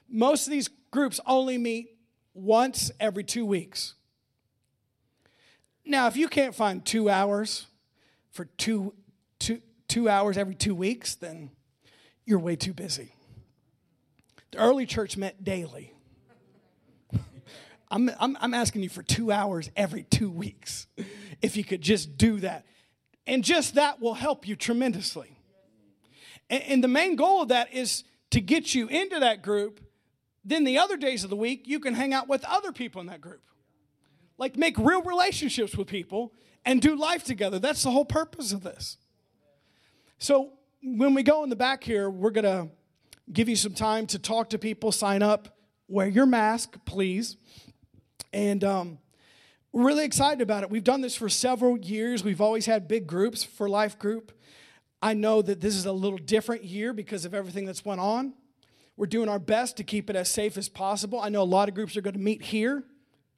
Most 0.08 0.48
of 0.48 0.50
these 0.50 0.68
groups 0.90 1.20
only 1.26 1.58
meet 1.58 1.96
once 2.34 2.90
every 2.98 3.22
two 3.22 3.46
weeks. 3.46 3.94
Now, 5.84 6.08
if 6.08 6.16
you 6.16 6.26
can't 6.28 6.56
find 6.56 6.84
two 6.84 7.08
hours 7.08 7.66
for 8.32 8.46
two 8.46 8.94
two, 9.38 9.60
two 9.88 10.08
hours 10.08 10.36
every 10.36 10.54
two 10.54 10.74
weeks, 10.74 11.14
then 11.14 11.50
you're 12.24 12.38
way 12.38 12.56
too 12.56 12.72
busy. 12.72 13.14
The 14.50 14.58
early 14.58 14.86
church 14.86 15.16
met 15.16 15.44
daily. 15.44 15.94
I'm, 17.90 18.10
I'm, 18.18 18.36
I'm 18.40 18.54
asking 18.54 18.82
you 18.82 18.88
for 18.88 19.02
two 19.02 19.32
hours 19.32 19.70
every 19.76 20.02
two 20.02 20.30
weeks. 20.30 20.86
If 21.40 21.56
you 21.56 21.64
could 21.64 21.80
just 21.80 22.18
do 22.18 22.40
that. 22.40 22.66
And 23.26 23.44
just 23.44 23.74
that 23.74 24.00
will 24.00 24.14
help 24.14 24.46
you 24.46 24.56
tremendously. 24.56 25.38
And, 26.50 26.62
and 26.64 26.84
the 26.84 26.88
main 26.88 27.16
goal 27.16 27.42
of 27.42 27.48
that 27.48 27.72
is 27.72 28.04
to 28.30 28.40
get 28.40 28.74
you 28.74 28.88
into 28.88 29.20
that 29.20 29.42
group. 29.42 29.80
Then 30.44 30.64
the 30.64 30.78
other 30.78 30.96
days 30.96 31.24
of 31.24 31.30
the 31.30 31.36
week, 31.36 31.66
you 31.66 31.80
can 31.80 31.94
hang 31.94 32.12
out 32.12 32.28
with 32.28 32.44
other 32.44 32.72
people 32.72 33.00
in 33.00 33.06
that 33.08 33.20
group. 33.20 33.42
Like 34.36 34.56
make 34.56 34.78
real 34.78 35.02
relationships 35.02 35.76
with 35.76 35.88
people 35.88 36.32
and 36.64 36.80
do 36.80 36.94
life 36.94 37.24
together. 37.24 37.58
That's 37.58 37.82
the 37.82 37.90
whole 37.90 38.04
purpose 38.04 38.52
of 38.52 38.62
this. 38.62 38.98
So 40.20 40.54
when 40.82 41.14
we 41.14 41.22
go 41.22 41.44
in 41.44 41.48
the 41.50 41.56
back 41.56 41.84
here, 41.84 42.10
we're 42.10 42.30
going 42.30 42.44
to 42.44 42.68
give 43.32 43.48
you 43.48 43.54
some 43.54 43.72
time 43.72 44.04
to 44.08 44.18
talk 44.18 44.50
to 44.50 44.58
people, 44.58 44.90
sign 44.90 45.22
up, 45.22 45.56
wear 45.86 46.08
your 46.08 46.26
mask, 46.26 46.76
please. 46.84 47.36
And 48.32 48.64
um, 48.64 48.98
we're 49.70 49.86
really 49.86 50.04
excited 50.04 50.42
about 50.42 50.64
it. 50.64 50.70
We've 50.70 50.82
done 50.82 51.02
this 51.02 51.14
for 51.14 51.28
several 51.28 51.78
years. 51.78 52.24
We've 52.24 52.40
always 52.40 52.66
had 52.66 52.88
big 52.88 53.06
groups 53.06 53.44
for 53.44 53.68
Life 53.68 53.96
Group. 53.96 54.32
I 55.00 55.14
know 55.14 55.40
that 55.40 55.60
this 55.60 55.76
is 55.76 55.86
a 55.86 55.92
little 55.92 56.18
different 56.18 56.64
year 56.64 56.92
because 56.92 57.24
of 57.24 57.32
everything 57.32 57.64
that's 57.64 57.84
went 57.84 58.00
on. 58.00 58.34
We're 58.96 59.06
doing 59.06 59.28
our 59.28 59.38
best 59.38 59.76
to 59.76 59.84
keep 59.84 60.10
it 60.10 60.16
as 60.16 60.28
safe 60.28 60.58
as 60.58 60.68
possible. 60.68 61.20
I 61.20 61.28
know 61.28 61.42
a 61.42 61.44
lot 61.44 61.68
of 61.68 61.76
groups 61.76 61.96
are 61.96 62.00
going 62.00 62.14
to 62.14 62.20
meet 62.20 62.42
here, 62.42 62.82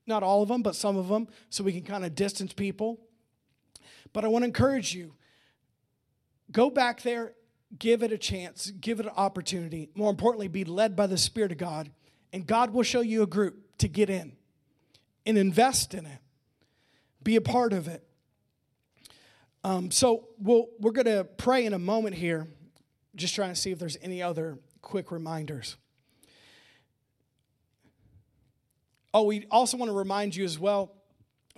not 0.06 0.22
all 0.22 0.42
of 0.42 0.48
them, 0.48 0.62
but 0.62 0.74
some 0.74 0.96
of 0.96 1.08
them, 1.08 1.28
so 1.50 1.62
we 1.62 1.72
can 1.72 1.82
kind 1.82 2.06
of 2.06 2.14
distance 2.14 2.54
people. 2.54 3.00
But 4.14 4.24
I 4.24 4.28
want 4.28 4.44
to 4.44 4.46
encourage 4.46 4.94
you 4.94 5.12
Go 6.52 6.70
back 6.70 7.02
there, 7.02 7.34
give 7.78 8.02
it 8.02 8.12
a 8.12 8.18
chance, 8.18 8.70
give 8.70 9.00
it 9.00 9.06
an 9.06 9.12
opportunity. 9.16 9.90
More 9.94 10.10
importantly, 10.10 10.48
be 10.48 10.64
led 10.64 10.96
by 10.96 11.06
the 11.06 11.18
Spirit 11.18 11.52
of 11.52 11.58
God, 11.58 11.90
and 12.32 12.46
God 12.46 12.72
will 12.72 12.82
show 12.82 13.00
you 13.00 13.22
a 13.22 13.26
group 13.26 13.78
to 13.78 13.88
get 13.88 14.10
in 14.10 14.32
and 15.26 15.38
invest 15.38 15.94
in 15.94 16.06
it. 16.06 16.18
Be 17.22 17.36
a 17.36 17.40
part 17.40 17.72
of 17.72 17.86
it. 17.86 18.04
Um, 19.62 19.90
so 19.90 20.28
we'll, 20.38 20.68
we're 20.80 20.92
going 20.92 21.06
to 21.06 21.24
pray 21.24 21.66
in 21.66 21.74
a 21.74 21.78
moment 21.78 22.16
here, 22.16 22.48
just 23.14 23.34
trying 23.34 23.50
to 23.50 23.60
see 23.60 23.70
if 23.70 23.78
there's 23.78 23.98
any 24.00 24.22
other 24.22 24.58
quick 24.80 25.12
reminders. 25.12 25.76
Oh, 29.12 29.24
we 29.24 29.44
also 29.50 29.76
want 29.76 29.90
to 29.90 29.96
remind 29.96 30.34
you 30.34 30.44
as 30.44 30.58
well 30.58 30.94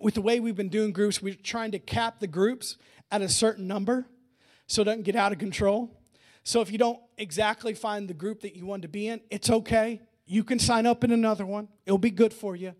with 0.03 0.15
the 0.15 0.21
way 0.21 0.41
we've 0.41 0.57
been 0.57 0.69
doing 0.69 0.93
groups, 0.93 1.23
we're 1.23 1.35
trying 1.35 1.71
to 1.71 1.79
cap 1.79 2.19
the 2.19 2.27
groups 2.27 2.77
at 3.11 3.23
a 3.23 3.29
certain 3.29 3.69
number 3.69 4.07
so 4.73 4.81
it 4.81 4.87
doesn't 4.87 5.03
get 5.03 5.17
out 5.17 5.33
of 5.33 5.39
control. 5.39 5.91
So 6.45 6.63
if 6.63 6.73
you 6.73 6.79
don't 6.79 6.99
exactly 7.19 7.75
find 7.75 8.09
the 8.09 8.15
group 8.15 8.41
that 8.41 8.57
you 8.57 8.65
want 8.65 8.81
to 8.83 8.89
be 8.89 9.07
in, 9.07 9.21
it's 9.29 9.51
okay. 9.51 10.01
You 10.25 10.43
can 10.45 10.59
sign 10.59 10.87
up 10.87 11.05
in 11.05 11.13
another 11.13 11.45
one. 11.45 11.69
It'll 11.85 11.99
be 11.99 12.11
good 12.11 12.33
for 12.33 12.57
you. 12.57 12.75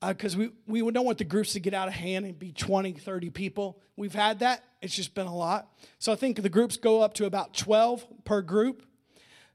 Because 0.00 0.34
uh, 0.34 0.46
we, 0.66 0.80
we 0.80 0.90
don't 0.90 1.04
want 1.04 1.18
the 1.18 1.24
groups 1.24 1.52
to 1.52 1.60
get 1.60 1.74
out 1.74 1.88
of 1.88 1.94
hand 1.94 2.24
and 2.24 2.38
be 2.38 2.52
20, 2.52 2.92
30 2.94 3.28
people. 3.28 3.78
We've 3.96 4.14
had 4.14 4.38
that. 4.38 4.64
It's 4.80 4.96
just 4.96 5.14
been 5.14 5.26
a 5.26 5.36
lot. 5.36 5.68
So 5.98 6.10
I 6.10 6.16
think 6.16 6.40
the 6.40 6.48
groups 6.48 6.78
go 6.78 7.02
up 7.02 7.12
to 7.14 7.26
about 7.26 7.52
12 7.52 8.24
per 8.24 8.40
group. 8.40 8.82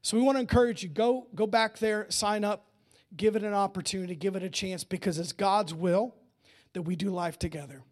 So 0.02 0.16
we 0.16 0.22
want 0.22 0.36
to 0.36 0.40
encourage 0.40 0.84
you 0.84 0.88
go, 0.88 1.26
go 1.34 1.48
back 1.48 1.78
there, 1.78 2.06
sign 2.10 2.44
up, 2.44 2.68
give 3.16 3.34
it 3.34 3.42
an 3.42 3.54
opportunity, 3.54 4.14
give 4.14 4.36
it 4.36 4.44
a 4.44 4.50
chance 4.50 4.84
because 4.84 5.18
it's 5.18 5.32
God's 5.32 5.74
will 5.74 6.14
that 6.74 6.82
we 6.82 6.94
do 6.94 7.10
life 7.10 7.40
together. 7.40 7.82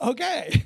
Okay. 0.00 0.64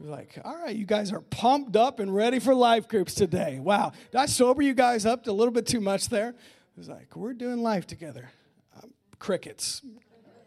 like, 0.00 0.38
all 0.44 0.56
right, 0.56 0.74
you 0.74 0.86
guys 0.86 1.12
are 1.12 1.20
pumped 1.20 1.76
up 1.76 2.00
and 2.00 2.14
ready 2.14 2.38
for 2.38 2.54
life 2.54 2.88
groups 2.88 3.14
today. 3.14 3.58
Wow. 3.58 3.92
Did 4.10 4.18
I 4.18 4.26
sober 4.26 4.62
you 4.62 4.74
guys 4.74 5.04
up 5.04 5.26
a 5.26 5.32
little 5.32 5.52
bit 5.52 5.66
too 5.66 5.80
much 5.80 6.08
there? 6.08 6.30
It 6.30 6.36
was 6.78 6.88
like, 6.88 7.14
we're 7.16 7.34
doing 7.34 7.62
life 7.62 7.86
together. 7.86 8.30
Um, 8.76 8.90
crickets. 9.18 9.82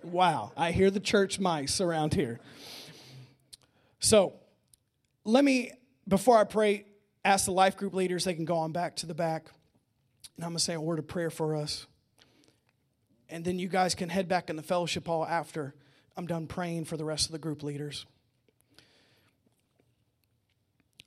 Wow. 0.03 0.51
I 0.57 0.71
hear 0.71 0.89
the 0.89 0.99
church 0.99 1.39
mice 1.39 1.79
around 1.79 2.13
here. 2.13 2.39
So 3.99 4.33
let 5.23 5.45
me, 5.45 5.71
before 6.07 6.37
I 6.37 6.43
pray, 6.43 6.85
ask 7.23 7.45
the 7.45 7.51
life 7.51 7.77
group 7.77 7.93
leaders, 7.93 8.25
they 8.25 8.33
can 8.33 8.45
go 8.45 8.57
on 8.57 8.71
back 8.71 8.95
to 8.97 9.05
the 9.05 9.13
back. 9.13 9.51
And 10.35 10.43
I'm 10.43 10.51
going 10.51 10.57
to 10.57 10.63
say 10.63 10.73
a 10.73 10.81
word 10.81 10.99
of 10.99 11.07
prayer 11.07 11.29
for 11.29 11.55
us. 11.55 11.85
And 13.29 13.45
then 13.45 13.59
you 13.59 13.67
guys 13.67 13.95
can 13.95 14.09
head 14.09 14.27
back 14.27 14.49
in 14.49 14.55
the 14.55 14.63
fellowship 14.63 15.07
hall 15.07 15.25
after 15.25 15.73
I'm 16.15 16.27
done 16.27 16.47
praying 16.47 16.85
for 16.85 16.97
the 16.97 17.05
rest 17.05 17.25
of 17.25 17.31
the 17.31 17.39
group 17.39 17.63
leaders. 17.63 18.05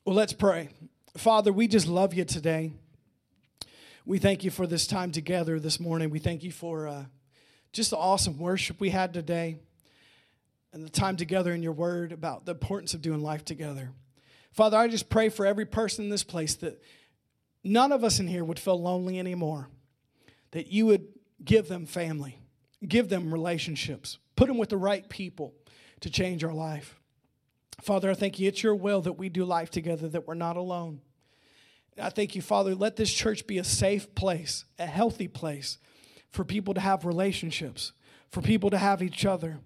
Well, 0.05 0.17
let's 0.17 0.33
pray. 0.33 0.71
Father, 1.17 1.53
we 1.53 1.69
just 1.69 1.87
love 1.87 2.13
you 2.15 2.25
today. 2.25 2.73
We 4.05 4.19
thank 4.19 4.45
you 4.45 4.51
for 4.51 4.67
this 4.67 4.87
time 4.87 5.13
together 5.13 5.59
this 5.59 5.81
morning. 5.81 6.11
We 6.11 6.19
thank 6.19 6.43
you 6.45 6.53
for 6.53 6.89
uh, 6.89 7.05
just 7.73 7.91
the 7.91 7.97
awesome 7.97 8.39
worship 8.39 8.81
we 8.81 8.91
had 8.91 9.13
today 9.13 9.57
and 10.73 10.85
the 10.85 10.91
time 10.91 11.17
together 11.17 11.53
in 11.53 11.63
your 11.63 11.73
word 11.73 12.13
about 12.13 12.47
the 12.47 12.53
importance 12.53 12.95
of 12.95 13.03
doing 13.03 13.21
life 13.21 13.45
together. 13.45 13.91
Father, 14.53 14.77
I 14.77 14.89
just 14.89 15.09
pray 15.09 15.29
for 15.29 15.47
every 15.47 15.67
person 15.67 16.05
in 16.05 16.11
this 16.11 16.25
place 16.25 16.55
that 16.57 16.83
none 17.63 17.93
of 17.93 18.05
us 18.05 18.21
in 18.21 18.27
here 18.27 18.45
would 18.45 18.59
feel 18.59 18.81
lonely 18.81 19.19
anymore, 19.19 19.69
that 20.53 20.69
you 20.69 20.87
would 20.87 21.09
give 21.45 21.69
them 21.69 21.87
family, 21.87 22.39
give 22.87 23.09
them 23.09 23.33
relationships, 23.33 24.19
put 24.37 24.49
them 24.49 24.59
with 24.59 24.69
the 24.69 24.77
right 24.77 25.09
people 25.09 25.55
to 26.01 26.11
change 26.11 26.45
our 26.45 26.53
life. 26.53 27.01
Father, 27.83 28.11
I 28.11 28.15
thank 28.15 28.39
you. 28.39 28.49
It's 28.49 28.63
your 28.63 28.75
will 28.75 29.03
that 29.03 29.15
we 29.15 29.29
do 29.29 29.45
life 29.45 29.71
together, 29.71 30.09
that 30.09 30.27
we're 30.27 30.35
not 30.35 30.57
alone. 30.57 31.01
I 32.01 32.11
thank 32.11 32.35
you, 32.35 32.43
Father. 32.43 32.75
Let 32.75 32.97
this 32.97 33.13
church 33.13 33.47
be 33.47 33.59
a 33.59 33.65
safe 33.65 34.15
place, 34.15 34.65
a 34.79 34.87
healthy 34.87 35.29
place 35.29 35.79
for 36.31 36.45
people 36.45 36.75
to 36.75 36.81
have 36.81 37.05
relationships, 37.05 37.93
for 38.31 38.43
people 38.43 38.71
to 38.71 38.79
have 38.79 39.03
each 39.03 39.25
other. 39.25 39.59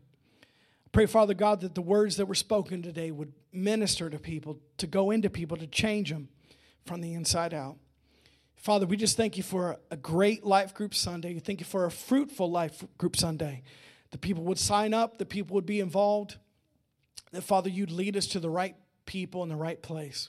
Pray, 0.92 1.06
Father 1.06 1.34
God, 1.34 1.60
that 1.60 1.74
the 1.74 1.82
words 1.82 2.16
that 2.16 2.26
were 2.26 2.34
spoken 2.34 2.82
today 2.82 3.10
would 3.10 3.32
minister 3.52 4.10
to 4.10 4.18
people, 4.18 4.58
to 4.78 4.86
go 4.86 5.10
into 5.10 5.30
people, 5.30 5.56
to 5.56 5.66
change 5.66 6.10
them 6.10 6.28
from 6.84 7.00
the 7.00 7.14
inside 7.14 7.54
out. 7.54 7.76
Father, 8.56 8.86
we 8.86 8.96
just 8.96 9.16
thank 9.16 9.36
you 9.36 9.42
for 9.42 9.78
a 9.90 9.96
great 9.96 10.44
life 10.44 10.74
group 10.74 10.94
Sunday. 10.94 11.34
We 11.34 11.40
Thank 11.40 11.60
you 11.60 11.66
for 11.66 11.86
a 11.86 11.90
fruitful 11.90 12.50
life 12.50 12.84
group 12.98 13.16
Sunday. 13.16 13.62
The 14.10 14.18
people 14.18 14.44
would 14.44 14.58
sign 14.58 14.92
up, 14.92 15.18
the 15.18 15.26
people 15.26 15.54
would 15.54 15.66
be 15.66 15.80
involved 15.80 16.36
that, 17.32 17.42
Father, 17.42 17.70
you'd 17.70 17.90
lead 17.90 18.16
us 18.16 18.26
to 18.28 18.40
the 18.40 18.50
right 18.50 18.74
people 19.06 19.42
in 19.42 19.48
the 19.48 19.56
right 19.56 19.80
place. 19.80 20.28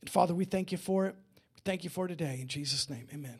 And 0.00 0.10
Father, 0.10 0.34
we 0.34 0.44
thank 0.44 0.72
you 0.72 0.78
for 0.78 1.06
it. 1.06 1.16
We 1.54 1.60
thank 1.64 1.84
you 1.84 1.90
for 1.90 2.08
today. 2.08 2.38
In 2.40 2.48
Jesus' 2.48 2.88
name, 2.88 3.06
amen. 3.12 3.38